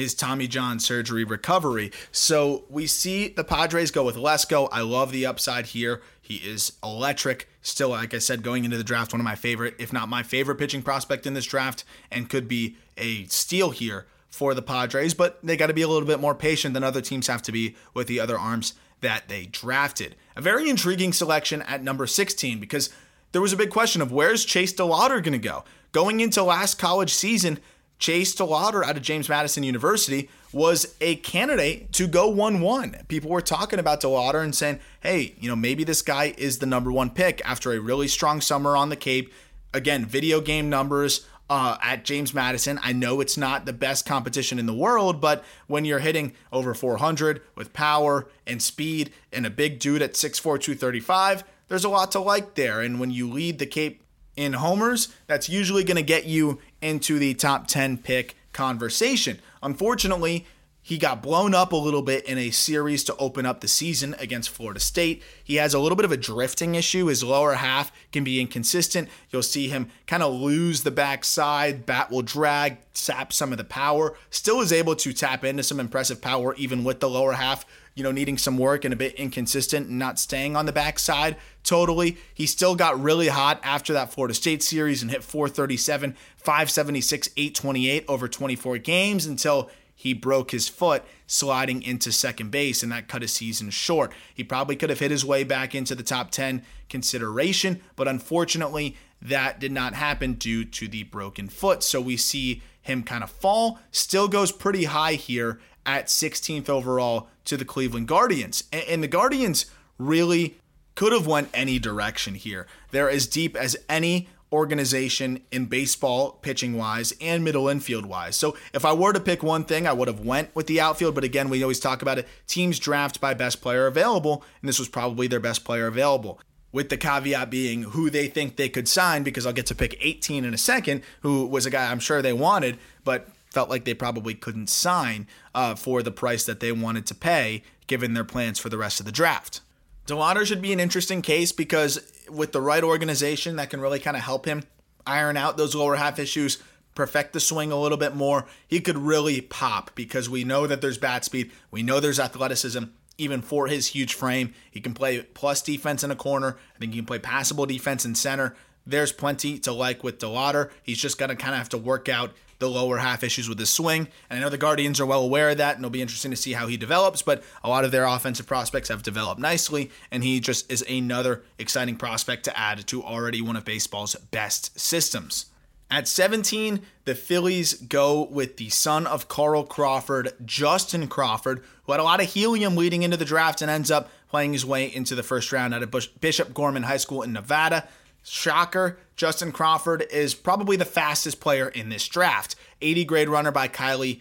his 0.00 0.14
Tommy 0.14 0.48
John 0.48 0.80
surgery 0.80 1.24
recovery. 1.24 1.92
So 2.10 2.64
we 2.68 2.86
see 2.86 3.28
the 3.28 3.44
Padres 3.44 3.90
go 3.90 4.02
with 4.02 4.16
Lesko. 4.16 4.68
I 4.72 4.80
love 4.80 5.12
the 5.12 5.26
upside 5.26 5.66
here. 5.66 6.00
He 6.20 6.36
is 6.36 6.72
electric. 6.82 7.48
Still, 7.60 7.90
like 7.90 8.14
I 8.14 8.18
said, 8.18 8.42
going 8.42 8.64
into 8.64 8.78
the 8.78 8.84
draft, 8.84 9.12
one 9.12 9.20
of 9.20 9.24
my 9.24 9.34
favorite, 9.34 9.74
if 9.78 9.92
not 9.92 10.08
my 10.08 10.22
favorite 10.22 10.56
pitching 10.56 10.82
prospect 10.82 11.26
in 11.26 11.34
this 11.34 11.44
draft, 11.44 11.84
and 12.10 12.30
could 12.30 12.48
be 12.48 12.76
a 12.96 13.24
steal 13.24 13.70
here 13.70 14.06
for 14.30 14.54
the 14.54 14.62
Padres. 14.62 15.12
But 15.12 15.38
they 15.42 15.56
got 15.56 15.66
to 15.66 15.74
be 15.74 15.82
a 15.82 15.88
little 15.88 16.08
bit 16.08 16.20
more 16.20 16.34
patient 16.34 16.72
than 16.72 16.82
other 16.82 17.02
teams 17.02 17.26
have 17.26 17.42
to 17.42 17.52
be 17.52 17.76
with 17.92 18.06
the 18.06 18.20
other 18.20 18.38
arms 18.38 18.74
that 19.02 19.28
they 19.28 19.46
drafted. 19.46 20.16
A 20.36 20.40
very 20.40 20.70
intriguing 20.70 21.12
selection 21.12 21.62
at 21.62 21.82
number 21.82 22.06
16 22.06 22.58
because 22.58 22.90
there 23.32 23.42
was 23.42 23.52
a 23.52 23.56
big 23.56 23.70
question 23.70 24.00
of 24.00 24.12
where's 24.12 24.44
Chase 24.44 24.72
DeLauter 24.72 25.22
going 25.22 25.32
to 25.32 25.38
go? 25.38 25.64
Going 25.92 26.20
into 26.20 26.42
last 26.42 26.78
college 26.78 27.12
season, 27.12 27.58
Chase 28.00 28.34
DeLauter 28.34 28.82
out 28.82 28.96
of 28.96 29.02
James 29.02 29.28
Madison 29.28 29.62
University 29.62 30.28
was 30.52 30.96
a 31.00 31.16
candidate 31.16 31.92
to 31.92 32.08
go 32.08 32.28
1 32.28 32.60
1. 32.60 32.96
People 33.06 33.30
were 33.30 33.42
talking 33.42 33.78
about 33.78 34.00
DeLauter 34.00 34.42
and 34.42 34.54
saying, 34.54 34.80
hey, 35.00 35.34
you 35.38 35.48
know, 35.48 35.54
maybe 35.54 35.84
this 35.84 36.02
guy 36.02 36.34
is 36.36 36.58
the 36.58 36.66
number 36.66 36.90
one 36.90 37.10
pick 37.10 37.40
after 37.44 37.72
a 37.72 37.78
really 37.78 38.08
strong 38.08 38.40
summer 38.40 38.76
on 38.76 38.88
the 38.88 38.96
Cape. 38.96 39.32
Again, 39.72 40.06
video 40.06 40.40
game 40.40 40.68
numbers 40.68 41.26
uh, 41.50 41.76
at 41.82 42.04
James 42.04 42.32
Madison. 42.32 42.80
I 42.82 42.92
know 42.92 43.20
it's 43.20 43.36
not 43.36 43.66
the 43.66 43.72
best 43.72 44.06
competition 44.06 44.58
in 44.58 44.66
the 44.66 44.74
world, 44.74 45.20
but 45.20 45.44
when 45.66 45.84
you're 45.84 45.98
hitting 45.98 46.32
over 46.52 46.72
400 46.74 47.42
with 47.54 47.72
power 47.72 48.28
and 48.46 48.62
speed 48.62 49.12
and 49.32 49.44
a 49.44 49.50
big 49.50 49.78
dude 49.78 50.00
at 50.00 50.14
6'4, 50.14 50.42
235, 50.42 51.44
there's 51.68 51.84
a 51.84 51.88
lot 51.88 52.12
to 52.12 52.20
like 52.20 52.54
there. 52.54 52.80
And 52.80 52.98
when 52.98 53.10
you 53.10 53.30
lead 53.30 53.58
the 53.58 53.66
Cape 53.66 54.02
in 54.36 54.54
homers, 54.54 55.14
that's 55.26 55.48
usually 55.48 55.84
going 55.84 55.96
to 55.96 56.02
get 56.02 56.24
you 56.24 56.60
into 56.80 57.18
the 57.18 57.34
top 57.34 57.66
10 57.66 57.98
pick 57.98 58.36
conversation. 58.52 59.38
Unfortunately, 59.62 60.46
he 60.82 60.96
got 60.98 61.22
blown 61.22 61.54
up 61.54 61.72
a 61.72 61.76
little 61.76 62.02
bit 62.02 62.24
in 62.24 62.38
a 62.38 62.50
series 62.50 63.04
to 63.04 63.16
open 63.16 63.44
up 63.44 63.60
the 63.60 63.68
season 63.68 64.16
against 64.18 64.48
Florida 64.48 64.80
State. 64.80 65.22
He 65.44 65.56
has 65.56 65.74
a 65.74 65.78
little 65.78 65.94
bit 65.94 66.06
of 66.06 66.12
a 66.12 66.16
drifting 66.16 66.74
issue. 66.74 67.06
His 67.06 67.22
lower 67.22 67.54
half 67.54 67.92
can 68.12 68.24
be 68.24 68.40
inconsistent. 68.40 69.08
You'll 69.30 69.42
see 69.42 69.68
him 69.68 69.90
kind 70.06 70.22
of 70.22 70.32
lose 70.32 70.82
the 70.82 70.90
backside. 70.90 71.84
Bat 71.84 72.10
will 72.10 72.22
drag, 72.22 72.78
sap 72.94 73.32
some 73.32 73.52
of 73.52 73.58
the 73.58 73.64
power. 73.64 74.16
Still 74.30 74.60
is 74.60 74.72
able 74.72 74.96
to 74.96 75.12
tap 75.12 75.44
into 75.44 75.62
some 75.62 75.80
impressive 75.80 76.22
power 76.22 76.54
even 76.54 76.82
with 76.82 77.00
the 77.00 77.10
lower 77.10 77.32
half 77.34 77.66
you 77.94 78.02
know, 78.02 78.12
needing 78.12 78.38
some 78.38 78.56
work 78.56 78.84
and 78.84 78.94
a 78.94 78.96
bit 78.96 79.14
inconsistent 79.14 79.88
and 79.88 79.98
not 79.98 80.18
staying 80.18 80.56
on 80.56 80.66
the 80.66 80.72
backside 80.72 81.36
totally. 81.62 82.16
He 82.32 82.46
still 82.46 82.74
got 82.74 83.00
really 83.00 83.28
hot 83.28 83.60
after 83.62 83.92
that 83.92 84.12
Florida 84.12 84.34
State 84.34 84.62
series 84.62 85.02
and 85.02 85.10
hit 85.10 85.22
437, 85.22 86.16
576, 86.36 87.28
828 87.36 88.04
over 88.08 88.28
24 88.28 88.78
games 88.78 89.26
until 89.26 89.70
he 89.94 90.14
broke 90.14 90.50
his 90.50 90.66
foot 90.66 91.04
sliding 91.26 91.82
into 91.82 92.10
second 92.10 92.50
base, 92.50 92.82
and 92.82 92.90
that 92.90 93.06
cut 93.06 93.20
his 93.20 93.34
season 93.34 93.68
short. 93.68 94.12
He 94.34 94.42
probably 94.42 94.74
could 94.74 94.88
have 94.88 94.98
hit 94.98 95.10
his 95.10 95.26
way 95.26 95.44
back 95.44 95.74
into 95.74 95.94
the 95.94 96.02
top 96.02 96.30
10 96.30 96.62
consideration, 96.88 97.82
but 97.96 98.08
unfortunately, 98.08 98.96
that 99.20 99.60
did 99.60 99.72
not 99.72 99.92
happen 99.92 100.32
due 100.34 100.64
to 100.64 100.88
the 100.88 101.02
broken 101.02 101.48
foot. 101.48 101.82
So 101.82 102.00
we 102.00 102.16
see 102.16 102.62
him 102.80 103.02
kind 103.02 103.22
of 103.22 103.30
fall, 103.30 103.78
still 103.90 104.26
goes 104.26 104.52
pretty 104.52 104.84
high 104.84 105.14
here 105.14 105.60
at 105.86 106.06
16th 106.06 106.68
overall 106.68 107.28
to 107.44 107.56
the 107.56 107.64
Cleveland 107.64 108.08
Guardians. 108.08 108.64
And 108.72 109.02
the 109.02 109.08
Guardians 109.08 109.66
really 109.98 110.56
could 110.94 111.12
have 111.12 111.26
went 111.26 111.48
any 111.54 111.78
direction 111.78 112.34
here. 112.34 112.66
They're 112.90 113.10
as 113.10 113.26
deep 113.26 113.56
as 113.56 113.76
any 113.88 114.28
organization 114.52 115.40
in 115.52 115.66
baseball 115.66 116.32
pitching 116.42 116.76
wise 116.76 117.14
and 117.20 117.44
middle 117.44 117.68
infield 117.68 118.06
wise. 118.06 118.36
So 118.36 118.56
if 118.74 118.84
I 118.84 118.92
were 118.92 119.12
to 119.12 119.20
pick 119.20 119.42
one 119.42 119.64
thing, 119.64 119.86
I 119.86 119.92
would 119.92 120.08
have 120.08 120.20
went 120.20 120.54
with 120.54 120.66
the 120.66 120.80
outfield, 120.80 121.14
but 121.14 121.24
again, 121.24 121.48
we 121.48 121.62
always 121.62 121.80
talk 121.80 122.02
about 122.02 122.18
it. 122.18 122.26
Teams 122.46 122.78
draft 122.78 123.20
by 123.20 123.34
best 123.34 123.60
player 123.60 123.86
available, 123.86 124.44
and 124.60 124.68
this 124.68 124.78
was 124.78 124.88
probably 124.88 125.26
their 125.26 125.40
best 125.40 125.64
player 125.64 125.86
available. 125.86 126.40
With 126.72 126.88
the 126.88 126.96
caveat 126.96 127.50
being 127.50 127.82
who 127.82 128.10
they 128.10 128.28
think 128.28 128.56
they 128.56 128.68
could 128.68 128.88
sign, 128.88 129.22
because 129.22 129.46
I'll 129.46 129.52
get 129.52 129.66
to 129.66 129.74
pick 129.74 129.96
18 130.00 130.44
in 130.44 130.54
a 130.54 130.58
second, 130.58 131.02
who 131.20 131.46
was 131.46 131.66
a 131.66 131.70
guy 131.70 131.90
I'm 131.90 132.00
sure 132.00 132.22
they 132.22 132.32
wanted, 132.32 132.78
but 133.04 133.28
felt 133.50 133.70
like 133.70 133.84
they 133.84 133.94
probably 133.94 134.34
couldn't 134.34 134.70
sign 134.70 135.26
uh, 135.54 135.74
for 135.74 136.02
the 136.02 136.10
price 136.10 136.44
that 136.44 136.60
they 136.60 136.72
wanted 136.72 137.06
to 137.06 137.14
pay 137.14 137.62
given 137.86 138.14
their 138.14 138.24
plans 138.24 138.58
for 138.58 138.68
the 138.68 138.78
rest 138.78 139.00
of 139.00 139.06
the 139.06 139.12
draft. 139.12 139.60
DeLauter 140.06 140.46
should 140.46 140.62
be 140.62 140.72
an 140.72 140.80
interesting 140.80 141.22
case 141.22 141.52
because 141.52 142.12
with 142.28 142.52
the 142.52 142.60
right 142.60 142.82
organization 142.82 143.56
that 143.56 143.70
can 143.70 143.80
really 143.80 143.98
kind 143.98 144.16
of 144.16 144.22
help 144.22 144.44
him 144.44 144.62
iron 145.06 145.36
out 145.36 145.56
those 145.56 145.74
lower 145.74 145.96
half 145.96 146.18
issues, 146.18 146.62
perfect 146.94 147.32
the 147.32 147.40
swing 147.40 147.72
a 147.72 147.80
little 147.80 147.98
bit 147.98 148.14
more, 148.14 148.46
he 148.68 148.80
could 148.80 148.98
really 148.98 149.40
pop 149.40 149.90
because 149.94 150.28
we 150.28 150.44
know 150.44 150.66
that 150.66 150.80
there's 150.80 150.98
bat 150.98 151.24
speed, 151.24 151.50
we 151.70 151.82
know 151.82 152.00
there's 152.00 152.20
athleticism. 152.20 152.84
Even 153.18 153.42
for 153.42 153.66
his 153.66 153.88
huge 153.88 154.14
frame, 154.14 154.54
he 154.70 154.80
can 154.80 154.94
play 154.94 155.20
plus 155.20 155.60
defense 155.60 156.02
in 156.02 156.10
a 156.10 156.16
corner. 156.16 156.56
I 156.74 156.78
think 156.78 156.92
he 156.92 157.00
can 157.00 157.06
play 157.06 157.18
passable 157.18 157.66
defense 157.66 158.06
in 158.06 158.14
center. 158.14 158.56
There's 158.86 159.12
plenty 159.12 159.58
to 159.58 159.72
like 159.72 160.02
with 160.02 160.18
DeLauter. 160.18 160.70
He's 160.82 160.98
just 160.98 161.18
going 161.18 161.28
to 161.28 161.36
kind 161.36 161.52
of 161.52 161.58
have 161.58 161.68
to 161.70 161.78
work 161.78 162.08
out 162.08 162.32
the 162.60 162.70
lower 162.70 162.98
half 162.98 163.24
issues 163.24 163.48
with 163.48 163.58
his 163.58 163.70
swing. 163.70 164.06
And 164.28 164.38
I 164.38 164.42
know 164.42 164.48
the 164.48 164.56
Guardians 164.56 165.00
are 165.00 165.06
well 165.06 165.22
aware 165.22 165.50
of 165.50 165.58
that, 165.58 165.74
and 165.74 165.84
it'll 165.84 165.90
be 165.90 166.02
interesting 166.02 166.30
to 166.30 166.36
see 166.36 166.52
how 166.52 166.68
he 166.68 166.76
develops. 166.76 167.22
But 167.22 167.42
a 167.64 167.68
lot 167.68 167.84
of 167.84 167.90
their 167.90 168.04
offensive 168.04 168.46
prospects 168.46 168.88
have 168.88 169.02
developed 169.02 169.40
nicely, 169.40 169.90
and 170.10 170.22
he 170.22 170.38
just 170.38 170.70
is 170.70 170.84
another 170.88 171.42
exciting 171.58 171.96
prospect 171.96 172.44
to 172.44 172.56
add 172.56 172.86
to 172.86 173.02
already 173.02 173.42
one 173.42 173.56
of 173.56 173.64
baseball's 173.64 174.14
best 174.14 174.78
systems. 174.78 175.46
At 175.92 176.06
17, 176.06 176.82
the 177.04 177.16
Phillies 177.16 177.74
go 177.74 178.22
with 178.22 178.58
the 178.58 178.68
son 178.68 179.08
of 179.08 179.26
Carl 179.26 179.64
Crawford, 179.64 180.32
Justin 180.44 181.08
Crawford, 181.08 181.64
who 181.82 181.92
had 181.92 182.00
a 182.00 182.04
lot 182.04 182.20
of 182.20 182.28
helium 182.28 182.76
leading 182.76 183.02
into 183.02 183.16
the 183.16 183.24
draft 183.24 183.60
and 183.60 183.68
ends 183.68 183.90
up 183.90 184.08
playing 184.28 184.52
his 184.52 184.64
way 184.64 184.86
into 184.86 185.16
the 185.16 185.24
first 185.24 185.50
round 185.50 185.74
at 185.74 185.82
a 185.82 186.08
Bishop 186.20 186.54
Gorman 186.54 186.84
High 186.84 186.98
School 186.98 187.22
in 187.22 187.32
Nevada. 187.32 187.88
Shocker, 188.22 188.98
Justin 189.16 189.52
Crawford 189.52 190.06
is 190.10 190.34
probably 190.34 190.76
the 190.76 190.84
fastest 190.84 191.40
player 191.40 191.68
in 191.68 191.88
this 191.88 192.06
draft. 192.06 192.54
80 192.80 193.04
grade 193.04 193.28
runner 193.28 193.50
by 193.50 193.68
Kiley 193.68 194.20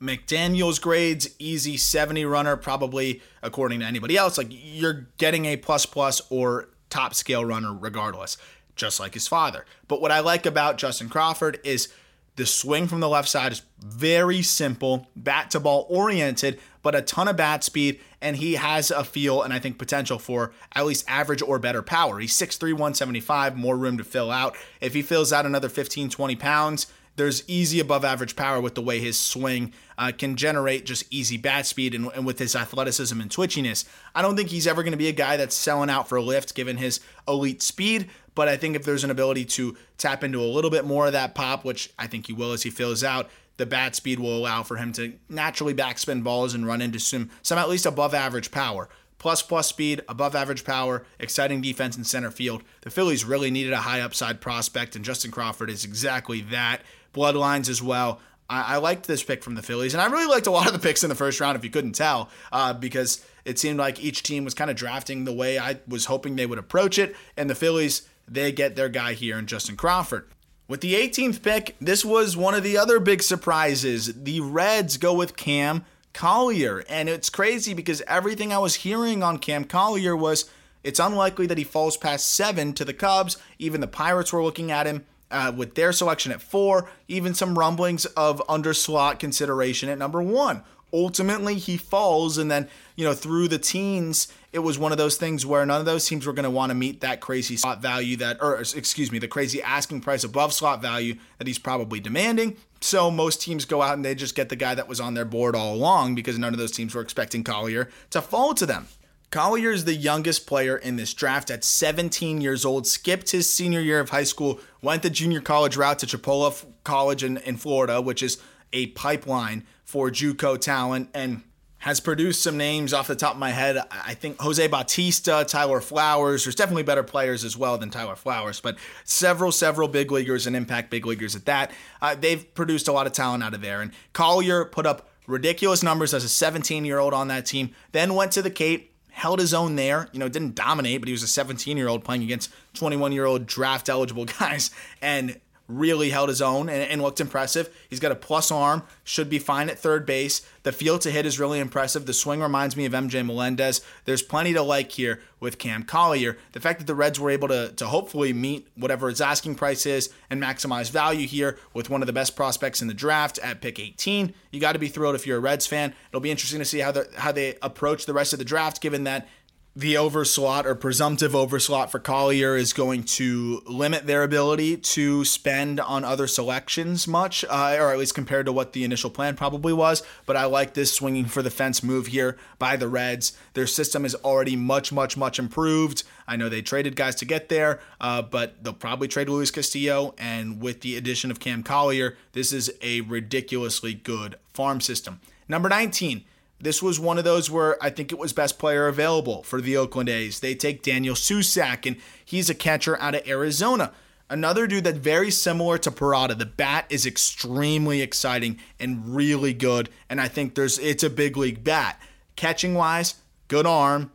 McDaniel's 0.00 0.78
grades, 0.78 1.28
easy 1.38 1.76
70 1.76 2.24
runner, 2.24 2.56
probably 2.56 3.20
according 3.42 3.80
to 3.80 3.86
anybody 3.86 4.16
else. 4.16 4.38
Like 4.38 4.48
you're 4.50 5.08
getting 5.18 5.44
a 5.44 5.56
plus 5.56 5.84
plus 5.86 6.22
or 6.30 6.70
top 6.88 7.14
scale 7.14 7.44
runner 7.44 7.74
regardless, 7.74 8.36
just 8.76 8.98
like 8.98 9.14
his 9.14 9.28
father. 9.28 9.66
But 9.88 10.00
what 10.00 10.10
I 10.10 10.20
like 10.20 10.46
about 10.46 10.78
Justin 10.78 11.08
Crawford 11.08 11.60
is 11.64 11.88
the 12.36 12.46
swing 12.46 12.88
from 12.88 13.00
the 13.00 13.08
left 13.08 13.28
side 13.28 13.52
is 13.52 13.62
very 13.78 14.40
simple, 14.40 15.08
bat 15.14 15.50
to 15.50 15.60
ball 15.60 15.86
oriented, 15.90 16.58
but 16.82 16.94
a 16.94 17.02
ton 17.02 17.28
of 17.28 17.36
bat 17.36 17.62
speed, 17.62 18.00
and 18.22 18.36
he 18.36 18.54
has 18.54 18.90
a 18.90 19.04
feel 19.04 19.42
and 19.42 19.52
I 19.52 19.58
think 19.58 19.78
potential 19.78 20.18
for 20.18 20.52
at 20.74 20.86
least 20.86 21.04
average 21.08 21.42
or 21.42 21.58
better 21.58 21.82
power. 21.82 22.18
He's 22.18 22.36
6'3, 22.36 22.72
175, 22.72 23.56
more 23.56 23.76
room 23.76 23.98
to 23.98 24.04
fill 24.04 24.30
out. 24.30 24.56
If 24.80 24.94
he 24.94 25.02
fills 25.02 25.32
out 25.32 25.46
another 25.46 25.68
15, 25.68 26.10
20 26.10 26.36
pounds, 26.36 26.86
there's 27.16 27.48
easy 27.48 27.80
above 27.80 28.04
average 28.04 28.36
power 28.36 28.60
with 28.60 28.74
the 28.74 28.82
way 28.82 28.98
his 28.98 29.18
swing 29.18 29.72
uh, 29.98 30.12
can 30.16 30.36
generate 30.36 30.86
just 30.86 31.04
easy 31.12 31.36
bat 31.36 31.66
speed 31.66 31.94
and, 31.94 32.10
and, 32.14 32.24
with 32.24 32.38
his 32.38 32.56
athleticism 32.56 33.20
and 33.20 33.30
twitchiness. 33.30 33.84
I 34.14 34.22
don't 34.22 34.36
think 34.36 34.48
he's 34.48 34.66
ever 34.66 34.82
going 34.82 34.92
to 34.92 34.98
be 34.98 35.08
a 35.08 35.12
guy 35.12 35.36
that's 35.36 35.54
selling 35.54 35.90
out 35.90 36.08
for 36.08 36.20
lift 36.20 36.54
given 36.54 36.78
his 36.78 37.00
elite 37.28 37.62
speed, 37.62 38.08
but 38.34 38.48
I 38.48 38.56
think 38.56 38.76
if 38.76 38.84
there's 38.84 39.04
an 39.04 39.10
ability 39.10 39.44
to 39.46 39.76
tap 39.98 40.24
into 40.24 40.40
a 40.40 40.46
little 40.46 40.70
bit 40.70 40.84
more 40.84 41.06
of 41.06 41.12
that 41.12 41.34
pop, 41.34 41.64
which 41.64 41.92
I 41.98 42.06
think 42.06 42.26
he 42.26 42.32
will 42.32 42.52
as 42.52 42.62
he 42.62 42.70
fills 42.70 43.04
out, 43.04 43.28
the 43.60 43.66
bat 43.66 43.94
speed 43.94 44.18
will 44.18 44.36
allow 44.36 44.64
for 44.64 44.76
him 44.76 44.92
to 44.94 45.12
naturally 45.28 45.74
backspin 45.74 46.24
balls 46.24 46.54
and 46.54 46.66
run 46.66 46.80
into 46.82 46.98
some 46.98 47.30
some 47.42 47.58
at 47.58 47.68
least 47.68 47.86
above 47.86 48.14
average 48.14 48.50
power. 48.50 48.88
plus 49.20 49.42
plus 49.42 49.68
speed, 49.68 50.00
above 50.08 50.34
average 50.34 50.64
power, 50.64 51.04
exciting 51.20 51.60
defense 51.60 51.96
in 51.96 52.02
center 52.02 52.30
field. 52.30 52.64
The 52.80 52.90
Phillies 52.90 53.24
really 53.24 53.50
needed 53.50 53.72
a 53.72 53.82
high 53.82 54.00
upside 54.00 54.40
prospect, 54.40 54.96
and 54.96 55.04
Justin 55.04 55.30
Crawford 55.30 55.70
is 55.70 55.84
exactly 55.84 56.40
that. 56.50 56.80
Bloodlines 57.14 57.68
as 57.68 57.82
well. 57.82 58.20
I, 58.48 58.74
I 58.74 58.76
liked 58.78 59.06
this 59.06 59.22
pick 59.22 59.44
from 59.44 59.54
the 59.54 59.62
Phillies, 59.62 59.94
and 59.94 60.00
I 60.00 60.06
really 60.06 60.26
liked 60.26 60.46
a 60.46 60.50
lot 60.50 60.66
of 60.66 60.72
the 60.72 60.78
picks 60.78 61.04
in 61.04 61.10
the 61.10 61.14
first 61.14 61.38
round, 61.38 61.56
if 61.56 61.62
you 61.62 61.70
couldn't 61.70 61.92
tell, 61.92 62.30
uh, 62.50 62.72
because 62.72 63.24
it 63.44 63.58
seemed 63.58 63.78
like 63.78 64.02
each 64.02 64.22
team 64.22 64.44
was 64.44 64.54
kind 64.54 64.70
of 64.70 64.76
drafting 64.76 65.24
the 65.24 65.34
way 65.34 65.58
I 65.58 65.80
was 65.86 66.06
hoping 66.06 66.36
they 66.36 66.46
would 66.46 66.58
approach 66.58 66.98
it, 66.98 67.14
and 67.36 67.48
the 67.48 67.54
Phillies, 67.54 68.08
they 68.26 68.50
get 68.52 68.74
their 68.74 68.88
guy 68.88 69.12
here 69.12 69.38
in 69.38 69.46
Justin 69.46 69.76
Crawford. 69.76 70.26
With 70.70 70.82
the 70.82 70.94
18th 70.94 71.42
pick, 71.42 71.74
this 71.80 72.04
was 72.04 72.36
one 72.36 72.54
of 72.54 72.62
the 72.62 72.78
other 72.78 73.00
big 73.00 73.24
surprises. 73.24 74.22
The 74.22 74.38
Reds 74.38 74.98
go 74.98 75.12
with 75.12 75.34
Cam 75.34 75.84
Collier, 76.12 76.84
and 76.88 77.08
it's 77.08 77.28
crazy 77.28 77.74
because 77.74 78.02
everything 78.06 78.52
I 78.52 78.58
was 78.58 78.76
hearing 78.76 79.20
on 79.20 79.38
Cam 79.38 79.64
Collier 79.64 80.16
was 80.16 80.48
it's 80.84 81.00
unlikely 81.00 81.48
that 81.48 81.58
he 81.58 81.64
falls 81.64 81.96
past 81.96 82.30
seven 82.30 82.72
to 82.74 82.84
the 82.84 82.94
Cubs. 82.94 83.36
Even 83.58 83.80
the 83.80 83.88
Pirates 83.88 84.32
were 84.32 84.44
looking 84.44 84.70
at 84.70 84.86
him 84.86 85.04
uh, 85.32 85.50
with 85.56 85.74
their 85.74 85.92
selection 85.92 86.30
at 86.30 86.40
four, 86.40 86.88
even 87.08 87.34
some 87.34 87.58
rumblings 87.58 88.06
of 88.06 88.40
under 88.48 88.72
slot 88.72 89.18
consideration 89.18 89.88
at 89.88 89.98
number 89.98 90.22
one. 90.22 90.62
Ultimately, 90.92 91.56
he 91.56 91.76
falls, 91.78 92.38
and 92.38 92.48
then, 92.48 92.68
you 92.94 93.04
know, 93.04 93.14
through 93.14 93.48
the 93.48 93.58
teens, 93.58 94.28
it 94.52 94.58
was 94.58 94.78
one 94.78 94.90
of 94.90 94.98
those 94.98 95.16
things 95.16 95.46
where 95.46 95.64
none 95.64 95.78
of 95.78 95.86
those 95.86 96.06
teams 96.06 96.26
were 96.26 96.32
going 96.32 96.44
to 96.44 96.50
want 96.50 96.70
to 96.70 96.74
meet 96.74 97.00
that 97.02 97.20
crazy 97.20 97.56
slot 97.56 97.80
value 97.80 98.16
that, 98.16 98.38
or 98.40 98.56
excuse 98.56 99.12
me, 99.12 99.18
the 99.18 99.28
crazy 99.28 99.62
asking 99.62 100.00
price 100.00 100.24
above 100.24 100.52
slot 100.52 100.82
value 100.82 101.14
that 101.38 101.46
he's 101.46 101.58
probably 101.58 102.00
demanding. 102.00 102.56
So 102.80 103.10
most 103.10 103.40
teams 103.40 103.64
go 103.64 103.82
out 103.82 103.94
and 103.94 104.04
they 104.04 104.14
just 104.14 104.34
get 104.34 104.48
the 104.48 104.56
guy 104.56 104.74
that 104.74 104.88
was 104.88 105.00
on 105.00 105.14
their 105.14 105.24
board 105.24 105.54
all 105.54 105.74
along 105.74 106.16
because 106.16 106.38
none 106.38 106.52
of 106.52 106.58
those 106.58 106.72
teams 106.72 106.94
were 106.94 107.02
expecting 107.02 107.44
Collier 107.44 107.88
to 108.10 108.20
fall 108.20 108.54
to 108.54 108.66
them. 108.66 108.88
Collier 109.30 109.70
is 109.70 109.84
the 109.84 109.94
youngest 109.94 110.44
player 110.48 110.76
in 110.76 110.96
this 110.96 111.14
draft 111.14 111.52
at 111.52 111.62
17 111.62 112.40
years 112.40 112.64
old, 112.64 112.88
skipped 112.88 113.30
his 113.30 113.52
senior 113.52 113.78
year 113.78 114.00
of 114.00 114.10
high 114.10 114.24
school, 114.24 114.58
went 114.82 115.04
the 115.04 115.10
junior 115.10 115.40
college 115.40 115.76
route 115.76 116.00
to 116.00 116.06
Chipola 116.06 116.66
College 116.82 117.22
in, 117.22 117.36
in 117.38 117.56
Florida, 117.56 118.00
which 118.00 118.24
is 118.24 118.38
a 118.72 118.88
pipeline 118.88 119.64
for 119.84 120.10
JUCO 120.10 120.60
talent, 120.60 121.10
and 121.14 121.42
has 121.80 121.98
produced 121.98 122.42
some 122.42 122.56
names 122.56 122.92
off 122.92 123.06
the 123.08 123.16
top 123.16 123.34
of 123.34 123.38
my 123.38 123.50
head. 123.50 123.78
I 123.90 124.14
think 124.14 124.40
Jose 124.40 124.66
Bautista, 124.66 125.44
Tyler 125.48 125.80
Flowers. 125.80 126.44
There's 126.44 126.54
definitely 126.54 126.82
better 126.82 127.02
players 127.02 127.42
as 127.42 127.56
well 127.56 127.78
than 127.78 127.90
Tyler 127.90 128.16
Flowers, 128.16 128.60
but 128.60 128.76
several, 129.04 129.50
several 129.50 129.88
big 129.88 130.12
leaguers 130.12 130.46
and 130.46 130.54
impact 130.54 130.90
big 130.90 131.06
leaguers 131.06 131.34
at 131.34 131.46
that. 131.46 131.72
Uh, 132.02 132.14
they've 132.14 132.54
produced 132.54 132.86
a 132.86 132.92
lot 132.92 133.06
of 133.06 133.12
talent 133.12 133.42
out 133.42 133.54
of 133.54 133.62
there. 133.62 133.80
And 133.80 133.92
Collier 134.12 134.66
put 134.66 134.84
up 134.84 135.08
ridiculous 135.26 135.82
numbers 135.82 136.12
as 136.12 136.22
a 136.22 136.28
17 136.28 136.84
year 136.84 136.98
old 136.98 137.14
on 137.14 137.28
that 137.28 137.46
team, 137.46 137.70
then 137.92 138.14
went 138.14 138.32
to 138.32 138.42
the 138.42 138.50
Cape, 138.50 138.94
held 139.10 139.38
his 139.38 139.54
own 139.54 139.76
there. 139.76 140.08
You 140.12 140.18
know, 140.18 140.28
didn't 140.28 140.54
dominate, 140.54 141.00
but 141.00 141.08
he 141.08 141.12
was 141.12 141.22
a 141.22 141.28
17 141.28 141.78
year 141.78 141.88
old 141.88 142.04
playing 142.04 142.22
against 142.22 142.52
21 142.74 143.12
year 143.12 143.24
old 143.24 143.46
draft 143.46 143.88
eligible 143.88 144.24
guys 144.38 144.70
and 145.00 145.40
really 145.70 146.10
held 146.10 146.28
his 146.28 146.42
own 146.42 146.68
and, 146.68 146.82
and, 146.82 147.00
looked 147.00 147.20
impressive. 147.20 147.74
He's 147.88 148.00
got 148.00 148.12
a 148.12 148.16
plus 148.16 148.50
arm, 148.50 148.82
should 149.04 149.30
be 149.30 149.38
fine 149.38 149.70
at 149.70 149.78
third 149.78 150.04
base. 150.04 150.42
The 150.62 150.72
field 150.72 151.00
to 151.02 151.10
hit 151.10 151.24
is 151.24 151.40
really 151.40 151.58
impressive. 151.58 152.06
The 152.06 152.12
swing 152.12 152.40
reminds 152.40 152.76
me 152.76 152.84
of 152.84 152.92
MJ 152.92 153.24
Melendez. 153.24 153.80
There's 154.04 154.22
plenty 154.22 154.52
to 154.52 154.62
like 154.62 154.92
here 154.92 155.20
with 155.38 155.58
Cam 155.58 155.84
Collier. 155.84 156.36
The 156.52 156.60
fact 156.60 156.80
that 156.80 156.86
the 156.86 156.94
Reds 156.94 157.18
were 157.18 157.30
able 157.30 157.48
to, 157.48 157.72
to 157.72 157.86
hopefully 157.86 158.32
meet 158.32 158.68
whatever 158.74 159.08
its 159.08 159.20
asking 159.20 159.54
price 159.54 159.86
is 159.86 160.10
and 160.28 160.42
maximize 160.42 160.90
value 160.90 161.26
here 161.26 161.58
with 161.72 161.88
one 161.88 162.02
of 162.02 162.06
the 162.06 162.12
best 162.12 162.36
prospects 162.36 162.82
in 162.82 162.88
the 162.88 162.94
draft 162.94 163.38
at 163.38 163.62
pick 163.62 163.78
18, 163.78 164.34
you 164.50 164.60
got 164.60 164.72
to 164.72 164.78
be 164.78 164.88
thrilled 164.88 165.14
if 165.14 165.26
you're 165.26 165.38
a 165.38 165.40
Reds 165.40 165.66
fan. 165.66 165.94
It'll 166.10 166.20
be 166.20 166.30
interesting 166.30 166.58
to 166.58 166.64
see 166.66 166.80
how, 166.80 166.92
the, 166.92 167.08
how 167.16 167.32
they 167.32 167.56
approach 167.62 168.04
the 168.04 168.12
rest 168.12 168.32
of 168.32 168.38
the 168.38 168.44
draft, 168.44 168.82
given 168.82 169.04
that 169.04 169.28
the 169.76 169.94
overslot 169.94 170.64
or 170.64 170.74
presumptive 170.74 171.30
overslot 171.30 171.90
for 171.90 172.00
Collier 172.00 172.56
is 172.56 172.72
going 172.72 173.04
to 173.04 173.62
limit 173.66 174.04
their 174.04 174.24
ability 174.24 174.76
to 174.76 175.24
spend 175.24 175.78
on 175.78 176.04
other 176.04 176.26
selections 176.26 177.06
much, 177.06 177.44
uh, 177.48 177.76
or 177.78 177.92
at 177.92 177.98
least 177.98 178.14
compared 178.14 178.46
to 178.46 178.52
what 178.52 178.72
the 178.72 178.82
initial 178.82 179.10
plan 179.10 179.36
probably 179.36 179.72
was. 179.72 180.02
But 180.26 180.36
I 180.36 180.46
like 180.46 180.74
this 180.74 180.92
swinging 180.92 181.26
for 181.26 181.40
the 181.40 181.50
fence 181.50 181.84
move 181.84 182.08
here 182.08 182.36
by 182.58 182.76
the 182.76 182.88
Reds. 182.88 183.32
Their 183.54 183.68
system 183.68 184.04
is 184.04 184.16
already 184.16 184.56
much, 184.56 184.90
much, 184.90 185.16
much 185.16 185.38
improved. 185.38 186.02
I 186.26 186.34
know 186.34 186.48
they 186.48 186.62
traded 186.62 186.96
guys 186.96 187.14
to 187.16 187.24
get 187.24 187.48
there, 187.48 187.80
uh, 188.00 188.22
but 188.22 188.64
they'll 188.64 188.72
probably 188.72 189.06
trade 189.06 189.28
Luis 189.28 189.52
Castillo. 189.52 190.14
And 190.18 190.60
with 190.60 190.80
the 190.80 190.96
addition 190.96 191.30
of 191.30 191.38
Cam 191.38 191.62
Collier, 191.62 192.16
this 192.32 192.52
is 192.52 192.72
a 192.82 193.02
ridiculously 193.02 193.94
good 193.94 194.34
farm 194.52 194.80
system. 194.80 195.20
Number 195.48 195.68
19. 195.68 196.24
This 196.62 196.82
was 196.82 197.00
one 197.00 197.16
of 197.16 197.24
those 197.24 197.50
where 197.50 197.82
I 197.82 197.88
think 197.88 198.12
it 198.12 198.18
was 198.18 198.34
best 198.34 198.58
player 198.58 198.86
available 198.86 199.42
for 199.42 199.60
the 199.60 199.76
Oakland 199.76 200.10
A's. 200.10 200.40
They 200.40 200.54
take 200.54 200.82
Daniel 200.82 201.14
Susac, 201.14 201.86
and 201.86 201.96
he's 202.22 202.50
a 202.50 202.54
catcher 202.54 203.00
out 203.00 203.14
of 203.14 203.26
Arizona. 203.26 203.92
Another 204.28 204.66
dude 204.66 204.84
that's 204.84 204.98
very 204.98 205.30
similar 205.30 205.78
to 205.78 205.90
Parada. 205.90 206.38
The 206.38 206.46
bat 206.46 206.86
is 206.90 207.06
extremely 207.06 208.02
exciting 208.02 208.58
and 208.78 209.16
really 209.16 209.54
good, 209.54 209.88
and 210.08 210.20
I 210.20 210.28
think 210.28 210.54
there's 210.54 210.78
it's 210.78 211.02
a 211.02 211.10
big 211.10 211.36
league 211.36 211.64
bat. 211.64 212.00
Catching 212.36 212.74
wise, 212.74 213.16
good 213.48 213.66
arm. 213.66 214.12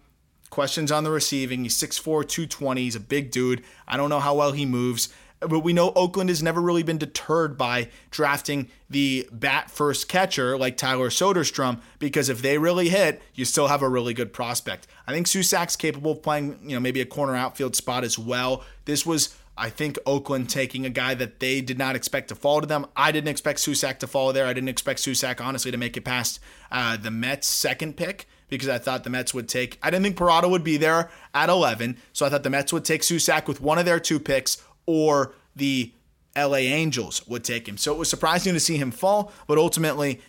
Questions 0.52 0.90
on 0.90 1.04
the 1.04 1.12
receiving. 1.12 1.64
He's 1.64 1.76
6'4, 1.78 2.26
220. 2.30 2.82
He's 2.82 2.96
a 2.96 3.02
big 3.02 3.30
dude. 3.30 3.62
I 3.88 3.98
don't 3.98 4.10
know 4.10 4.22
how 4.22 4.36
well 4.36 4.54
he 4.54 4.66
moves 4.66 5.10
but 5.48 5.60
we 5.60 5.74
know 5.74 5.92
Oakland 5.96 6.30
has 6.30 6.44
never 6.44 6.62
really 6.62 6.84
been 6.84 6.98
deterred 6.98 7.58
by 7.58 7.90
drafting 8.12 8.70
the 8.90 9.28
bat 9.32 9.72
first 9.72 10.08
catcher 10.08 10.58
like 10.58 10.78
Tyler 10.78 11.10
Soderstrom 11.10 11.82
because 12.00 12.30
if 12.30 12.42
they 12.42 12.58
really 12.58 12.90
hit, 12.90 13.22
you 13.34 13.46
still 13.46 13.68
have 13.68 13.82
a 13.82 13.90
really 13.90 14.14
good 14.14 14.34
prospect. 14.34 14.88
I 15.08 15.14
think 15.14 15.28
Susac's 15.28 15.76
capable 15.76 16.12
of 16.12 16.24
playing, 16.24 16.60
you 16.64 16.76
know, 16.76 16.80
maybe 16.80 17.02
a 17.02 17.06
corner 17.06 17.36
outfield 17.36 17.76
spot 17.76 18.04
as 18.04 18.18
well. 18.20 18.64
This 18.86 19.06
was 19.06 19.36
I 19.58 19.70
think 19.70 19.98
Oakland 20.06 20.50
taking 20.50 20.86
a 20.86 20.90
guy 20.90 21.14
that 21.16 21.40
they 21.40 21.62
did 21.62 21.78
not 21.78 21.96
expect 21.96 22.28
to 22.30 22.36
fall 22.36 22.60
to 22.60 22.68
them. 22.68 22.86
I 22.96 23.12
didn't 23.12 23.30
expect 23.30 23.60
Susac 23.60 24.00
to 24.00 24.08
fall 24.08 24.34
there. 24.34 24.46
I 24.46 24.54
didn't 24.54 24.70
expect 24.70 25.00
Susac, 25.00 25.40
honestly, 25.40 25.72
to 25.72 25.78
make 25.78 25.96
it 25.96 26.02
past 26.02 26.40
uh, 26.72 26.98
the 26.98 27.12
Mets' 27.12 27.48
second 27.48 27.96
pick 27.96 28.28
because 28.50 28.68
I 28.68 28.78
thought 28.78 29.04
the 29.04 29.10
Mets 29.10 29.34
would 29.34 29.48
take, 29.48 29.80
I 29.82 29.90
didn't 29.90 30.04
think 30.04 30.18
Parada 30.18 30.50
would 30.50 30.64
be 30.64 30.78
there 30.78 31.10
at 31.34 31.50
11. 31.50 31.98
So 32.14 32.26
I 32.26 32.30
thought 32.30 32.44
the 32.44 32.50
Mets 32.50 32.74
would 32.74 32.86
take 32.86 33.02
Susac 33.02 33.48
with 33.48 33.62
one 33.62 33.78
of 33.80 33.86
their 33.86 34.00
two 34.00 34.20
picks 34.20 34.62
or 34.86 35.34
the 35.56 35.92
LA 36.36 36.58
Angels 36.58 37.26
would 37.28 37.44
take 37.44 37.68
him. 37.68 37.78
So 37.78 37.94
it 37.94 37.98
was 37.98 38.10
surprising 38.10 38.54
to 38.54 38.60
see 38.60 38.78
him 38.78 38.92
fall, 38.92 39.32
but 39.48 39.58
ultimately, 39.58 40.22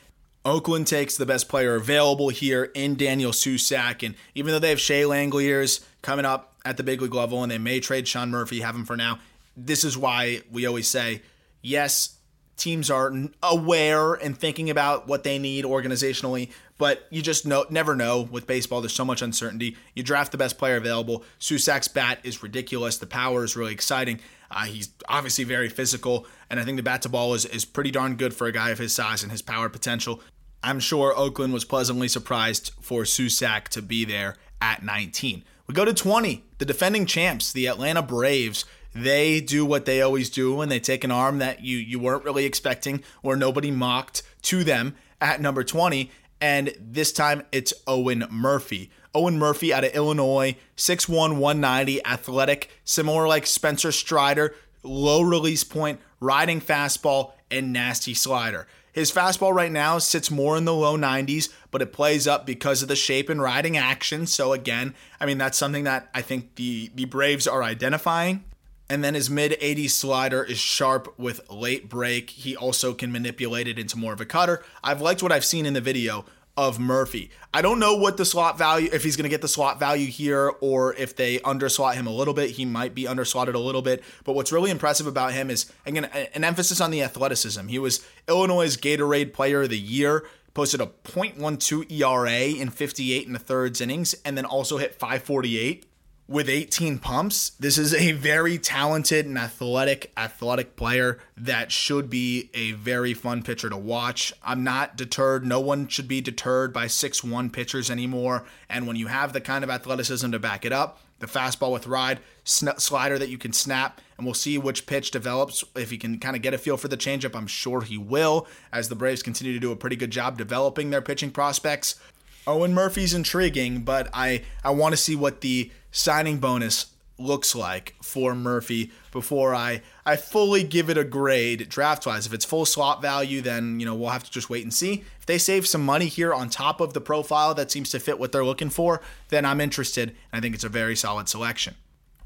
Oakland 0.45 0.87
takes 0.87 1.17
the 1.17 1.27
best 1.27 1.49
player 1.49 1.75
available 1.75 2.29
here 2.29 2.71
in 2.75 2.95
Daniel 2.95 3.33
Susac. 3.33 4.07
And 4.07 4.15
even 4.37 4.53
though 4.53 4.61
they 4.61 4.71
have 4.71 4.81
Shea 4.81 5.03
Langeliers 5.03 5.85
coming 6.03 6.25
up 6.25 6.55
at 6.65 6.77
the 6.77 6.85
big 6.85 7.03
league 7.03 7.15
level 7.15 7.43
and 7.43 7.51
they 7.51 7.59
may 7.59 7.81
trade 7.81 8.07
Sean 8.07 8.31
Murphy, 8.31 8.61
have 8.61 8.77
him 8.77 8.85
for 8.85 8.97
now, 8.97 9.19
this 9.57 9.83
is 9.83 9.99
why 9.99 10.43
we 10.53 10.65
always 10.65 10.87
say, 10.87 11.23
yes, 11.63 12.17
teams 12.57 12.91
are 12.91 13.13
aware 13.43 14.15
and 14.15 14.37
thinking 14.37 14.71
about 14.71 15.07
what 15.07 15.25
they 15.25 15.39
need 15.39 15.65
organizationally, 15.65 16.51
but 16.79 17.07
you 17.11 17.23
just 17.23 17.47
know 17.47 17.67
never 17.71 17.95
know 17.95 18.23
with 18.23 18.47
baseball. 18.47 18.81
There's 18.81 18.95
so 18.95 19.05
much 19.05 19.23
uncertainty. 19.23 19.77
You 19.95 20.03
draft 20.03 20.33
the 20.33 20.39
best 20.39 20.59
player 20.59 20.77
available. 20.77 21.25
Susac's 21.39 21.89
bat 21.89 22.19
is 22.23 22.43
ridiculous. 22.43 22.99
The 22.99 23.07
power 23.07 23.45
is 23.45 23.57
really 23.57 23.73
exciting. 23.73 24.21
Uh, 24.51 24.65
he's 24.65 24.91
obviously 25.09 25.45
very 25.45 25.69
physical, 25.69 26.27
and 26.49 26.61
I 26.61 26.65
think 26.65 26.77
the 26.77 26.83
bat 26.83 27.03
to 27.03 27.09
ball 27.09 27.35
is, 27.35 27.45
is 27.47 27.65
pretty 27.65 27.91
darn 27.91 28.17
good 28.17 28.33
for 28.33 28.47
a 28.47 28.53
guy 28.53 28.71
of 28.71 28.79
his 28.79 28.95
size 28.95 29.23
and 29.23 29.33
his 29.33 29.43
power 29.43 29.69
potential. 29.69 30.21
I'm 30.63 30.81
sure 30.81 31.17
Oakland 31.17 31.53
was 31.53 31.65
pleasantly 31.65 32.09
surprised 32.09 32.73
for 32.81 33.03
Susac 33.03 33.69
to 33.69 33.83
be 33.83 34.05
there 34.05 34.37
at 34.61 34.83
19. 34.83 35.45
We 35.67 35.75
go 35.75 35.85
to 35.85 35.93
20. 35.95 36.45
The 36.59 36.65
defending 36.65 37.07
champs, 37.07 37.53
the 37.53 37.67
Atlanta 37.67 38.03
Braves, 38.03 38.65
they 38.97 39.41
do 39.41 39.65
what 39.65 39.85
they 39.85 40.01
always 40.01 40.31
do 40.31 40.61
and 40.61 40.71
they 40.71 40.81
take 40.81 41.05
an 41.05 41.11
arm 41.11 41.39
that 41.39 41.63
you 41.63 41.77
you 41.77 41.99
weren't 41.99 42.25
really 42.25 42.45
expecting 42.45 43.03
or 43.23 43.37
nobody 43.37 43.71
mocked 43.71 44.23
to 44.43 44.65
them 44.65 44.95
at 45.21 45.41
number 45.41 45.63
20 45.63 46.11
and 46.41 46.75
this 46.81 47.13
time 47.13 47.43
it's 47.53 47.73
Owen 47.87 48.27
Murphy. 48.31 48.91
Owen 49.15 49.39
Murphy 49.39 49.73
out 49.73 49.85
of 49.85 49.95
Illinois, 49.95 50.57
6'1, 50.77 51.39
190, 51.39 52.05
athletic, 52.05 52.71
similar 52.85 53.27
like 53.27 53.47
Spencer 53.47 53.91
Strider, 53.91 54.55
low 54.83 55.23
release 55.23 55.65
point, 55.65 56.01
riding 56.21 56.61
fastball, 56.61 57.33
and 57.51 57.73
nasty 57.73 58.13
slider. 58.13 58.67
His 58.93 59.13
fastball 59.13 59.55
right 59.55 59.73
now 59.73 59.99
sits 59.99 60.31
more 60.31 60.57
in 60.57 60.65
the 60.65 60.75
low 60.75 60.97
90s, 60.97 61.51
but 61.71 61.83
it 61.83 61.93
plays 61.93 62.27
up 62.27 62.47
because 62.47 62.83
of 62.83 62.89
the 62.89 62.97
shape 62.97 63.29
and 63.29 63.41
riding 63.41 63.77
action. 63.77 64.27
So 64.27 64.53
again, 64.53 64.95
I 65.21 65.27
mean 65.27 65.39
that's 65.39 65.59
something 65.59 65.85
that 65.85 66.09
I 66.15 66.23
think 66.23 66.55
the 66.57 66.91
the 66.95 67.05
Braves 67.05 67.47
are 67.47 67.63
identifying. 67.63 68.45
And 68.89 69.03
then 69.03 69.15
his 69.15 69.29
mid 69.29 69.53
80s 69.61 69.91
slider 69.91 70.45
is 70.45 70.59
sharp 70.59 71.19
with 71.19 71.51
late 71.51 71.89
break. 71.89 72.31
He 72.31 72.57
also 72.57 72.95
can 72.95 73.11
manipulate 73.11 73.67
it 73.67 73.79
into 73.79 73.99
more 73.99 74.13
of 74.13 74.21
a 74.21 74.27
cutter. 74.27 74.63
I've 74.83 75.01
liked 75.01 75.23
what 75.23 75.33
I've 75.33 75.45
seen 75.45 75.67
in 75.67 75.75
the 75.75 75.81
video 75.81 76.25
of 76.57 76.79
Murphy. 76.79 77.31
I 77.53 77.61
don't 77.61 77.79
know 77.79 77.97
what 77.97 78.17
the 78.17 78.25
slot 78.25 78.57
value, 78.57 78.89
if 78.93 79.05
he's 79.05 79.17
going 79.17 79.25
to 79.25 79.29
get 79.29 79.43
the 79.43 79.49
slot 79.49 79.79
value 79.79 80.07
here 80.07 80.53
or 80.61 80.95
if 80.95 81.15
they 81.15 81.39
underslot 81.41 81.95
him 81.95 82.07
a 82.07 82.13
little 82.13 82.33
bit. 82.33 82.51
He 82.51 82.65
might 82.65 82.95
be 82.95 83.05
underslotted 83.05 83.55
a 83.55 83.59
little 83.59 83.83
bit. 83.83 84.03
But 84.25 84.35
what's 84.35 84.53
really 84.53 84.71
impressive 84.71 85.07
about 85.07 85.33
him 85.33 85.51
is, 85.51 85.71
again, 85.85 86.05
an 86.05 86.45
emphasis 86.45 86.81
on 86.81 86.91
the 86.91 87.03
athleticism. 87.03 87.67
He 87.69 87.79
was 87.79 88.07
Illinois' 88.29 88.77
Gatorade 88.77 89.33
Player 89.33 89.63
of 89.63 89.71
the 89.71 89.79
Year 89.79 90.27
posted 90.55 90.81
a 90.81 90.87
.12 91.05 91.93
ERA 91.93 92.59
in 92.59 92.71
58 92.71 93.27
and 93.27 93.35
the 93.35 93.39
thirds 93.39 93.83
innings, 93.83 94.15
and 94.25 94.39
then 94.39 94.47
also 94.47 94.79
hit 94.79 94.95
548 94.95 95.85
with 96.29 96.49
18 96.49 96.99
pumps. 96.99 97.51
This 97.61 97.79
is 97.79 97.95
a 97.95 98.13
very 98.13 98.59
talented 98.59 99.27
and 99.27 99.39
athletic 99.39 100.13
athletic 100.17 100.75
player 100.77 101.19
that 101.37 101.71
should 101.71 102.11
be 102.11 102.51
a 102.53 102.73
very 102.73 103.15
fun 103.15 103.43
pitcher 103.43 103.71
to 103.71 103.77
watch. 103.77 104.33
I'm 104.43 104.65
not 104.65 104.97
deterred. 104.97 105.47
No 105.47 105.61
one 105.61 105.87
should 105.87 106.09
be 106.09 106.21
deterred 106.21 106.73
by 106.73 106.87
6-1 106.87 107.53
pitchers 107.53 107.91
anymore. 107.91 108.45
And 108.69 108.87
when 108.87 108.97
you 108.97 109.07
have 109.07 109.33
the 109.33 109.41
kind 109.41 109.63
of 109.63 109.71
athleticism 109.71 110.31
to 110.33 110.39
back 110.39 110.65
it 110.65 110.73
up, 110.73 111.01
the 111.19 111.27
fastball 111.27 111.73
with 111.73 111.87
ride, 111.87 112.21
sn- 112.45 112.79
slider 112.79 113.19
that 113.19 113.31
you 113.31 113.39
can 113.39 113.53
snap, 113.53 114.01
and 114.19 114.27
we'll 114.27 114.35
see 114.35 114.59
which 114.59 114.87
pitch 114.87 115.11
develops. 115.11 115.65
If 115.75 115.91
he 115.91 115.97
can 115.97 116.19
kind 116.19 116.37
of 116.37 116.43
get 116.43 116.55
a 116.55 116.59
feel 116.59 116.77
for 116.77 116.89
the 116.89 116.97
changeup, 116.97 117.35
I'm 117.35 117.47
sure 117.47 117.83
he 117.83 117.97
will, 117.97 118.47
as 118.73 118.89
the 118.89 118.97
Braves 118.97 119.23
continue 119.23 119.55
to 119.55 119.61
do 119.61 119.73
a 119.73 119.77
pretty 119.77 119.97
good 119.97 120.11
job 120.11 120.37
developing 120.37 120.91
their 120.91 121.01
pitching 121.01 121.31
prospects. 121.31 121.99
Owen 122.47 122.75
Murphy's 122.75 123.15
intriguing, 123.15 123.81
but 123.81 124.09
I, 124.13 124.43
I 124.63 124.71
want 124.71 124.93
to 124.93 124.97
see 124.97 125.17
what 125.17 125.41
the 125.41 125.71
signing 125.97 126.37
bonus 126.39 126.87
looks 127.19 127.55
like 127.55 127.95
for 128.03 128.35
Murphy 128.35 128.93
before 129.11 129.55
I 129.55 129.81
I 130.05 130.17
fully 130.17 130.63
give 130.63 130.91
it 130.91 130.99
a 130.99 131.05
grade 131.05 131.71
draft 131.71 132.05
wise. 132.05 132.27
If 132.27 132.35
it's 132.35 132.45
full 132.45 132.67
slot 132.67 133.01
value, 133.01 133.41
then 133.41 133.81
you 133.81 133.87
know 133.87 133.95
we'll 133.95 134.11
have 134.11 134.25
to 134.25 134.31
just 134.31 134.51
wait 134.51 134.63
and 134.63 134.73
see. 134.73 135.05
If 135.19 135.27
they 135.27 135.39
save 135.39 135.67
some 135.67 135.85
money 135.85 136.07
here 136.07 136.35
on 136.35 136.51
top 136.51 136.81
of 136.81 136.93
the 136.93 137.01
profile 137.01 137.55
that 137.55 137.71
seems 137.71 137.91
to 137.91 137.99
fit 137.99 138.19
what 138.19 138.33
they're 138.33 138.45
looking 138.45 138.69
for, 138.69 139.01
then 139.31 139.47
I'm 139.47 139.61
interested. 139.61 140.15
I 140.33 140.41
think 140.41 140.55
it's 140.55 140.65
a 140.65 140.69
very 140.69 140.95
solid 140.95 141.29
selection. 141.29 141.75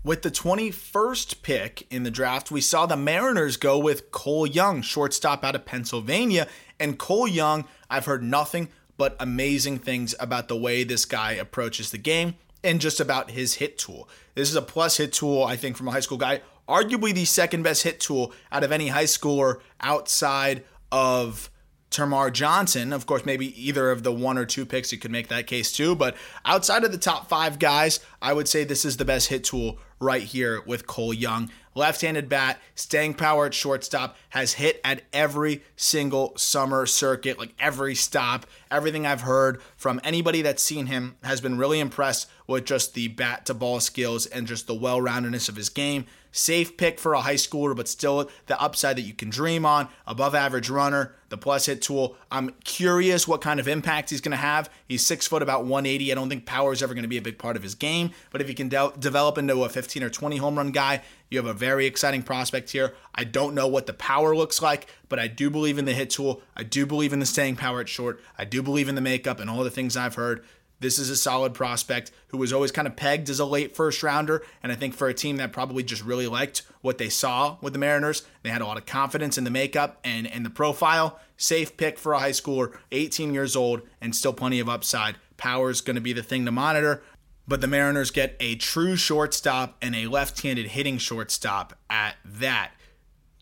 With 0.03 0.23
the 0.23 0.31
21st 0.31 1.43
pick 1.43 1.87
in 1.93 2.03
the 2.03 2.11
draft, 2.11 2.51
we 2.51 2.62
saw 2.62 2.87
the 2.87 2.97
Mariners 2.97 3.59
go 3.59 3.79
with 3.79 4.11
Cole 4.11 4.47
Young, 4.47 4.81
shortstop 4.81 5.45
out 5.45 5.55
of 5.55 5.66
Pennsylvania. 5.66 6.49
And 6.81 6.99
Cole 6.99 7.29
Young, 7.29 7.66
I've 7.91 8.07
heard 8.07 8.23
nothing 8.23 8.68
but 8.97 9.14
amazing 9.21 9.79
things 9.79 10.14
about 10.18 10.49
the 10.49 10.57
way 10.57 10.85
this 10.85 11.05
guy 11.05 11.33
approaches 11.33 11.91
the 11.91 11.99
game 11.99 12.35
and 12.62 12.80
just 12.80 13.00
about 13.00 13.30
his 13.30 13.54
hit 13.54 13.78
tool. 13.78 14.08
This 14.34 14.48
is 14.48 14.56
a 14.56 14.62
plus 14.62 14.96
hit 14.96 15.12
tool, 15.12 15.42
I 15.42 15.56
think, 15.56 15.76
from 15.76 15.88
a 15.88 15.90
high 15.90 16.00
school 16.00 16.18
guy. 16.18 16.40
Arguably 16.68 17.12
the 17.12 17.24
second 17.24 17.62
best 17.62 17.82
hit 17.82 18.00
tool 18.00 18.32
out 18.52 18.62
of 18.62 18.72
any 18.72 18.88
high 18.88 19.04
schooler 19.04 19.61
outside 19.80 20.64
of 20.92 21.50
Termarr 21.90 22.32
Johnson. 22.32 22.92
Of 22.92 23.06
course, 23.06 23.24
maybe 23.24 23.61
either 23.61 23.90
of 23.90 24.02
the 24.02 24.12
one 24.12 24.38
or 24.38 24.44
two 24.44 24.64
picks, 24.64 24.92
you 24.92 24.98
could 24.98 25.11
make 25.11 25.28
that 25.28 25.46
case 25.46 25.72
too. 25.72 25.96
But 25.96 26.16
outside 26.44 26.84
of 26.84 26.92
the 26.92 26.98
top 26.98 27.28
five 27.28 27.58
guys, 27.58 28.00
I 28.22 28.32
would 28.32 28.48
say 28.48 28.64
this 28.64 28.84
is 28.84 28.96
the 28.96 29.04
best 29.04 29.28
hit 29.28 29.44
tool 29.44 29.78
right 29.98 30.22
here 30.22 30.62
with 30.64 30.86
Cole 30.86 31.12
Young. 31.12 31.50
Left 31.74 32.00
handed 32.00 32.28
bat, 32.28 32.61
staying 32.74 33.14
power 33.14 33.46
at 33.46 33.54
shortstop, 33.54 34.16
has 34.30 34.54
hit 34.54 34.80
at 34.84 35.02
every 35.12 35.62
single 35.76 36.36
summer 36.36 36.86
circuit, 36.86 37.38
like 37.38 37.54
every 37.58 37.94
stop. 37.94 38.46
Everything 38.71 39.07
I've 39.07 39.23
heard 39.23 39.61
from 39.77 40.01
anybody 40.05 40.43
that's 40.43 40.62
seen 40.62 40.87
him 40.87 41.16
has 41.25 41.41
been 41.41 41.59
really 41.59 41.81
impressed 41.81 42.29
with 42.47 42.64
just 42.64 42.95
the 42.95 43.09
bat 43.09 43.47
to 43.47 43.55
ball 43.55 43.81
skills 43.81 44.27
and 44.27 44.47
just 44.47 44.66
the 44.66 44.75
well 44.75 45.01
roundedness 45.01 45.49
of 45.49 45.57
his 45.57 45.68
game. 45.68 46.07
Safe 46.33 46.77
pick 46.77 47.01
for 47.01 47.14
a 47.14 47.23
high 47.23 47.35
schooler, 47.35 47.75
but 47.75 47.89
still 47.89 48.31
the 48.47 48.61
upside 48.61 48.97
that 48.97 49.03
you 49.03 49.12
can 49.12 49.31
dream 49.31 49.66
on. 49.66 49.89
Above 50.07 50.35
average 50.35 50.71
runner, 50.71 51.16
the 51.29 51.37
plus 51.37 51.66
hit 51.66 51.83
tool. 51.83 52.16
I'm 52.31 52.55
curious 52.62 53.27
what 53.27 53.41
kind 53.41 53.59
of 53.59 53.66
impact 53.66 54.11
he's 54.11 54.21
going 54.21 54.31
to 54.31 54.37
have. 54.37 54.71
He's 54.87 55.05
six 55.05 55.27
foot, 55.27 55.43
about 55.43 55.64
180. 55.64 56.12
I 56.12 56.14
don't 56.14 56.29
think 56.29 56.47
power 56.47 56.73
is 56.73 56.83
ever 56.83 56.95
going 56.95 57.03
to 57.03 57.09
be 57.09 57.16
a 57.16 57.23
big 57.23 57.39
part 57.39 57.57
of 57.57 57.64
his 57.64 57.75
game, 57.75 58.12
but 58.31 58.41
if 58.41 58.47
he 58.47 58.55
can 58.55 58.68
de- 58.68 58.93
develop 58.99 59.39
into 59.39 59.64
a 59.64 59.68
15 59.68 60.05
or 60.05 60.11
20 60.11 60.37
home 60.37 60.57
run 60.57 60.71
guy, 60.71 61.03
you 61.31 61.39
have 61.39 61.47
a 61.47 61.55
very 61.55 61.87
exciting 61.87 62.23
prospect 62.23 62.71
here. 62.71 62.95
I 63.14 63.25
don't 63.25 63.55
know 63.55 63.66
what 63.66 63.87
the 63.87 63.93
power 63.93 64.37
looks 64.37 64.62
like, 64.62 64.87
but 65.11 65.18
I 65.18 65.26
do 65.26 65.50
believe 65.50 65.76
in 65.76 65.84
the 65.84 65.92
hit 65.92 66.08
tool. 66.08 66.40
I 66.56 66.62
do 66.62 66.86
believe 66.86 67.12
in 67.12 67.18
the 67.18 67.26
staying 67.26 67.56
power 67.56 67.82
at 67.82 67.90
short. 67.90 68.22
I 68.38 68.46
do 68.46 68.62
believe 68.62 68.88
in 68.88 68.94
the 68.94 69.02
makeup 69.02 69.38
and 69.38 69.50
all 69.50 69.62
the 69.62 69.70
things 69.70 69.98
I've 69.98 70.14
heard. 70.14 70.42
This 70.78 70.98
is 70.98 71.11
a 71.11 71.16
solid 71.16 71.52
prospect 71.52 72.11
who 72.28 72.38
was 72.38 72.54
always 72.54 72.72
kind 72.72 72.88
of 72.88 72.96
pegged 72.96 73.28
as 73.28 73.38
a 73.38 73.44
late 73.44 73.76
first 73.76 74.02
rounder. 74.02 74.42
And 74.62 74.72
I 74.72 74.74
think 74.74 74.94
for 74.94 75.08
a 75.08 75.14
team 75.14 75.36
that 75.36 75.52
probably 75.52 75.82
just 75.82 76.02
really 76.02 76.26
liked 76.26 76.62
what 76.80 76.96
they 76.96 77.11
saw 77.11 77.58
with 77.61 77.74
the 77.74 77.78
Mariners, 77.78 78.22
they 78.42 78.48
had 78.48 78.62
a 78.62 78.66
lot 78.66 78.78
of 78.78 78.86
confidence 78.86 79.36
in 79.36 79.44
the 79.44 79.50
makeup 79.50 80.00
and, 80.04 80.26
and 80.26 80.46
the 80.46 80.50
profile. 80.50 81.20
Safe 81.36 81.76
pick 81.76 81.98
for 81.98 82.14
a 82.14 82.18
high 82.18 82.30
schooler, 82.30 82.78
18 82.92 83.34
years 83.34 83.54
old, 83.54 83.82
and 84.00 84.16
still 84.16 84.32
plenty 84.32 84.58
of 84.58 84.70
upside. 84.70 85.16
Power 85.36 85.68
is 85.68 85.82
going 85.82 85.96
to 85.96 86.00
be 86.00 86.14
the 86.14 86.22
thing 86.22 86.46
to 86.46 86.52
monitor. 86.52 87.02
But 87.46 87.61
the 87.61 87.66
Mariners 87.66 88.11
get 88.11 88.36
a 88.40 88.54
true 88.54 88.96
shortstop 88.96 89.76
and 89.82 89.94
a 89.94 90.06
left 90.06 90.40
handed 90.40 90.68
hitting 90.68 90.98
shortstop 90.98 91.76
at 91.90 92.16
that. 92.24 92.72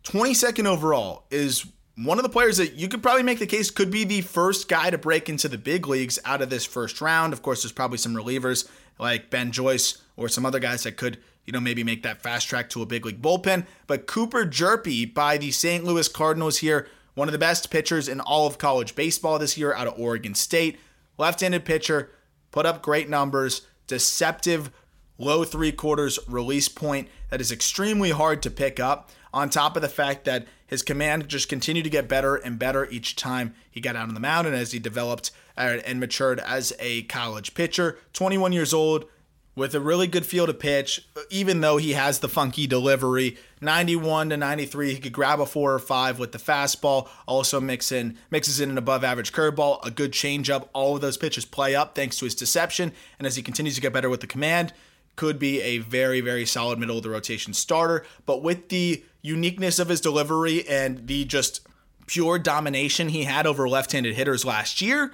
22nd 0.04 0.66
overall 0.66 1.24
is 1.30 1.66
one 1.96 2.18
of 2.18 2.22
the 2.22 2.28
players 2.28 2.58
that 2.58 2.74
you 2.74 2.88
could 2.88 3.02
probably 3.02 3.24
make 3.24 3.40
the 3.40 3.46
case 3.46 3.70
could 3.70 3.90
be 3.90 4.04
the 4.04 4.20
first 4.20 4.68
guy 4.68 4.88
to 4.90 4.98
break 4.98 5.28
into 5.28 5.48
the 5.48 5.58
big 5.58 5.88
leagues 5.88 6.18
out 6.24 6.40
of 6.40 6.48
this 6.48 6.64
first 6.64 7.00
round. 7.00 7.32
Of 7.32 7.42
course, 7.42 7.62
there's 7.62 7.72
probably 7.72 7.98
some 7.98 8.14
relievers 8.14 8.68
like 8.98 9.30
Ben 9.30 9.50
Joyce 9.50 9.98
or 10.16 10.28
some 10.28 10.46
other 10.46 10.60
guys 10.60 10.84
that 10.84 10.96
could, 10.96 11.18
you 11.44 11.52
know, 11.52 11.60
maybe 11.60 11.82
make 11.82 12.04
that 12.04 12.22
fast 12.22 12.48
track 12.48 12.68
to 12.70 12.82
a 12.82 12.86
big 12.86 13.04
league 13.04 13.20
bullpen. 13.20 13.66
But 13.88 14.06
Cooper 14.06 14.44
Hjerpe 14.44 15.12
by 15.12 15.38
the 15.38 15.50
St. 15.50 15.84
Louis 15.84 16.08
Cardinals 16.08 16.58
here, 16.58 16.88
one 17.14 17.26
of 17.26 17.32
the 17.32 17.38
best 17.38 17.70
pitchers 17.70 18.08
in 18.08 18.20
all 18.20 18.46
of 18.46 18.58
college 18.58 18.94
baseball 18.94 19.38
this 19.40 19.58
year 19.58 19.74
out 19.74 19.88
of 19.88 19.98
Oregon 19.98 20.36
State. 20.36 20.78
Left 21.16 21.40
handed 21.40 21.64
pitcher, 21.64 22.12
put 22.52 22.64
up 22.64 22.80
great 22.80 23.08
numbers, 23.08 23.62
deceptive 23.88 24.70
low 25.18 25.44
three 25.44 25.72
quarters 25.72 26.18
release 26.26 26.68
point 26.68 27.08
that 27.30 27.40
is 27.40 27.52
extremely 27.52 28.10
hard 28.10 28.42
to 28.42 28.50
pick 28.50 28.80
up, 28.80 29.10
on 29.32 29.50
top 29.50 29.76
of 29.76 29.82
the 29.82 29.88
fact 29.88 30.24
that 30.24 30.46
his 30.66 30.82
command 30.82 31.28
just 31.28 31.48
continued 31.48 31.84
to 31.84 31.90
get 31.90 32.08
better 32.08 32.36
and 32.36 32.58
better 32.58 32.88
each 32.90 33.16
time 33.16 33.54
he 33.70 33.80
got 33.80 33.96
out 33.96 34.08
on 34.08 34.14
the 34.14 34.20
mound 34.20 34.46
and 34.46 34.56
as 34.56 34.72
he 34.72 34.78
developed 34.78 35.30
and 35.56 36.00
matured 36.00 36.40
as 36.40 36.72
a 36.78 37.02
college 37.02 37.54
pitcher. 37.54 37.98
21 38.12 38.52
years 38.52 38.72
old 38.72 39.06
with 39.54 39.74
a 39.74 39.80
really 39.80 40.06
good 40.06 40.24
feel 40.24 40.46
to 40.46 40.54
pitch, 40.54 41.08
even 41.30 41.60
though 41.60 41.78
he 41.78 41.92
has 41.92 42.20
the 42.20 42.28
funky 42.28 42.66
delivery. 42.66 43.36
91 43.60 44.30
to 44.30 44.36
93, 44.36 44.94
he 44.94 45.00
could 45.00 45.12
grab 45.12 45.40
a 45.40 45.46
four 45.46 45.74
or 45.74 45.80
five 45.80 46.18
with 46.18 46.30
the 46.30 46.38
fastball. 46.38 47.08
Also 47.26 47.60
mix 47.60 47.90
in 47.90 48.16
mixes 48.30 48.60
in 48.60 48.70
an 48.70 48.78
above 48.78 49.02
average 49.02 49.32
curveball, 49.32 49.84
a 49.84 49.90
good 49.90 50.12
changeup. 50.12 50.68
All 50.72 50.94
of 50.94 51.00
those 51.00 51.16
pitches 51.16 51.44
play 51.44 51.74
up 51.74 51.96
thanks 51.96 52.18
to 52.18 52.24
his 52.24 52.36
deception, 52.36 52.92
and 53.18 53.26
as 53.26 53.34
he 53.34 53.42
continues 53.42 53.74
to 53.74 53.80
get 53.80 53.92
better 53.92 54.08
with 54.08 54.20
the 54.20 54.28
command, 54.28 54.72
could 55.18 55.38
be 55.38 55.60
a 55.60 55.78
very, 55.78 56.22
very 56.22 56.46
solid 56.46 56.78
middle 56.78 56.96
of 56.96 57.02
the 57.02 57.10
rotation 57.10 57.52
starter. 57.52 58.06
But 58.24 58.42
with 58.42 58.70
the 58.70 59.04
uniqueness 59.20 59.78
of 59.78 59.88
his 59.88 60.00
delivery 60.00 60.66
and 60.66 61.06
the 61.06 61.26
just 61.26 61.66
pure 62.06 62.38
domination 62.38 63.08
he 63.10 63.24
had 63.24 63.46
over 63.46 63.68
left 63.68 63.92
handed 63.92 64.14
hitters 64.14 64.46
last 64.46 64.80
year, 64.80 65.12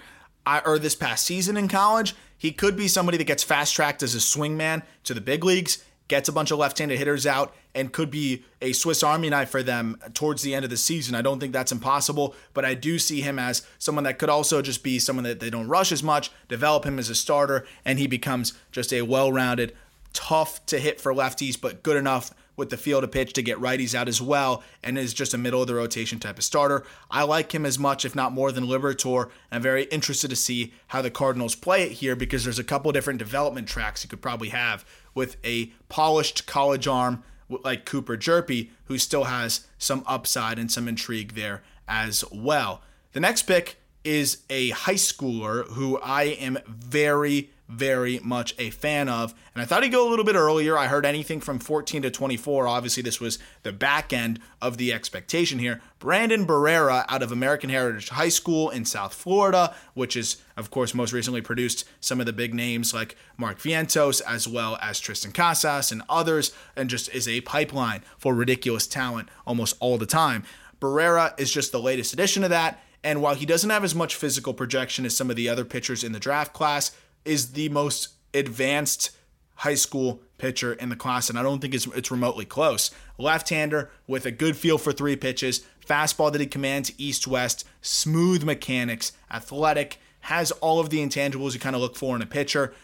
or 0.64 0.78
this 0.78 0.94
past 0.94 1.24
season 1.24 1.57
in 1.57 1.68
college, 1.68 2.14
he 2.36 2.52
could 2.52 2.76
be 2.76 2.86
somebody 2.86 3.16
that 3.16 3.24
gets 3.24 3.42
fast 3.42 3.74
tracked 3.74 4.02
as 4.02 4.14
a 4.14 4.18
swingman 4.18 4.82
to 5.05 5.14
the 5.14 5.20
big 5.22 5.42
leagues, 5.42 5.82
gets 6.07 6.28
a 6.28 6.32
bunch 6.32 6.50
of 6.50 6.59
left 6.59 6.78
handed 6.78 6.98
hitters 6.98 7.26
out, 7.26 7.55
and 7.74 7.92
could 7.92 8.11
be 8.11 8.44
a 8.61 8.72
Swiss 8.72 9.02
Army 9.02 9.30
knife 9.30 9.48
for 9.48 9.62
them 9.62 9.96
towards 10.12 10.42
the 10.42 10.55
end 10.55 10.64
of 10.64 10.70
the 10.70 10.76
season. 10.76 11.14
I 11.14 11.22
don't 11.22 11.40
think 11.40 11.55
that's 11.55 11.72
impossible, 11.72 12.34
but 12.52 12.64
I 12.64 12.74
do 12.74 12.98
see 12.98 13.22
him 13.22 13.38
as 13.38 13.66
someone 13.78 14.05
that 14.05 14.18
could 14.18 14.28
also 14.28 14.61
just 14.61 14.84
be 14.84 14.98
someone 14.98 15.24
that 15.24 15.40
they 15.40 15.50
don't 15.50 15.66
rush 15.66 15.90
as 15.90 16.02
much, 16.02 16.30
develop 16.46 16.84
him 16.84 16.98
as 16.98 17.09
a 17.09 17.14
starter, 17.14 17.66
and 17.86 17.98
he 17.98 18.07
becomes 18.07 18.52
just 18.70 18.92
a 18.92 19.00
well 19.02 19.32
rounded, 19.32 19.74
tough 20.15 20.65
to 20.67 20.79
hit 20.79 21.01
for 21.01 21.12
lefties, 21.12 21.61
but 21.61 21.83
good 21.83 21.97
enough 21.97 22.33
with 22.57 22.71
the 22.71 22.77
field 22.77 23.05
of 23.05 23.11
pitch 23.11 23.33
to 23.33 23.43
get 23.43 23.59
righties 23.59 23.95
out 23.95 24.09
as 24.09 24.23
well, 24.23 24.62
and 24.83 24.97
is 24.97 25.12
just 25.12 25.35
a 25.35 25.39
middle 25.39 25.61
of 25.61 25.67
the 25.67 25.75
rotation 25.75 26.19
type 26.21 26.39
of 26.39 26.45
starter. 26.45 26.85
I 27.11 27.25
like 27.25 27.53
him 27.53 27.67
as 27.67 27.79
much, 27.79 28.05
if 28.05 28.15
not 28.15 28.33
more, 28.33 28.53
than 28.53 28.65
Liberatore, 28.65 29.25
and 29.25 29.33
I'm 29.53 29.62
very 29.62 29.85
interested 29.85 30.29
to 30.31 30.37
see 30.37 30.73
how 30.89 31.03
the 31.03 31.11
Cardinals 31.11 31.57
play 31.57 31.83
it 31.83 31.93
here 31.93 32.15
because 32.17 32.45
there's 32.45 32.59
a 32.59 32.65
couple 32.65 32.93
different 32.93 33.19
development 33.19 33.69
tracks 33.69 34.05
you 34.05 34.09
could 34.09 34.23
probably 34.23 34.51
have 34.51 34.85
with 35.15 35.37
a 35.45 35.67
polished 35.89 36.47
college 36.47 36.87
arm 36.87 37.25
like 37.49 37.85
Cooper 37.85 38.17
Hjerpe, 38.17 38.71
who 38.85 38.99
still 38.99 39.25
has 39.25 39.67
some 39.77 40.05
upside 40.07 40.59
and 40.59 40.71
some 40.71 40.89
intrigue 40.89 41.35
there 41.35 41.62
as 41.87 42.25
well. 42.33 42.83
The 43.12 43.21
next 43.21 43.43
pick 43.43 43.77
is 44.05 44.39
a 44.51 44.71
high 44.71 44.95
schooler 44.95 45.67
who 45.69 45.99
I 45.99 46.25
am 46.25 46.59
very, 46.67 47.51
very 47.69 48.19
much 48.23 48.55
a 48.59 48.71
fan 48.71 49.09
of. 49.09 49.35
And 49.55 49.62
I 49.62 49.65
thought 49.65 49.83
he'd 49.83 49.91
go 49.91 50.07
a 50.07 50.11
little 50.11 50.25
bit 50.25 50.35
earlier. 50.35 50.77
I 50.77 50.87
heard 50.87 51.07
anything 51.07 51.41
from 51.41 51.59
14 51.59 52.03
to 52.03 52.11
24. 52.11 52.67
Obviously, 52.67 53.03
this 53.03 53.21
was 53.21 53.39
the 53.62 53.73
back 53.73 54.12
end 54.12 54.39
of 54.61 54.77
the 54.77 54.93
expectation 54.93 55.59
here. 55.59 55.81
Brandon 55.99 56.47
Barriera 56.47 57.05
out 57.09 57.23
of 57.23 57.33
American 57.33 57.71
Heritage 57.71 58.11
High 58.11 58.29
School 58.29 58.71
in 58.71 58.85
South 58.85 59.15
Florida, 59.15 59.75
which 59.95 60.17
is, 60.17 60.43
of 60.57 60.71
course, 60.71 60.95
most 60.95 61.12
recently 61.12 61.41
produced 61.41 61.89
some 62.01 62.21
of 62.21 62.27
the 62.27 62.33
big 62.33 62.53
names 62.53 62.93
like 62.93 63.17
Mark 63.37 63.59
Vientos, 63.59 64.21
as 64.29 64.47
well 64.47 64.79
as 64.83 65.01
Triston 65.01 65.33
Casas 65.33 65.91
and 65.91 66.03
others, 66.09 66.53
and 66.77 66.91
just 66.91 67.09
is 67.15 67.27
a 67.27 67.41
pipeline 67.43 68.03
for 68.19 68.35
ridiculous 68.35 68.87
talent 68.87 69.29
almost 69.47 69.77
all 69.81 69.97
the 69.97 70.07
time. 70.07 70.45
Barrera 70.81 71.39
is 71.41 71.51
just 71.51 71.73
the 71.73 71.81
latest 71.81 72.12
addition 72.12 72.45
of 72.45 72.51
that. 72.51 72.83
And 73.03 73.21
while 73.21 73.35
he 73.35 73.47
doesn't 73.47 73.69
have 73.71 73.85
as 73.85 73.95
much 73.95 74.15
physical 74.15 74.55
projection 74.55 75.05
as 75.05 75.17
some 75.17 75.29
of 75.29 75.37
the 75.37 75.49
other 75.49 75.65
pitchers 75.65 76.03
in 76.03 76.12
the 76.12 76.19
draft 76.19 76.55
class, 76.55 76.91
is 77.25 77.53
the 77.53 77.68
most 77.68 78.09
advanced 78.33 79.11
high 79.57 79.75
school 79.75 80.20
pitcher 80.39 80.75
in 80.75 80.89
the 80.89 80.97
class, 80.97 81.31
and 81.31 81.39
I 81.39 81.43
don't 81.43 81.61
think 81.61 81.75
it's, 81.75 81.87
it's 81.89 82.11
remotely 82.11 82.45
close. 82.45 82.91
Left 83.18 83.49
hander 83.49 83.91
with 84.07 84.27
a 84.27 84.31
good 84.31 84.57
feel 84.57 84.79
for 84.79 84.93
three 84.93 85.16
pitches, 85.16 85.64
fastball 85.87 86.33
that 86.33 86.41
he 86.41 86.47
commands 86.47 86.93
east 86.99 87.27
west, 87.27 87.64
smooth 87.81 88.43
mechanics, 88.43 89.12
athletic, 89.31 89.99
has 90.20 90.51
all 90.53 90.81
of 90.81 90.91
the 90.91 90.99
intangibles 90.99 91.55
you 91.55 91.61
kind 91.61 91.77
of 91.77 91.83
look 91.83 91.97
for 91.97 92.16
in 92.16 92.22
a 92.22 92.27
pitcher 92.27 92.75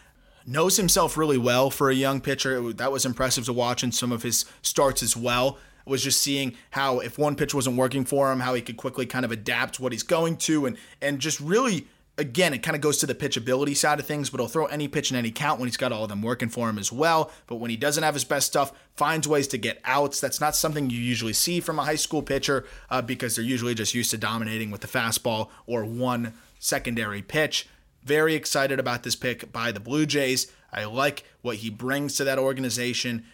knows 0.45 0.77
himself 0.77 1.17
really 1.17 1.37
well 1.37 1.69
for 1.69 1.89
a 1.89 1.95
young 1.95 2.21
pitcher. 2.21 2.73
That 2.73 2.91
was 2.91 3.05
impressive 3.05 3.45
to 3.45 3.53
watch 3.53 3.83
in 3.83 3.91
some 3.91 4.11
of 4.11 4.23
his 4.23 4.45
starts 4.61 5.03
as 5.03 5.15
well. 5.15 5.57
Was 5.85 6.03
just 6.03 6.21
seeing 6.21 6.53
how 6.69 6.99
if 6.99 7.17
one 7.17 7.35
pitch 7.35 7.55
wasn't 7.55 7.75
working 7.75 8.05
for 8.05 8.31
him, 8.31 8.39
how 8.39 8.53
he 8.53 8.61
could 8.61 8.77
quickly 8.77 9.05
kind 9.07 9.25
of 9.25 9.31
adapt 9.31 9.79
what 9.79 9.91
he's 9.91 10.03
going 10.03 10.37
to, 10.37 10.67
and 10.67 10.77
and 11.01 11.19
just 11.19 11.39
really 11.39 11.87
again, 12.21 12.53
it 12.53 12.59
kind 12.59 12.75
of 12.75 12.81
goes 12.81 12.99
to 12.99 13.07
the 13.07 13.15
pitchability 13.15 13.75
side 13.75 13.99
of 13.99 14.05
things, 14.05 14.29
but 14.29 14.39
he'll 14.39 14.47
throw 14.47 14.67
any 14.67 14.87
pitch 14.87 15.09
in 15.11 15.17
any 15.17 15.31
count 15.31 15.59
when 15.59 15.67
he's 15.67 15.75
got 15.75 15.91
all 15.91 16.03
of 16.03 16.09
them 16.09 16.21
working 16.21 16.49
for 16.49 16.69
him 16.69 16.77
as 16.77 16.91
well. 16.91 17.31
But 17.47 17.55
when 17.55 17.71
he 17.71 17.75
doesn't 17.75 18.03
have 18.03 18.13
his 18.13 18.23
best 18.23 18.47
stuff, 18.47 18.71
finds 18.95 19.27
ways 19.27 19.47
to 19.49 19.57
get 19.57 19.81
outs. 19.83 20.21
That's 20.21 20.39
not 20.39 20.55
something 20.55 20.89
you 20.89 20.99
usually 20.99 21.33
see 21.33 21.59
from 21.59 21.79
a 21.79 21.83
high 21.83 21.95
school 21.95 22.21
pitcher 22.21 22.65
uh, 22.89 23.01
because 23.01 23.35
they're 23.35 23.43
usually 23.43 23.73
just 23.73 23.95
used 23.95 24.11
to 24.11 24.17
dominating 24.17 24.69
with 24.71 24.81
the 24.81 24.87
fastball 24.87 25.49
or 25.65 25.83
one 25.83 26.33
secondary 26.59 27.23
pitch. 27.23 27.67
Very 28.03 28.35
excited 28.35 28.79
about 28.79 29.03
this 29.03 29.15
pick 29.15 29.51
by 29.51 29.71
the 29.71 29.79
Blue 29.79 30.05
Jays. 30.05 30.51
I 30.71 30.85
like 30.85 31.23
what 31.41 31.57
he 31.57 31.69
brings 31.69 32.15
to 32.15 32.23
that 32.23 32.39
organization 32.39 33.25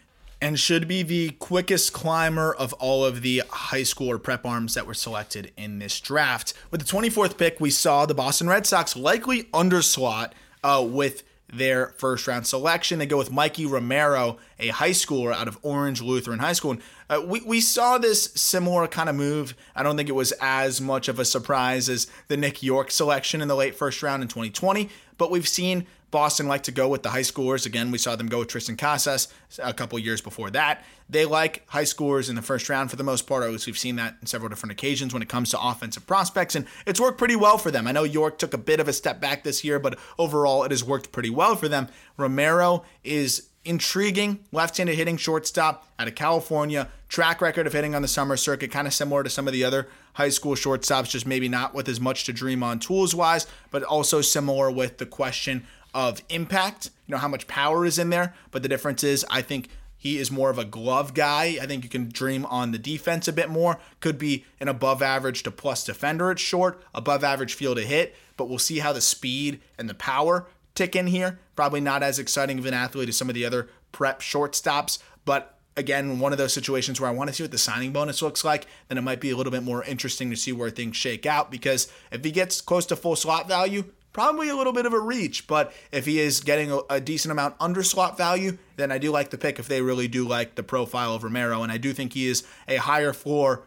and 0.41 0.59
should 0.59 0.88
be 0.88 1.03
the 1.03 1.31
quickest 1.31 1.93
climber 1.93 2.53
of 2.53 2.73
all 2.73 3.03
of 3.03 3.21
the 3.21 3.43
high 3.49 3.83
school 3.83 4.09
or 4.09 4.19
prep 4.19 4.45
arms 4.45 4.75
that 4.75 4.85
were 4.85 4.93
selected 4.93 5.51
in 5.57 5.79
this 5.79 5.99
draft. 5.99 6.53
With 6.71 6.85
the 6.85 6.97
24th 6.97 7.38
pick, 7.38 7.59
we 7.59 7.71
saw 7.71 8.05
the 8.05 8.13
Boston 8.13 8.47
Red 8.47 8.65
Sox 8.65 8.95
likely 8.95 9.43
underslot 9.45 10.31
uh, 10.63 10.85
with 10.88 11.23
their 11.51 11.88
first 11.97 12.27
round 12.27 12.45
selection. 12.45 12.99
They 12.99 13.05
go 13.05 13.17
with 13.17 13.31
Mikey 13.31 13.65
Romero, 13.65 14.38
a 14.60 14.70
high 14.70 14.91
schooler 14.91 15.34
out 15.34 15.47
of 15.47 15.58
Orange 15.62 16.01
Lutheran 16.01 16.39
High 16.39 16.53
School. 16.53 16.72
And 16.72 16.82
uh, 17.10 17.22
we, 17.26 17.41
we 17.41 17.62
saw 17.62 17.97
this 17.97 18.26
similar 18.36 18.88
kind 18.88 19.10
of 19.10 19.16
move. 19.16 19.55
I 19.76 19.84
don't 19.84 19.97
think 19.97 20.10
it 20.10 20.14
was 20.14 20.34
as 20.41 20.82
much 20.82 21.08
of 21.08 21.20
a 21.20 21.26
surprise 21.26 21.89
as 21.89 22.08
the 22.28 22.38
Nick 22.38 22.64
Yorke 22.64 22.91
selection 22.91 23.41
in 23.41 23.47
the 23.47 23.55
late 23.55 23.76
first 23.76 24.01
round 24.03 24.22
in 24.22 24.28
2020, 24.28 24.89
but 25.18 25.32
we've 25.32 25.47
seen 25.47 25.86
Boston 26.10 26.47
like 26.47 26.64
to 26.64 26.72
go 26.72 26.88
with 26.88 27.03
the 27.03 27.10
high 27.10 27.22
schoolers. 27.22 27.66
Again, 27.66 27.91
we 27.91 27.97
saw 27.97 28.16
them 28.16 28.28
go 28.28 28.39
with 28.39 28.47
Triston 28.47 28.78
Casas 28.78 29.28
a 29.60 29.74
couple 29.74 29.99
years 29.99 30.22
before 30.22 30.49
that. 30.51 30.84
They 31.10 31.26
like 31.26 31.68
high 31.68 31.84
schoolers 31.84 32.30
in 32.30 32.36
the 32.36 32.41
first 32.41 32.70
round 32.70 32.89
for 32.89 32.95
the 32.95 33.03
most 33.03 33.28
part, 33.28 33.43
at 33.43 33.51
least 33.51 33.66
we've 33.66 33.78
seen 33.78 33.97
that 33.97 34.16
in 34.22 34.28
several 34.28 34.49
different 34.49 34.72
occasions 34.72 35.14
when 35.14 35.22
it 35.22 35.30
comes 35.30 35.49
to 35.51 35.62
offensive 35.62 36.08
prospects, 36.08 36.55
and 36.55 36.66
it's 36.86 36.99
worked 36.99 37.18
pretty 37.18 37.36
well 37.36 37.58
for 37.58 37.72
them. 37.72 37.88
I 37.88 37.91
know 37.91 38.03
Yorke 38.03 38.38
took 38.38 38.53
a 38.53 38.58
bit 38.58 38.80
of 38.80 38.88
a 38.88 38.93
step 38.93 39.20
back 39.20 39.43
this 39.43 39.64
year, 39.64 39.80
but 39.80 39.97
overall 40.18 40.64
it 40.64 40.72
has 40.72 40.84
worked 40.84 41.12
pretty 41.12 41.30
well 41.30 41.55
for 41.55 41.68
them. 41.68 41.88
Romero 42.18 42.84
is 43.03 43.49
intriguing 43.68 44.39
left-handed 44.51 44.95
hitting 44.95 45.18
shortstop 45.18 45.88
out 45.99 46.07
of 46.07 46.15
California. 46.15 46.89
Track 47.09 47.41
record 47.41 47.68
of 47.68 47.74
hitting 47.74 47.95
on 47.95 48.01
the 48.01 48.07
summer 48.07 48.38
circuit, 48.38 48.72
kind 48.72 48.88
of 48.88 48.93
similar 48.93 49.24
to 49.24 49.30
some 49.30 49.47
of 49.47 49.53
the 49.53 49.63
other 49.63 49.88
high 50.13 50.30
school 50.30 50.55
shortstops, 50.55 51.09
just 51.09 51.26
maybe 51.28 51.47
not 51.47 51.74
with 51.74 51.88
as 51.88 51.99
much 51.99 52.26
to 52.26 52.34
dream 52.34 52.63
on 52.63 52.80
tools-wise, 52.80 53.47
but 53.72 53.84
also 53.84 54.22
similar 54.22 54.72
with 54.72 54.97
the 54.97 55.05
question 55.05 55.65
of 55.93 56.22
impact, 56.30 56.91
you 57.07 57.13
know, 57.13 57.18
how 57.18 57.28
much 57.28 57.47
power 57.47 57.86
is 57.86 57.97
in 57.97 58.09
there. 58.09 58.34
But 58.51 58.61
the 58.61 58.70
difference 58.70 59.03
is, 59.03 59.26
I 59.30 59.41
think 59.41 59.70
he 59.97 60.18
is 60.20 60.32
more 60.32 60.49
of 60.49 60.59
a 60.59 60.65
glove 60.65 61.13
guy. 61.13 61.57
I 61.61 61.65
think 61.65 61.84
you 61.84 61.89
can 61.89 62.09
dream 62.09 62.45
on 62.45 62.72
the 62.72 62.78
defense 62.78 63.28
a 63.28 63.34
bit 63.34 63.49
more. 63.49 63.80
Could 63.99 64.18
be 64.18 64.45
an 64.59 64.68
above 64.68 65.01
average 65.01 65.43
to 65.43 65.51
plus 65.51 65.84
defender 65.84 66.30
at 66.30 66.39
short, 66.39 66.82
above 66.93 67.24
average 67.24 67.55
field 67.55 67.78
to 67.78 67.84
hit, 67.84 68.15
but 68.36 68.47
we'll 68.47 68.59
see 68.59 68.80
how 68.80 68.93
the 68.93 69.01
speed 69.01 69.59
and 69.78 69.89
the 69.89 69.95
power 69.95 70.45
tick 70.78 70.95
in 70.95 71.07
here. 71.07 71.39
Probably 71.55 71.82
not 71.82 72.03
as 72.03 72.19
exciting 72.19 72.59
of 72.59 72.65
an 72.65 72.73
athlete 72.73 73.09
as 73.09 73.17
some 73.17 73.30
of 73.30 73.36
the 73.36 73.43
other 73.43 73.67
prep 73.91 74.21
shortstops, 74.21 74.99
but 75.25 75.57
again, 75.75 76.19
one 76.19 76.32
of 76.32 76.38
those 76.38 76.53
situations 76.53 76.99
where 76.99 77.09
I 77.09 77.13
want 77.13 77.30
to 77.30 77.34
see 77.34 77.43
what 77.43 77.51
the 77.51 77.57
signing 77.57 77.91
bonus 77.91 78.21
looks 78.21 78.43
like, 78.43 78.67
then 78.88 78.97
it 78.97 79.01
might 79.01 79.21
be 79.21 79.30
a 79.30 79.38
little 79.38 79.51
bit 79.51 79.63
more 79.63 79.84
interesting 79.84 80.30
to 80.30 80.36
see 80.36 80.51
where 80.51 80.69
things 80.69 80.95
shake 80.95 81.25
out 81.25 81.51
because 81.51 81.91
if 82.11 82.23
he 82.23 82.32
gets 82.32 82.61
close 82.61 82.86
to 82.88 82.95
full 82.95 83.15
slot 83.15 83.47
value, 83.47 83.86
probably 84.13 84.49
a 84.49 84.55
little 84.55 84.73
bit 84.73 84.86
of 84.86 84.93
a 84.93 84.99
reach, 84.99 85.47
but 85.47 85.71
if 85.91 86.05
he 86.05 86.19
is 86.19 86.39
getting 86.39 86.71
a, 86.71 86.80
a, 86.89 86.99
decent 86.99 87.32
amount 87.32 87.55
under 87.59 87.84
slot 87.84 88.17
value, 88.17 88.57
then 88.75 88.91
I 88.91 88.97
do 88.97 89.11
like 89.11 89.30
the 89.30 89.38
pick 89.38 89.59
if 89.59 89.67
they 89.67 89.82
really 89.82 90.07
do 90.07 90.28
like 90.28 90.55
the 90.55 90.63
profile 90.63 91.13
of 91.13 91.23
Romero. 91.23 91.61
And 91.61 91.71
I 91.71 91.78
do 91.78 91.93
think 91.93 92.13
he 92.13 92.28
is 92.28 92.43
a 92.67 92.78
higher 92.78 93.13
floor 93.13 93.63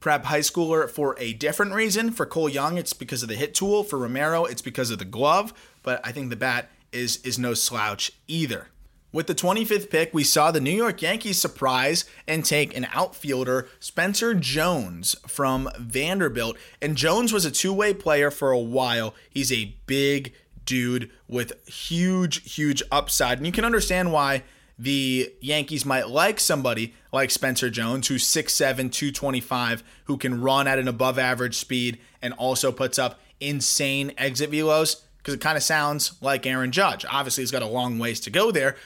prep 0.00 0.26
high 0.26 0.40
schooler 0.40 0.88
for 0.88 1.16
a 1.18 1.32
different 1.32 1.72
reason. 1.72 2.10
For 2.10 2.26
Cole 2.26 2.48
Young, 2.48 2.76
it's 2.76 2.92
because 2.92 3.22
of 3.22 3.28
the 3.28 3.34
hit 3.34 3.54
tool. 3.54 3.82
For 3.82 3.98
Romero, 3.98 4.44
it's 4.44 4.62
because 4.62 4.90
of 4.90 4.98
the 4.98 5.04
glove. 5.04 5.54
But 5.86 6.00
I 6.04 6.10
think 6.10 6.30
the 6.30 6.36
bat 6.36 6.68
is 6.90 7.18
is 7.24 7.38
no 7.38 7.54
slouch 7.54 8.10
either. 8.26 8.66
With 9.12 9.28
the 9.28 9.36
25th 9.36 9.88
pick, 9.88 10.12
we 10.12 10.24
saw 10.24 10.50
the 10.50 10.60
New 10.60 10.72
York 10.72 11.00
Yankees 11.00 11.40
surprise 11.40 12.04
and 12.26 12.44
take 12.44 12.76
an 12.76 12.88
outfielder, 12.92 13.68
Spencer 13.78 14.34
Jones 14.34 15.14
from 15.28 15.70
Vanderbilt. 15.78 16.58
And 16.82 16.96
Jones 16.96 17.32
was 17.32 17.44
a 17.44 17.52
two 17.52 17.72
way 17.72 17.94
player 17.94 18.32
for 18.32 18.50
a 18.50 18.58
while. 18.58 19.14
He's 19.30 19.52
a 19.52 19.76
big 19.86 20.34
dude 20.64 21.08
with 21.28 21.52
huge, 21.68 22.52
huge 22.52 22.82
upside. 22.90 23.38
And 23.38 23.46
you 23.46 23.52
can 23.52 23.64
understand 23.64 24.12
why 24.12 24.42
the 24.76 25.32
Yankees 25.40 25.86
might 25.86 26.08
like 26.08 26.40
somebody 26.40 26.94
like 27.12 27.30
Spencer 27.30 27.70
Jones, 27.70 28.08
who's 28.08 28.24
6'7, 28.24 28.90
225, 28.90 29.84
who 30.06 30.18
can 30.18 30.42
run 30.42 30.66
at 30.66 30.80
an 30.80 30.88
above 30.88 31.16
average 31.16 31.54
speed 31.54 31.98
and 32.20 32.34
also 32.34 32.72
puts 32.72 32.98
up 32.98 33.20
insane 33.40 34.12
exit 34.18 34.50
velos 34.50 35.02
because 35.26 35.34
it 35.34 35.40
kind 35.40 35.56
of 35.56 35.62
sounds 35.64 36.12
like 36.20 36.46
Aaron 36.46 36.70
Judge. 36.70 37.04
Obviously, 37.10 37.42
he's 37.42 37.50
got 37.50 37.62
a 37.62 37.66
long 37.66 37.98
ways 37.98 38.20
to 38.20 38.30
go 38.30 38.52
there, 38.52 38.76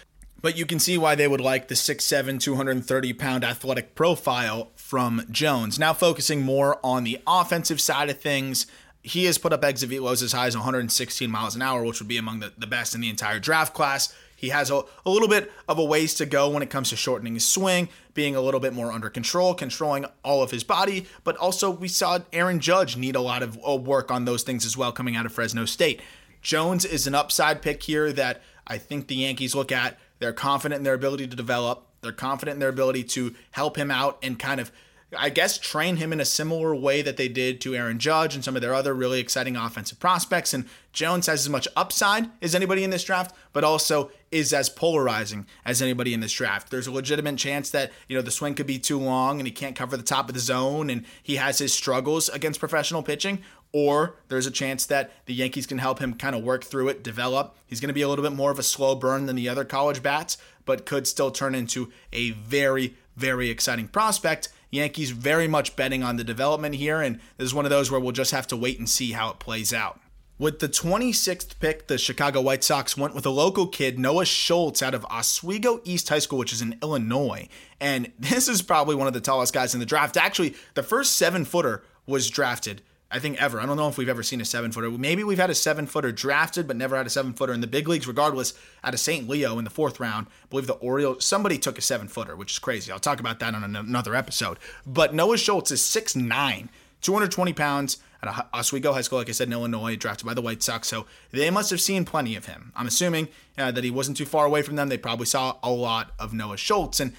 but 0.40 0.56
you 0.56 0.64
can 0.64 0.78
see 0.78 0.96
why 0.96 1.14
they 1.14 1.28
would 1.28 1.40
like 1.42 1.68
the 1.68 1.74
6'7, 1.74 2.40
230 2.40 3.12
pound 3.12 3.44
athletic 3.44 3.94
profile 3.94 4.70
from 4.74 5.22
Jones. 5.30 5.78
Now, 5.78 5.92
focusing 5.92 6.40
more 6.40 6.78
on 6.82 7.04
the 7.04 7.20
offensive 7.26 7.78
side 7.78 8.08
of 8.08 8.18
things, 8.22 8.66
he 9.02 9.26
has 9.26 9.36
put 9.36 9.52
up 9.52 9.62
exit 9.62 9.90
velos 9.90 10.22
as 10.22 10.32
high 10.32 10.46
as 10.46 10.56
116 10.56 11.30
miles 11.30 11.54
an 11.54 11.60
hour, 11.60 11.84
which 11.84 12.00
would 12.00 12.08
be 12.08 12.16
among 12.16 12.40
the, 12.40 12.54
the 12.56 12.66
best 12.66 12.94
in 12.94 13.02
the 13.02 13.10
entire 13.10 13.38
draft 13.38 13.74
class. 13.74 14.14
He 14.34 14.48
has 14.48 14.70
a, 14.70 14.82
a 15.04 15.10
little 15.10 15.28
bit 15.28 15.52
of 15.68 15.78
a 15.78 15.84
ways 15.84 16.14
to 16.14 16.24
go 16.24 16.48
when 16.48 16.62
it 16.62 16.70
comes 16.70 16.88
to 16.88 16.96
shortening 16.96 17.34
his 17.34 17.44
swing, 17.44 17.90
being 18.14 18.34
a 18.34 18.40
little 18.40 18.60
bit 18.60 18.72
more 18.72 18.90
under 18.90 19.10
control, 19.10 19.52
controlling 19.52 20.06
all 20.24 20.42
of 20.42 20.50
his 20.50 20.64
body. 20.64 21.06
But 21.24 21.36
also, 21.36 21.70
we 21.70 21.88
saw 21.88 22.20
Aaron 22.32 22.60
Judge 22.60 22.96
need 22.96 23.14
a 23.14 23.20
lot 23.20 23.42
of 23.42 23.58
work 23.58 24.10
on 24.10 24.24
those 24.24 24.42
things 24.42 24.64
as 24.64 24.78
well 24.78 24.92
coming 24.92 25.14
out 25.14 25.26
of 25.26 25.32
Fresno 25.32 25.66
State. 25.66 26.00
Jones 26.42 26.84
is 26.84 27.06
an 27.06 27.14
upside 27.14 27.62
pick 27.62 27.82
here 27.82 28.12
that 28.12 28.42
I 28.66 28.78
think 28.78 29.08
the 29.08 29.16
Yankees 29.16 29.54
look 29.54 29.72
at 29.72 29.98
they're 30.20 30.32
confident 30.32 30.78
in 30.78 30.84
their 30.84 30.94
ability 30.94 31.26
to 31.26 31.36
develop. 31.36 31.86
They're 32.02 32.12
confident 32.12 32.54
in 32.54 32.60
their 32.60 32.68
ability 32.68 33.04
to 33.04 33.34
help 33.50 33.76
him 33.76 33.90
out 33.90 34.18
and 34.22 34.38
kind 34.38 34.60
of, 34.60 34.70
I 35.16 35.30
guess, 35.30 35.58
train 35.58 35.96
him 35.96 36.12
in 36.12 36.20
a 36.20 36.24
similar 36.24 36.74
way 36.74 37.02
that 37.02 37.16
they 37.16 37.28
did 37.28 37.60
to 37.62 37.74
Aaron 37.74 37.98
Judge 37.98 38.34
and 38.34 38.44
some 38.44 38.54
of 38.54 38.62
their 38.62 38.74
other 38.74 38.94
really 38.94 39.18
exciting 39.18 39.56
offensive 39.56 39.98
prospects. 39.98 40.54
And 40.54 40.66
Jones 40.92 41.26
has 41.26 41.40
as 41.40 41.48
much 41.48 41.66
upside 41.74 42.30
as 42.42 42.54
anybody 42.54 42.84
in 42.84 42.90
this 42.90 43.04
draft, 43.04 43.34
but 43.52 43.64
also 43.64 44.10
is 44.30 44.52
as 44.52 44.68
polarizing 44.68 45.46
as 45.64 45.82
anybody 45.82 46.14
in 46.14 46.20
this 46.20 46.32
draft. 46.32 46.70
There's 46.70 46.86
a 46.86 46.92
legitimate 46.92 47.36
chance 47.36 47.70
that, 47.70 47.90
you 48.08 48.16
know, 48.16 48.22
the 48.22 48.30
swing 48.30 48.54
could 48.54 48.66
be 48.66 48.78
too 48.78 48.98
long 48.98 49.40
and 49.40 49.46
he 49.46 49.52
can't 49.52 49.74
cover 49.74 49.96
the 49.96 50.02
top 50.02 50.28
of 50.28 50.34
the 50.34 50.40
zone 50.40 50.90
and 50.90 51.04
he 51.22 51.36
has 51.36 51.58
his 51.58 51.72
struggles 51.72 52.28
against 52.28 52.60
professional 52.60 53.02
pitching, 53.02 53.42
or 53.72 54.16
there's 54.28 54.46
a 54.46 54.50
chance 54.50 54.86
that 54.86 55.12
the 55.26 55.34
Yankees 55.34 55.66
can 55.66 55.78
help 55.78 55.98
him 55.98 56.14
kind 56.14 56.34
of 56.34 56.42
work 56.42 56.64
through 56.64 56.88
it, 56.88 57.02
develop. 57.02 57.56
He's 57.66 57.80
going 57.80 57.88
to 57.88 57.94
be 57.94 58.02
a 58.02 58.08
little 58.08 58.24
bit 58.24 58.32
more 58.32 58.50
of 58.50 58.58
a 58.58 58.64
slow 58.64 58.94
burn 58.94 59.26
than 59.26 59.36
the 59.36 59.48
other 59.48 59.64
college 59.64 60.02
bats, 60.02 60.38
but 60.64 60.86
could 60.86 61.06
still 61.06 61.30
turn 61.30 61.54
into 61.54 61.92
a 62.12 62.30
very, 62.30 62.96
very 63.16 63.50
exciting 63.50 63.88
prospect. 63.88 64.48
Yankees 64.70 65.10
very 65.10 65.48
much 65.48 65.76
betting 65.76 66.02
on 66.02 66.16
the 66.16 66.24
development 66.24 66.76
here, 66.76 67.00
and 67.00 67.16
this 67.36 67.46
is 67.46 67.54
one 67.54 67.64
of 67.64 67.70
those 67.70 67.90
where 67.90 68.00
we'll 68.00 68.12
just 68.12 68.30
have 68.30 68.46
to 68.48 68.56
wait 68.56 68.78
and 68.78 68.88
see 68.88 69.12
how 69.12 69.30
it 69.30 69.38
plays 69.38 69.72
out. 69.72 70.00
With 70.38 70.60
the 70.60 70.70
26th 70.70 71.58
pick, 71.60 71.86
the 71.86 71.98
Chicago 71.98 72.40
White 72.40 72.64
Sox 72.64 72.96
went 72.96 73.14
with 73.14 73.26
a 73.26 73.30
local 73.30 73.66
kid, 73.66 73.98
Noah 73.98 74.24
Schultz, 74.24 74.82
out 74.82 74.94
of 74.94 75.04
Oswego 75.04 75.82
East 75.84 76.08
High 76.08 76.20
School, 76.20 76.38
which 76.38 76.52
is 76.52 76.62
in 76.62 76.78
Illinois. 76.82 77.46
And 77.78 78.10
this 78.18 78.48
is 78.48 78.62
probably 78.62 78.94
one 78.94 79.06
of 79.06 79.12
the 79.12 79.20
tallest 79.20 79.52
guys 79.52 79.74
in 79.74 79.80
the 79.80 79.86
draft. 79.86 80.16
Actually, 80.16 80.54
the 80.74 80.82
first 80.82 81.16
seven 81.16 81.44
footer 81.44 81.82
was 82.06 82.30
drafted 82.30 82.80
I 83.12 83.18
think 83.18 83.42
ever. 83.42 83.60
I 83.60 83.66
don't 83.66 83.76
know 83.76 83.88
if 83.88 83.98
we've 83.98 84.08
ever 84.08 84.22
seen 84.22 84.40
a 84.40 84.44
seven 84.44 84.70
footer. 84.70 84.90
Maybe 84.90 85.24
we've 85.24 85.38
had 85.38 85.50
a 85.50 85.54
seven 85.54 85.86
footer 85.86 86.12
drafted, 86.12 86.68
but 86.68 86.76
never 86.76 86.96
had 86.96 87.06
a 87.06 87.10
seven 87.10 87.32
footer 87.32 87.52
in 87.52 87.60
the 87.60 87.66
big 87.66 87.88
leagues. 87.88 88.06
Regardless, 88.06 88.54
out 88.84 88.94
of 88.94 89.00
St. 89.00 89.28
Leo 89.28 89.58
in 89.58 89.64
the 89.64 89.70
fourth 89.70 89.98
round, 89.98 90.28
I 90.28 90.46
believe 90.48 90.68
the 90.68 90.74
Orioles 90.74 91.24
somebody 91.24 91.58
took 91.58 91.76
a 91.76 91.82
seven 91.82 92.06
footer, 92.06 92.36
which 92.36 92.52
is 92.52 92.58
crazy. 92.60 92.92
I'll 92.92 93.00
talk 93.00 93.18
about 93.18 93.40
that 93.40 93.54
on 93.54 93.76
another 93.76 94.14
episode. 94.14 94.58
But 94.86 95.12
Noah 95.12 95.38
Schultz 95.38 95.72
is 95.72 95.80
6'9", 95.80 96.68
220 97.00 97.52
pounds 97.52 97.98
at 98.22 98.46
Oswego 98.54 98.92
High 98.92 99.00
School, 99.00 99.18
like 99.18 99.28
I 99.28 99.32
said, 99.32 99.48
in 99.48 99.54
Illinois, 99.54 99.96
drafted 99.96 100.26
by 100.26 100.34
the 100.34 100.42
White 100.42 100.62
Sox. 100.62 100.86
So 100.86 101.06
they 101.32 101.50
must 101.50 101.70
have 101.70 101.80
seen 101.80 102.04
plenty 102.04 102.36
of 102.36 102.46
him. 102.46 102.72
I'm 102.76 102.86
assuming 102.86 103.28
uh, 103.58 103.72
that 103.72 103.82
he 103.82 103.90
wasn't 103.90 104.18
too 104.18 104.26
far 104.26 104.46
away 104.46 104.62
from 104.62 104.76
them. 104.76 104.88
They 104.88 104.98
probably 104.98 105.26
saw 105.26 105.56
a 105.62 105.70
lot 105.70 106.12
of 106.18 106.32
Noah 106.32 106.58
Schultz. 106.58 107.00
And 107.00 107.14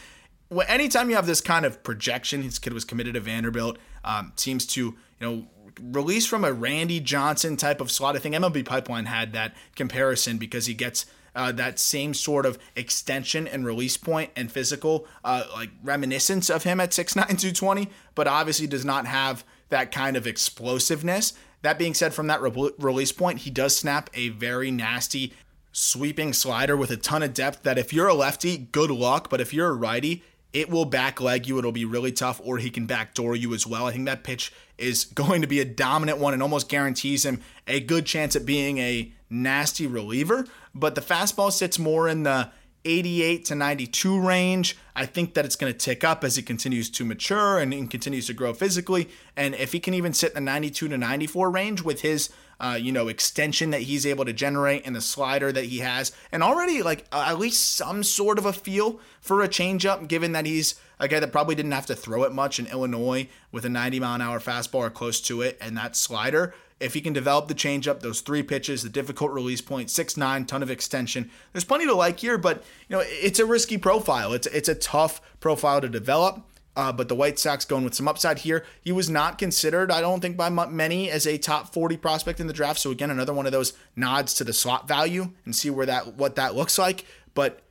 anytime 0.67 1.09
you 1.09 1.15
have 1.15 1.25
this 1.25 1.41
kind 1.41 1.65
of 1.65 1.83
projection, 1.83 2.43
his 2.43 2.59
kid 2.59 2.73
was 2.73 2.85
committed 2.85 3.15
to 3.15 3.19
Vanderbilt, 3.19 3.77
um, 4.03 4.33
seems 4.35 4.65
to 4.67 4.81
you 4.81 4.95
know 5.19 5.47
released 5.79 6.29
from 6.29 6.43
a 6.43 6.51
Randy 6.51 6.99
Johnson 6.99 7.57
type 7.57 7.81
of 7.81 7.91
slot. 7.91 8.15
I 8.15 8.19
think 8.19 8.35
MLB 8.35 8.65
Pipeline 8.65 9.05
had 9.05 9.33
that 9.33 9.53
comparison 9.75 10.37
because 10.37 10.65
he 10.65 10.73
gets 10.73 11.05
uh, 11.35 11.51
that 11.53 11.79
same 11.79 12.13
sort 12.13 12.45
of 12.45 12.59
extension 12.75 13.47
and 13.47 13.65
release 13.65 13.97
point 13.97 14.31
and 14.35 14.51
physical, 14.51 15.07
uh, 15.23 15.43
like 15.53 15.69
reminiscence 15.83 16.49
of 16.49 16.63
him 16.63 16.79
at 16.79 16.91
6'9, 16.91 17.13
220, 17.13 17.89
but 18.15 18.27
obviously 18.27 18.67
does 18.67 18.85
not 18.85 19.05
have 19.05 19.45
that 19.69 19.91
kind 19.91 20.17
of 20.17 20.27
explosiveness. 20.27 21.33
That 21.61 21.77
being 21.77 21.93
said, 21.93 22.13
from 22.13 22.27
that 22.27 22.41
re- 22.41 22.71
release 22.77 23.11
point, 23.11 23.39
he 23.39 23.49
does 23.49 23.75
snap 23.75 24.09
a 24.13 24.29
very 24.29 24.71
nasty 24.71 25.33
sweeping 25.71 26.33
slider 26.33 26.75
with 26.75 26.91
a 26.91 26.97
ton 26.97 27.23
of 27.23 27.33
depth 27.33 27.63
that 27.63 27.77
if 27.77 27.93
you're 27.93 28.07
a 28.07 28.13
lefty, 28.13 28.57
good 28.57 28.91
luck. 28.91 29.29
But 29.29 29.39
if 29.39 29.53
you're 29.53 29.69
a 29.69 29.73
righty, 29.73 30.23
it 30.53 30.69
will 30.69 30.85
back 30.85 31.21
leg 31.21 31.47
you. 31.47 31.57
It'll 31.57 31.71
be 31.71 31.85
really 31.85 32.11
tough, 32.11 32.41
or 32.43 32.57
he 32.57 32.69
can 32.69 32.85
backdoor 32.85 33.35
you 33.35 33.53
as 33.53 33.65
well. 33.65 33.87
I 33.87 33.91
think 33.91 34.05
that 34.05 34.23
pitch 34.23 34.51
is 34.77 35.05
going 35.15 35.41
to 35.41 35.47
be 35.47 35.59
a 35.59 35.65
dominant 35.65 36.17
one 36.17 36.33
and 36.33 36.41
almost 36.41 36.69
guarantees 36.69 37.25
him 37.25 37.41
a 37.67 37.79
good 37.79 38.05
chance 38.05 38.35
at 38.35 38.45
being 38.45 38.77
a 38.77 39.11
nasty 39.29 39.87
reliever. 39.87 40.45
But 40.75 40.95
the 40.95 41.01
fastball 41.01 41.51
sits 41.51 41.79
more 41.79 42.07
in 42.07 42.23
the 42.23 42.51
88 42.85 43.45
to 43.45 43.55
92 43.55 44.19
range. 44.19 44.77
I 44.95 45.05
think 45.05 45.33
that 45.33 45.45
it's 45.45 45.55
going 45.55 45.71
to 45.71 45.77
tick 45.77 46.03
up 46.03 46.23
as 46.23 46.35
he 46.35 46.41
continues 46.41 46.89
to 46.91 47.05
mature 47.05 47.59
and, 47.59 47.73
and, 47.73 47.89
continues 47.89 48.27
to 48.27 48.33
grow 48.33 48.53
physically. 48.53 49.09
And 49.35 49.55
if 49.55 49.71
he 49.71 49.79
can 49.79 49.93
even 49.93 50.13
sit 50.13 50.29
in 50.31 50.35
the 50.35 50.51
92 50.51 50.89
to 50.89 50.97
94 50.97 51.49
range 51.49 51.81
with 51.81 52.01
his, 52.01 52.29
uh, 52.59 52.77
you 52.79 52.91
know, 52.91 53.07
extension 53.07 53.71
that 53.71 53.81
he's 53.81 54.05
able 54.05 54.25
to 54.25 54.33
generate 54.33 54.85
and 54.85 54.95
the 54.95 55.01
slider 55.01 55.51
that 55.51 55.65
he 55.65 55.79
has, 55.79 56.11
and 56.31 56.43
already 56.43 56.81
like 56.83 57.05
uh, 57.11 57.25
at 57.27 57.39
least 57.39 57.75
some 57.75 58.03
sort 58.03 58.37
of 58.37 58.45
a 58.45 58.53
feel 58.53 58.99
for 59.19 59.41
a 59.41 59.47
changeup, 59.47 60.07
given 60.07 60.31
that 60.33 60.45
he's 60.45 60.75
a 60.99 61.07
guy 61.07 61.19
that 61.19 61.31
probably 61.31 61.55
didn't 61.55 61.71
have 61.71 61.87
to 61.87 61.95
throw 61.95 62.23
it 62.23 62.31
much 62.31 62.59
in 62.59 62.67
Illinois 62.67 63.27
with 63.51 63.65
a 63.65 63.69
90 63.69 63.99
mile 63.99 64.15
an 64.15 64.21
hour 64.21 64.39
fastball 64.39 64.79
or 64.79 64.89
close 64.89 65.21
to 65.21 65.41
it, 65.41 65.57
and 65.61 65.77
that 65.77 65.95
slider 65.95 66.53
if 66.81 66.93
he 66.93 67.01
can 67.01 67.13
develop 67.13 67.47
the 67.47 67.55
changeup, 67.55 67.99
those 67.99 68.21
three 68.21 68.43
pitches, 68.43 68.83
the 68.83 68.89
difficult 68.89 69.31
release 69.31 69.61
point, 69.61 69.89
six 69.89 70.17
nine, 70.17 70.45
ton 70.45 70.63
of 70.63 70.71
extension. 70.71 71.29
There's 71.53 71.63
plenty 71.63 71.85
to 71.85 71.93
like 71.93 72.19
here, 72.19 72.37
but 72.37 72.63
you 72.87 72.95
know 72.95 73.03
it's 73.05 73.39
a 73.39 73.45
risky 73.45 73.77
profile. 73.77 74.33
It's 74.33 74.47
it's 74.47 74.69
a 74.69 74.75
tough 74.75 75.21
profile 75.39 75.81
to 75.81 75.89
develop. 75.89 76.43
Uh, 76.73 76.91
but 76.91 77.09
the 77.09 77.15
White 77.15 77.37
Sox 77.37 77.65
going 77.65 77.83
with 77.83 77.93
some 77.93 78.07
upside 78.07 78.39
here. 78.39 78.65
He 78.81 78.93
was 78.93 79.09
not 79.09 79.37
considered, 79.37 79.91
I 79.91 79.99
don't 79.99 80.21
think, 80.21 80.37
by 80.37 80.49
many 80.49 81.11
as 81.11 81.27
a 81.27 81.37
top 81.37 81.73
40 81.73 81.97
prospect 81.97 82.39
in 82.39 82.47
the 82.47 82.53
draft. 82.53 82.79
So 82.79 82.91
again, 82.91 83.11
another 83.11 83.33
one 83.33 83.45
of 83.45 83.51
those 83.51 83.73
nods 83.97 84.33
to 84.35 84.45
the 84.45 84.53
slot 84.53 84.87
value 84.87 85.31
and 85.43 85.53
see 85.53 85.69
where 85.69 85.85
that 85.85 86.15
what 86.15 86.35
that 86.37 86.55
looks 86.55 86.77
like. 86.77 87.05
But 87.33 87.61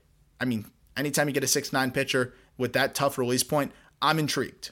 I 0.41 0.45
mean, 0.45 0.67
anytime 0.97 1.29
you 1.29 1.35
get 1.35 1.45
a 1.45 1.49
six 1.49 1.73
nine 1.73 1.91
pitcher 1.91 2.35
with 2.59 2.75
that 2.75 2.95
tough 2.95 3.17
release 3.17 3.43
point, 3.43 3.73
I'm 4.03 4.19
intrigued. 4.19 4.71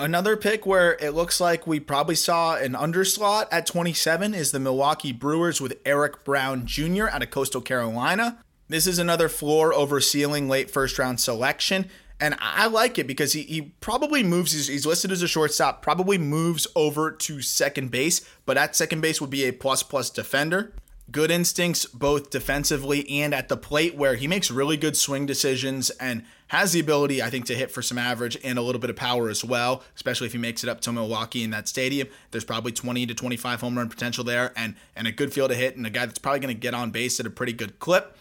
Another 0.00 0.34
pick 0.34 0.64
where 0.64 0.94
it 0.94 1.10
looks 1.10 1.42
like 1.42 1.66
we 1.66 1.78
probably 1.78 2.14
saw 2.14 2.56
an 2.56 2.72
underslot 2.72 3.48
at 3.52 3.66
27 3.66 4.32
is 4.32 4.50
the 4.50 4.58
Milwaukee 4.58 5.12
Brewers 5.12 5.60
with 5.60 5.76
Eric 5.84 6.24
Brown 6.24 6.64
Jr. 6.64 7.08
out 7.08 7.22
of 7.22 7.30
Coastal 7.30 7.60
Carolina. 7.60 8.38
This 8.66 8.86
is 8.86 8.98
another 8.98 9.28
floor 9.28 9.74
over 9.74 10.00
ceiling 10.00 10.48
late 10.48 10.70
first 10.70 10.98
round 10.98 11.20
selection. 11.20 11.90
And 12.18 12.34
I 12.40 12.66
like 12.66 12.98
it 12.98 13.06
because 13.06 13.34
he, 13.34 13.42
he 13.42 13.60
probably 13.82 14.22
moves, 14.22 14.52
he's, 14.52 14.68
he's 14.68 14.86
listed 14.86 15.12
as 15.12 15.20
a 15.20 15.28
shortstop, 15.28 15.82
probably 15.82 16.16
moves 16.16 16.66
over 16.74 17.12
to 17.12 17.42
second 17.42 17.90
base, 17.90 18.22
but 18.46 18.56
at 18.56 18.74
second 18.74 19.02
base 19.02 19.20
would 19.20 19.28
be 19.28 19.44
a 19.44 19.52
plus 19.52 19.82
plus 19.82 20.08
defender 20.08 20.72
good 21.10 21.30
instincts 21.30 21.86
both 21.86 22.30
defensively 22.30 23.08
and 23.08 23.34
at 23.34 23.48
the 23.48 23.56
plate 23.56 23.94
where 23.94 24.14
he 24.14 24.26
makes 24.28 24.50
really 24.50 24.76
good 24.76 24.96
swing 24.96 25.26
decisions 25.26 25.90
and 25.90 26.24
has 26.48 26.72
the 26.72 26.80
ability 26.80 27.22
I 27.22 27.30
think 27.30 27.46
to 27.46 27.54
hit 27.54 27.70
for 27.70 27.82
some 27.82 27.98
average 27.98 28.36
and 28.44 28.58
a 28.58 28.62
little 28.62 28.80
bit 28.80 28.90
of 28.90 28.96
power 28.96 29.28
as 29.28 29.44
well 29.44 29.82
especially 29.96 30.26
if 30.26 30.32
he 30.32 30.38
makes 30.38 30.62
it 30.62 30.70
up 30.70 30.80
to 30.82 30.92
Milwaukee 30.92 31.42
in 31.42 31.50
that 31.50 31.68
stadium 31.68 32.08
there's 32.30 32.44
probably 32.44 32.72
20 32.72 33.06
to 33.06 33.14
25 33.14 33.60
home 33.60 33.78
run 33.78 33.88
potential 33.88 34.24
there 34.24 34.52
and 34.56 34.74
and 34.94 35.06
a 35.06 35.12
good 35.12 35.32
field 35.32 35.50
to 35.50 35.56
hit 35.56 35.76
and 35.76 35.86
a 35.86 35.90
guy 35.90 36.06
that's 36.06 36.18
probably 36.18 36.40
going 36.40 36.54
to 36.54 36.60
get 36.60 36.74
on 36.74 36.90
base 36.90 37.18
at 37.20 37.26
a 37.26 37.30
pretty 37.30 37.52
good 37.52 37.78
clip 37.78 38.16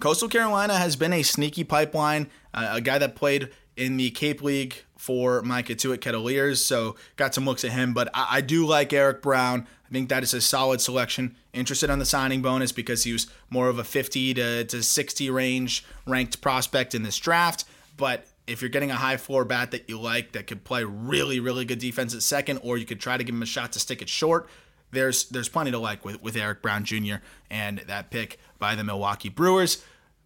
Coastal 0.00 0.28
Carolina 0.28 0.78
has 0.78 0.96
been 0.96 1.12
a 1.12 1.22
sneaky 1.22 1.64
pipeline 1.64 2.28
uh, 2.54 2.68
a 2.72 2.80
guy 2.80 2.98
that 2.98 3.14
played 3.14 3.50
in 3.76 3.96
the 3.96 4.10
Cape 4.10 4.42
League 4.42 4.82
for 4.96 5.40
Cotuit 5.42 5.98
Kettleers, 5.98 6.58
so 6.58 6.96
got 7.16 7.34
some 7.34 7.44
looks 7.46 7.64
at 7.64 7.70
him. 7.70 7.94
But 7.94 8.10
I, 8.12 8.26
I, 8.30 8.40
do 8.40 8.66
like 8.66 8.92
Eric 8.92 9.22
Brown. 9.22 9.66
I 9.88 9.92
think 9.92 10.08
that 10.10 10.22
is 10.22 10.34
a 10.34 10.40
solid 10.40 10.80
selection. 10.80 11.36
Interested 11.52 11.88
on 11.88 11.98
the 11.98 12.04
signing 12.04 12.42
bonus 12.42 12.72
because 12.72 13.04
he 13.04 13.12
was 13.12 13.26
more 13.48 13.68
of 13.68 13.78
a 13.78 13.84
50 13.84 14.34
to, 14.34 14.64
to 14.64 14.82
60 14.82 15.30
range 15.30 15.84
ranked 16.06 16.40
prospect 16.40 16.94
in 16.94 17.02
this 17.02 17.16
draft. 17.16 17.64
But 17.96 18.26
if 18.46 18.60
you're 18.60 18.68
getting 18.68 18.90
a 18.90 18.96
high 18.96 19.16
floor 19.16 19.44
bat 19.44 19.70
that 19.70 19.88
you 19.88 19.98
like 19.98 20.32
that 20.32 20.46
could 20.46 20.64
play 20.64 20.84
really, 20.84 21.40
really 21.40 21.64
good 21.64 21.78
defense 21.78 22.14
at 22.14 22.22
second, 22.22 22.58
or 22.58 22.76
you 22.76 22.84
could 22.84 23.00
try 23.00 23.16
to 23.16 23.24
give 23.24 23.34
him 23.34 23.42
a 23.42 23.46
shot 23.46 23.72
to 23.72 23.78
stick 23.78 24.02
it 24.02 24.08
short, 24.08 24.48
there's 24.90 25.28
there's 25.28 25.48
plenty 25.48 25.70
to 25.70 25.78
like 25.78 26.04
with, 26.04 26.22
with 26.22 26.36
Eric 26.36 26.62
Brown 26.62 26.84
Jr. 26.84 27.16
and 27.50 27.78
that 27.86 28.10
pick 28.10 28.38
by 28.58 28.74
the 28.74 28.84
Milwaukee 28.84 29.28
Brewers. 29.28 29.84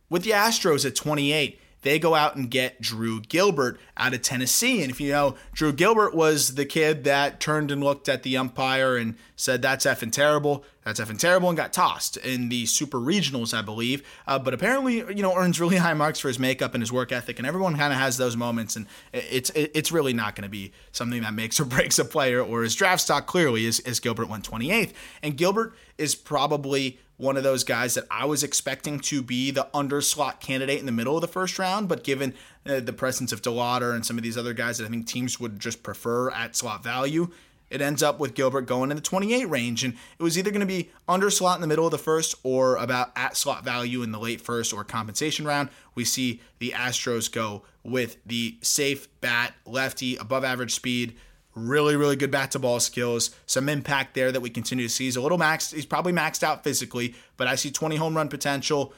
With 0.08 0.24
the 0.24 0.30
Astros 0.30 0.84
at 0.84 0.94
28, 0.94 1.58
they 1.82 1.98
go 1.98 2.14
out 2.14 2.36
and 2.36 2.50
get 2.50 2.80
Drew 2.80 3.20
Gilbert 3.20 3.78
out 3.96 4.14
of 4.14 4.22
Tennessee. 4.22 4.82
And 4.82 4.90
if 4.90 5.00
you 5.00 5.12
know, 5.12 5.36
Drew 5.52 5.72
Gilbert 5.72 6.14
was 6.14 6.54
the 6.54 6.64
kid 6.64 7.04
that 7.04 7.40
turned 7.40 7.70
and 7.70 7.82
looked 7.82 8.08
at 8.08 8.22
the 8.22 8.36
umpire 8.36 8.96
and 8.96 9.16
said, 9.36 9.62
That's 9.62 9.84
effing 9.84 10.12
terrible. 10.12 10.64
That's 10.84 10.98
effing 10.98 11.18
terrible, 11.18 11.48
and 11.48 11.56
got 11.56 11.72
tossed 11.72 12.16
in 12.16 12.48
the 12.48 12.66
super 12.66 12.98
regionals, 12.98 13.56
I 13.56 13.62
believe. 13.62 14.04
Uh, 14.26 14.40
but 14.40 14.52
apparently, 14.52 14.96
you 14.96 15.22
know, 15.22 15.36
earns 15.36 15.60
really 15.60 15.76
high 15.78 15.94
marks 15.94 16.18
for 16.18 16.28
his 16.28 16.38
makeup 16.38 16.74
and 16.74 16.82
his 16.82 16.90
work 16.92 17.12
ethic. 17.12 17.38
And 17.38 17.46
everyone 17.46 17.76
kind 17.76 17.92
of 17.92 17.98
has 17.98 18.16
those 18.16 18.36
moments. 18.36 18.74
And 18.74 18.86
it's 19.12 19.50
it's 19.54 19.92
really 19.92 20.12
not 20.12 20.34
going 20.34 20.42
to 20.44 20.50
be 20.50 20.72
something 20.90 21.22
that 21.22 21.34
makes 21.34 21.60
or 21.60 21.64
breaks 21.66 21.98
a 21.98 22.04
player 22.04 22.40
or 22.42 22.62
his 22.62 22.74
draft 22.74 23.02
stock 23.02 23.26
clearly, 23.26 23.66
as, 23.66 23.78
as 23.80 24.00
Gilbert 24.00 24.28
went 24.28 24.48
28th. 24.48 24.92
And 25.22 25.36
Gilbert 25.36 25.74
is 25.98 26.14
probably 26.14 26.98
one 27.22 27.36
of 27.36 27.44
those 27.44 27.62
guys 27.62 27.94
that 27.94 28.04
I 28.10 28.24
was 28.24 28.42
expecting 28.42 28.98
to 28.98 29.22
be 29.22 29.52
the 29.52 29.68
underslot 29.72 30.40
candidate 30.40 30.80
in 30.80 30.86
the 30.86 30.92
middle 30.92 31.14
of 31.14 31.20
the 31.20 31.28
first 31.28 31.56
round, 31.56 31.88
but 31.88 32.02
given 32.02 32.34
uh, 32.66 32.80
the 32.80 32.92
presence 32.92 33.30
of 33.30 33.42
DeLauter 33.42 33.94
and 33.94 34.04
some 34.04 34.18
of 34.18 34.24
these 34.24 34.36
other 34.36 34.52
guys 34.52 34.78
that 34.78 34.86
I 34.86 34.88
think 34.88 35.06
teams 35.06 35.38
would 35.38 35.60
just 35.60 35.84
prefer 35.84 36.32
at 36.32 36.56
slot 36.56 36.82
value, 36.82 37.30
it 37.70 37.80
ends 37.80 38.02
up 38.02 38.18
with 38.18 38.34
Gilbert 38.34 38.62
going 38.62 38.90
in 38.90 38.96
the 38.96 39.02
28 39.02 39.44
range. 39.44 39.84
And 39.84 39.94
it 40.18 40.22
was 40.22 40.36
either 40.36 40.50
going 40.50 40.62
to 40.62 40.66
be 40.66 40.90
under 41.08 41.30
slot 41.30 41.56
in 41.56 41.60
the 41.60 41.68
middle 41.68 41.84
of 41.84 41.92
the 41.92 41.96
first 41.96 42.34
or 42.42 42.74
about 42.74 43.12
at 43.14 43.36
slot 43.36 43.64
value 43.64 44.02
in 44.02 44.10
the 44.10 44.18
late 44.18 44.40
first 44.40 44.72
or 44.72 44.82
compensation 44.82 45.46
round. 45.46 45.68
We 45.94 46.04
see 46.04 46.40
the 46.58 46.72
Astros 46.72 47.30
go 47.30 47.62
with 47.84 48.16
the 48.26 48.58
safe 48.62 49.06
bat, 49.20 49.54
lefty, 49.64 50.16
above 50.16 50.42
average 50.42 50.74
speed, 50.74 51.14
Really, 51.55 51.96
really 51.96 52.16
good 52.16 52.30
bat 52.30 52.50
to 52.53 52.59
ball 52.59 52.80
skills. 52.80 53.30
Some 53.46 53.68
impact 53.68 54.14
there 54.14 54.32
that 54.32 54.40
we 54.40 54.48
continue 54.48 54.86
to 54.86 54.92
see. 54.92 55.05
He's 55.05 55.16
a 55.16 55.20
little 55.20 55.38
maxed. 55.38 55.74
He's 55.74 55.86
probably 55.86 56.12
maxed 56.12 56.42
out 56.42 56.64
physically, 56.64 57.14
but 57.36 57.46
I 57.46 57.57
see 57.57 57.70
20 57.70 57.96
home 57.96 58.16
run 58.16 58.28
potential. 58.28 58.94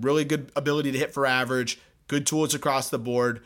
Really 0.00 0.24
good 0.24 0.50
ability 0.56 0.92
to 0.92 0.98
hit 0.98 1.14
for 1.14 1.24
average. 1.24 1.80
Good 2.08 2.26
tools 2.26 2.54
across 2.54 2.90
the 2.90 2.98
board. 2.98 3.42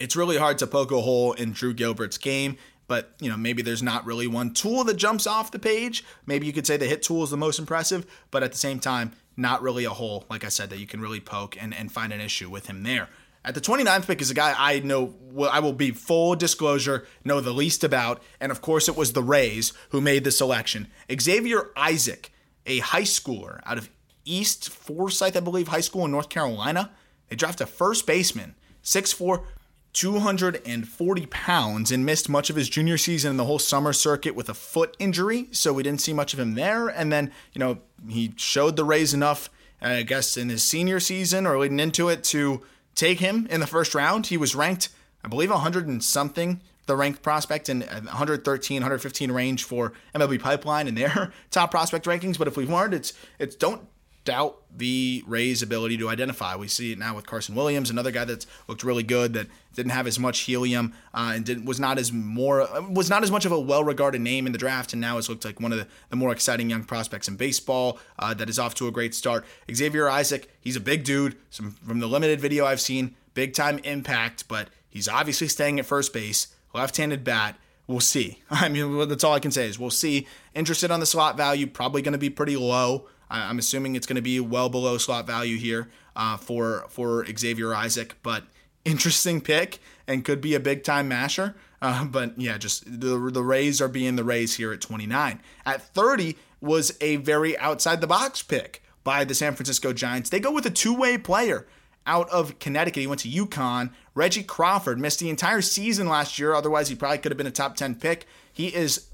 It's 0.00 0.16
really 0.16 0.36
hard 0.36 0.58
to 0.58 0.66
poke 0.66 0.90
a 0.90 1.00
hole 1.00 1.32
in 1.32 1.52
Drew 1.52 1.72
Gilbert's 1.72 2.18
game, 2.18 2.56
but 2.88 3.14
you 3.20 3.30
know 3.30 3.36
maybe 3.36 3.62
there's 3.62 3.84
not 3.84 4.04
really 4.04 4.26
one 4.26 4.52
tool 4.52 4.82
that 4.84 4.94
jumps 4.94 5.28
off 5.28 5.52
the 5.52 5.60
page. 5.60 6.04
Maybe 6.26 6.44
you 6.44 6.52
could 6.52 6.66
say 6.66 6.76
the 6.76 6.86
hit 6.86 7.02
tool 7.02 7.22
is 7.22 7.30
the 7.30 7.36
most 7.36 7.60
impressive, 7.60 8.04
but 8.32 8.42
at 8.42 8.50
the 8.50 8.58
same 8.58 8.80
time, 8.80 9.12
not 9.36 9.62
really 9.62 9.84
a 9.84 9.90
hole, 9.90 10.26
like 10.28 10.44
I 10.44 10.48
said, 10.48 10.70
that 10.70 10.78
you 10.78 10.88
can 10.88 11.00
really 11.00 11.20
poke 11.20 11.56
and, 11.60 11.72
and 11.72 11.90
find 11.90 12.12
an 12.12 12.20
issue 12.20 12.50
with 12.50 12.66
him 12.66 12.82
there. 12.82 13.08
At 13.44 13.54
the 13.54 13.60
29th 13.60 14.06
pick 14.06 14.20
is 14.20 14.30
a 14.30 14.34
guy 14.34 14.54
I 14.56 14.80
know, 14.80 15.14
I 15.50 15.60
will 15.60 15.72
be 15.72 15.90
full 15.90 16.36
disclosure, 16.36 17.06
know 17.24 17.40
the 17.40 17.52
least 17.52 17.82
about. 17.82 18.22
And 18.40 18.52
of 18.52 18.60
course, 18.60 18.88
it 18.88 18.96
was 18.96 19.12
the 19.12 19.22
Rays 19.22 19.72
who 19.90 20.00
made 20.00 20.24
the 20.24 20.30
selection. 20.30 20.88
Xavier 21.20 21.70
Isaac, 21.76 22.32
a 22.66 22.78
high 22.78 23.02
schooler 23.02 23.60
out 23.66 23.78
of 23.78 23.90
East 24.24 24.68
Forsyth, 24.68 25.36
I 25.36 25.40
believe, 25.40 25.68
high 25.68 25.80
school 25.80 26.04
in 26.04 26.12
North 26.12 26.28
Carolina. 26.28 26.92
They 27.28 27.36
drafted 27.36 27.66
a 27.66 27.70
first 27.70 28.06
baseman, 28.06 28.54
6'4, 28.84 29.44
240 29.92 31.26
pounds, 31.26 31.90
and 31.90 32.06
missed 32.06 32.28
much 32.28 32.48
of 32.48 32.56
his 32.56 32.68
junior 32.68 32.96
season 32.96 33.32
in 33.32 33.36
the 33.36 33.44
whole 33.44 33.58
summer 33.58 33.92
circuit 33.92 34.36
with 34.36 34.48
a 34.48 34.54
foot 34.54 34.96
injury. 35.00 35.48
So 35.50 35.72
we 35.72 35.82
didn't 35.82 36.00
see 36.00 36.12
much 36.12 36.32
of 36.32 36.38
him 36.38 36.54
there. 36.54 36.88
And 36.88 37.12
then, 37.12 37.32
you 37.52 37.58
know, 37.58 37.78
he 38.08 38.32
showed 38.36 38.76
the 38.76 38.84
Rays 38.84 39.12
enough, 39.12 39.50
uh, 39.82 39.88
I 39.88 40.02
guess, 40.02 40.36
in 40.36 40.48
his 40.48 40.62
senior 40.62 41.00
season 41.00 41.46
or 41.46 41.58
leading 41.58 41.80
into 41.80 42.08
it 42.08 42.22
to 42.24 42.62
take 42.94 43.20
him 43.20 43.46
in 43.50 43.60
the 43.60 43.66
first 43.66 43.94
round. 43.94 44.26
He 44.26 44.36
was 44.36 44.54
ranked, 44.54 44.88
I 45.24 45.28
believe, 45.28 45.50
100 45.50 45.86
and 45.86 46.02
something, 46.02 46.60
the 46.86 46.96
ranked 46.96 47.22
prospect 47.22 47.68
in 47.68 47.80
113, 47.80 48.76
115 48.76 49.32
range 49.32 49.64
for 49.64 49.92
MLB 50.14 50.40
Pipeline 50.40 50.88
in 50.88 50.94
their 50.94 51.32
top 51.50 51.70
prospect 51.70 52.06
rankings. 52.06 52.38
But 52.38 52.48
if 52.48 52.56
we've 52.56 52.70
learned, 52.70 52.94
it's 52.94 53.12
it's 53.38 53.54
don't 53.54 53.88
doubt 54.24 54.58
the 54.74 55.22
Rays' 55.26 55.62
ability 55.62 55.98
to 55.98 56.08
identify. 56.08 56.56
We 56.56 56.68
see 56.68 56.92
it 56.92 56.98
now 56.98 57.16
with 57.16 57.26
Carson 57.26 57.54
Williams, 57.54 57.90
another 57.90 58.10
guy 58.10 58.24
that's 58.24 58.46
looked 58.68 58.84
really 58.84 59.02
good 59.02 59.32
that 59.34 59.48
didn't 59.74 59.92
have 59.92 60.06
as 60.06 60.18
much 60.18 60.40
helium 60.40 60.92
uh, 61.12 61.32
and 61.34 61.44
didn't, 61.44 61.64
was 61.64 61.80
not 61.80 61.98
as 61.98 62.12
more 62.12 62.68
was 62.90 63.10
not 63.10 63.22
as 63.22 63.30
much 63.30 63.44
of 63.44 63.52
a 63.52 63.60
well-regarded 63.60 64.20
name 64.20 64.46
in 64.46 64.52
the 64.52 64.58
draft, 64.58 64.92
and 64.92 65.00
now 65.00 65.16
has 65.16 65.28
looked 65.28 65.44
like 65.44 65.60
one 65.60 65.72
of 65.72 65.78
the, 65.78 65.86
the 66.10 66.16
more 66.16 66.32
exciting 66.32 66.70
young 66.70 66.84
prospects 66.84 67.28
in 67.28 67.36
baseball. 67.36 67.98
Uh, 68.18 68.32
that 68.34 68.48
is 68.48 68.58
off 68.58 68.74
to 68.74 68.86
a 68.86 68.90
great 68.90 69.14
start. 69.14 69.44
Xavier 69.72 70.08
Isaac, 70.08 70.50
he's 70.60 70.76
a 70.76 70.80
big 70.80 71.04
dude. 71.04 71.36
Some 71.50 71.72
from 71.72 72.00
the 72.00 72.06
limited 72.06 72.40
video 72.40 72.64
I've 72.64 72.80
seen, 72.80 73.14
big 73.34 73.54
time 73.54 73.78
impact, 73.78 74.48
but 74.48 74.68
he's 74.88 75.08
obviously 75.08 75.48
staying 75.48 75.78
at 75.78 75.86
first 75.86 76.12
base, 76.12 76.48
left-handed 76.74 77.24
bat. 77.24 77.56
We'll 77.86 78.00
see. 78.00 78.40
I 78.50 78.68
mean, 78.68 79.08
that's 79.08 79.24
all 79.24 79.34
I 79.34 79.40
can 79.40 79.50
say 79.50 79.66
is 79.66 79.78
we'll 79.78 79.90
see. 79.90 80.26
Interested 80.54 80.90
on 80.90 81.00
the 81.00 81.06
slot 81.06 81.36
value, 81.36 81.66
probably 81.66 82.00
going 82.00 82.12
to 82.12 82.18
be 82.18 82.30
pretty 82.30 82.56
low. 82.56 83.08
I, 83.32 83.50
am 83.50 83.58
assuming 83.58 83.96
it's 83.96 84.06
going 84.06 84.16
to 84.16 84.22
be 84.22 84.38
well 84.38 84.68
below 84.68 84.98
slot 84.98 85.26
value 85.26 85.56
here 85.56 85.88
uh, 86.14 86.36
for 86.36 86.84
for 86.88 87.26
Xavier 87.26 87.74
Isaac, 87.74 88.14
but 88.22 88.44
interesting 88.84 89.40
pick 89.40 89.80
and 90.06 90.24
could 90.24 90.40
be 90.40 90.54
a 90.54 90.60
big 90.60 90.84
time 90.84 91.08
masher. 91.08 91.56
Uh, 91.80 92.04
but 92.04 92.38
yeah, 92.38 92.58
just 92.58 92.84
the 92.84 93.30
the 93.32 93.42
Rays 93.42 93.80
are 93.80 93.88
being 93.88 94.16
the 94.16 94.24
Rays 94.24 94.56
here 94.56 94.72
at 94.72 94.80
29. 94.80 95.40
At 95.66 95.82
30 95.82 96.36
was 96.60 96.96
a 97.00 97.16
very 97.16 97.58
outside 97.58 98.00
the 98.00 98.06
box 98.06 98.42
pick 98.42 98.82
by 99.02 99.24
the 99.24 99.34
San 99.34 99.54
Francisco 99.54 99.92
Giants. 99.92 100.30
They 100.30 100.38
go 100.38 100.52
with 100.52 100.66
a 100.66 100.70
two 100.70 100.94
way 100.94 101.18
player 101.18 101.66
out 102.06 102.28
of 102.30 102.58
Connecticut. 102.58 103.00
He 103.00 103.06
went 103.06 103.20
to 103.22 103.28
UConn. 103.28 103.92
Reggie 104.14 104.42
Crawford 104.42 105.00
missed 105.00 105.20
the 105.20 105.30
entire 105.30 105.62
season 105.62 106.08
last 106.08 106.38
year. 106.38 106.54
Otherwise, 106.54 106.88
he 106.88 106.94
probably 106.94 107.18
could 107.18 107.32
have 107.32 107.38
been 107.38 107.46
a 107.46 107.52
top 107.52 107.76
10 107.76 107.96
pick. 107.96 108.26
He 108.52 108.74
is 108.74 109.08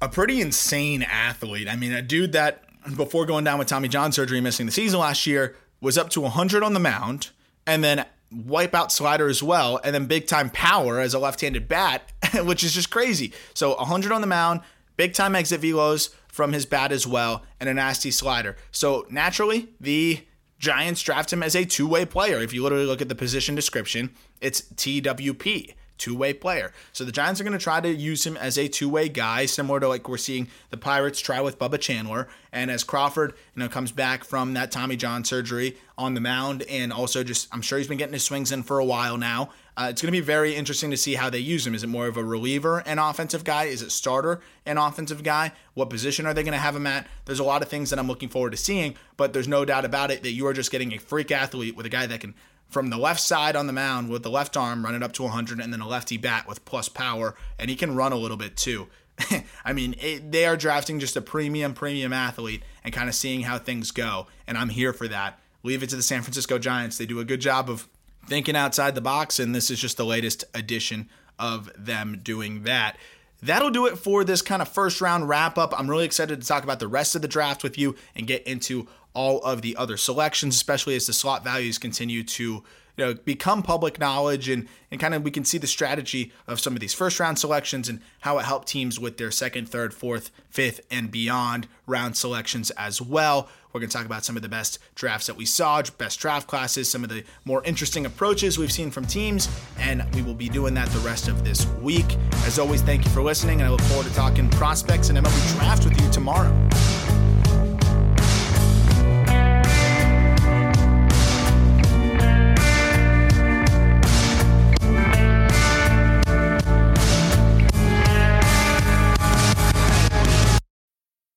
a 0.00 0.08
pretty 0.08 0.40
insane 0.40 1.02
athlete. 1.02 1.68
I 1.68 1.76
mean, 1.76 1.92
a 1.92 2.02
dude 2.02 2.32
that 2.32 2.64
before 2.96 3.26
going 3.26 3.44
down 3.44 3.58
with 3.58 3.68
Tommy 3.68 3.88
John 3.88 4.12
surgery, 4.12 4.40
missing 4.40 4.66
the 4.66 4.72
season 4.72 5.00
last 5.00 5.26
year, 5.26 5.56
was 5.80 5.96
up 5.96 6.10
to 6.10 6.20
100 6.20 6.62
on 6.62 6.74
the 6.74 6.80
mound 6.80 7.30
and 7.66 7.82
then 7.82 8.04
wipeout 8.34 8.90
slider 8.90 9.28
as 9.28 9.42
well, 9.42 9.80
and 9.82 9.94
then 9.94 10.06
big 10.06 10.26
time 10.26 10.50
power 10.50 11.00
as 11.00 11.14
a 11.14 11.18
left 11.18 11.40
handed 11.40 11.68
bat, 11.68 12.12
which 12.44 12.62
is 12.62 12.74
just 12.74 12.90
crazy. 12.90 13.32
So 13.54 13.76
100 13.76 14.12
on 14.12 14.20
the 14.20 14.26
mound, 14.26 14.60
big 14.96 15.14
time 15.14 15.34
exit 15.34 15.60
velos 15.60 16.10
from 16.28 16.52
his 16.52 16.64
bat 16.64 16.92
as 16.92 17.06
well, 17.06 17.44
and 17.58 17.68
a 17.68 17.74
nasty 17.74 18.10
slider. 18.10 18.56
So 18.70 19.06
naturally, 19.10 19.68
the 19.80 20.24
Giants 20.58 21.02
draft 21.02 21.32
him 21.32 21.42
as 21.42 21.56
a 21.56 21.64
two 21.64 21.88
way 21.88 22.04
player. 22.04 22.38
If 22.38 22.52
you 22.52 22.62
literally 22.62 22.86
look 22.86 23.00
at 23.00 23.08
the 23.08 23.14
position 23.14 23.54
description, 23.54 24.10
it's 24.40 24.60
TWP 24.62 25.74
two 26.00 26.16
way 26.16 26.32
player. 26.32 26.72
So 26.92 27.04
the 27.04 27.12
Giants 27.12 27.40
are 27.40 27.44
going 27.44 27.56
to 27.56 27.62
try 27.62 27.80
to 27.80 27.88
use 27.88 28.26
him 28.26 28.36
as 28.36 28.58
a 28.58 28.66
two 28.66 28.88
way 28.88 29.08
guy, 29.08 29.46
similar 29.46 29.78
to 29.78 29.88
like 29.88 30.08
we're 30.08 30.16
seeing 30.16 30.48
the 30.70 30.76
Pirates 30.76 31.20
try 31.20 31.40
with 31.40 31.58
Bubba 31.58 31.78
Chandler. 31.78 32.26
And 32.52 32.70
as 32.70 32.82
Crawford, 32.82 33.34
you 33.54 33.60
know, 33.60 33.68
comes 33.68 33.92
back 33.92 34.24
from 34.24 34.54
that 34.54 34.72
Tommy 34.72 34.96
John 34.96 35.24
surgery 35.24 35.76
on 35.96 36.14
the 36.14 36.20
mound, 36.20 36.62
and 36.62 36.92
also 36.92 37.22
just 37.22 37.48
I'm 37.52 37.62
sure 37.62 37.78
he's 37.78 37.86
been 37.86 37.98
getting 37.98 38.14
his 38.14 38.24
swings 38.24 38.50
in 38.50 38.62
for 38.62 38.78
a 38.78 38.84
while 38.84 39.16
now. 39.16 39.50
Uh, 39.76 39.88
it's 39.88 40.02
going 40.02 40.12
to 40.12 40.18
be 40.18 40.20
very 40.20 40.56
interesting 40.56 40.90
to 40.90 40.96
see 40.96 41.14
how 41.14 41.30
they 41.30 41.38
use 41.38 41.66
him. 41.66 41.74
Is 41.74 41.84
it 41.84 41.86
more 41.86 42.06
of 42.06 42.16
a 42.16 42.24
reliever 42.24 42.82
and 42.84 42.98
offensive 42.98 43.44
guy? 43.44 43.64
Is 43.64 43.82
it 43.82 43.90
starter 43.90 44.40
and 44.66 44.78
offensive 44.78 45.22
guy? 45.22 45.52
What 45.74 45.88
position 45.88 46.26
are 46.26 46.34
they 46.34 46.42
going 46.42 46.52
to 46.52 46.58
have 46.58 46.76
him 46.76 46.86
at? 46.86 47.06
There's 47.24 47.38
a 47.38 47.44
lot 47.44 47.62
of 47.62 47.68
things 47.68 47.88
that 47.90 47.98
I'm 47.98 48.08
looking 48.08 48.28
forward 48.28 48.50
to 48.50 48.56
seeing, 48.56 48.94
but 49.16 49.32
there's 49.32 49.48
no 49.48 49.64
doubt 49.64 49.84
about 49.84 50.10
it 50.10 50.22
that 50.22 50.32
you 50.32 50.46
are 50.46 50.52
just 50.52 50.70
getting 50.70 50.92
a 50.92 50.98
freak 50.98 51.30
athlete 51.30 51.76
with 51.76 51.86
a 51.86 51.90
guy 51.90 52.06
that 52.06 52.20
can 52.20 52.34
from 52.70 52.88
the 52.90 52.96
left 52.96 53.20
side 53.20 53.56
on 53.56 53.66
the 53.66 53.72
mound 53.72 54.08
with 54.08 54.22
the 54.22 54.30
left 54.30 54.56
arm 54.56 54.84
running 54.84 55.02
up 55.02 55.12
to 55.12 55.22
100 55.24 55.60
and 55.60 55.72
then 55.72 55.80
a 55.80 55.88
lefty 55.88 56.16
bat 56.16 56.46
with 56.48 56.64
plus 56.64 56.88
power 56.88 57.34
and 57.58 57.68
he 57.68 57.76
can 57.76 57.94
run 57.94 58.12
a 58.12 58.16
little 58.16 58.36
bit 58.36 58.56
too. 58.56 58.88
I 59.64 59.72
mean 59.72 59.96
it, 60.00 60.32
they 60.32 60.46
are 60.46 60.56
drafting 60.56 61.00
just 61.00 61.16
a 61.16 61.20
premium 61.20 61.74
premium 61.74 62.12
athlete 62.12 62.62
and 62.84 62.94
kind 62.94 63.08
of 63.08 63.14
seeing 63.14 63.42
how 63.42 63.58
things 63.58 63.90
go 63.90 64.28
and 64.46 64.56
i'm 64.56 64.70
here 64.70 64.92
for 64.92 65.08
that. 65.08 65.38
Leave 65.62 65.82
it 65.82 65.90
to 65.90 65.96
the 65.96 66.02
san 66.02 66.22
francisco 66.22 66.58
giants. 66.58 66.96
They 66.96 67.06
do 67.06 67.20
a 67.20 67.24
good 67.24 67.40
job 67.40 67.68
of 67.68 67.88
thinking 68.26 68.56
outside 68.56 68.94
the 68.94 69.00
box 69.00 69.38
and 69.38 69.54
this 69.54 69.70
is 69.70 69.80
just 69.80 69.96
the 69.96 70.06
latest 70.06 70.44
edition 70.54 71.10
of 71.38 71.70
them 71.76 72.20
doing 72.22 72.62
that. 72.62 72.96
That'll 73.42 73.70
do 73.70 73.86
it 73.86 73.98
for 73.98 74.22
this 74.22 74.42
kind 74.42 74.60
of 74.60 74.68
first 74.68 75.00
round 75.00 75.28
wrap 75.28 75.56
up. 75.56 75.78
I'm 75.78 75.88
really 75.88 76.04
excited 76.04 76.40
to 76.40 76.46
talk 76.46 76.62
about 76.62 76.78
the 76.78 76.88
rest 76.88 77.14
of 77.14 77.22
the 77.22 77.28
draft 77.28 77.62
with 77.62 77.78
you 77.78 77.96
and 78.14 78.26
get 78.26 78.46
into 78.46 78.86
all 79.14 79.40
of 79.40 79.62
the 79.62 79.76
other 79.76 79.96
selections, 79.96 80.54
especially 80.54 80.96
as 80.96 81.06
the 81.06 81.12
slot 81.12 81.44
values 81.44 81.78
continue 81.78 82.22
to 82.22 82.62
you 82.96 83.06
know, 83.06 83.14
become 83.14 83.62
public 83.62 83.98
knowledge 83.98 84.48
and, 84.48 84.68
and 84.90 85.00
kind 85.00 85.14
of 85.14 85.22
we 85.22 85.30
can 85.30 85.44
see 85.44 85.56
the 85.56 85.66
strategy 85.66 86.32
of 86.46 86.60
some 86.60 86.74
of 86.74 86.80
these 86.80 86.92
first 86.92 87.18
round 87.18 87.38
selections 87.38 87.88
and 87.88 88.00
how 88.20 88.38
it 88.38 88.44
helped 88.44 88.68
teams 88.68 89.00
with 89.00 89.16
their 89.16 89.30
second, 89.30 89.68
third, 89.68 89.94
fourth, 89.94 90.30
fifth, 90.50 90.80
and 90.90 91.10
beyond 91.10 91.66
round 91.86 92.16
selections 92.16 92.70
as 92.72 93.00
well. 93.00 93.48
We're 93.72 93.80
going 93.80 93.88
to 93.88 93.96
talk 93.96 94.04
about 94.04 94.24
some 94.24 94.36
of 94.36 94.42
the 94.42 94.48
best 94.48 94.80
drafts 94.96 95.28
that 95.28 95.36
we 95.36 95.46
saw, 95.46 95.80
best 95.96 96.18
draft 96.18 96.46
classes, 96.46 96.90
some 96.90 97.04
of 97.04 97.08
the 97.08 97.24
more 97.44 97.62
interesting 97.64 98.04
approaches 98.04 98.58
we've 98.58 98.72
seen 98.72 98.90
from 98.90 99.06
teams, 99.06 99.48
and 99.78 100.04
we 100.14 100.22
will 100.22 100.34
be 100.34 100.48
doing 100.48 100.74
that 100.74 100.88
the 100.88 100.98
rest 100.98 101.28
of 101.28 101.44
this 101.44 101.66
week. 101.80 102.16
As 102.44 102.58
always, 102.58 102.82
thank 102.82 103.04
you 103.04 103.10
for 103.12 103.22
listening, 103.22 103.60
and 103.60 103.68
I 103.68 103.70
look 103.70 103.80
forward 103.82 104.06
to 104.06 104.14
talking 104.14 104.50
prospects 104.50 105.08
and 105.08 105.16
MLB 105.16 105.58
draft 105.58 105.84
with 105.84 105.98
you 106.00 106.10
tomorrow. 106.10 106.52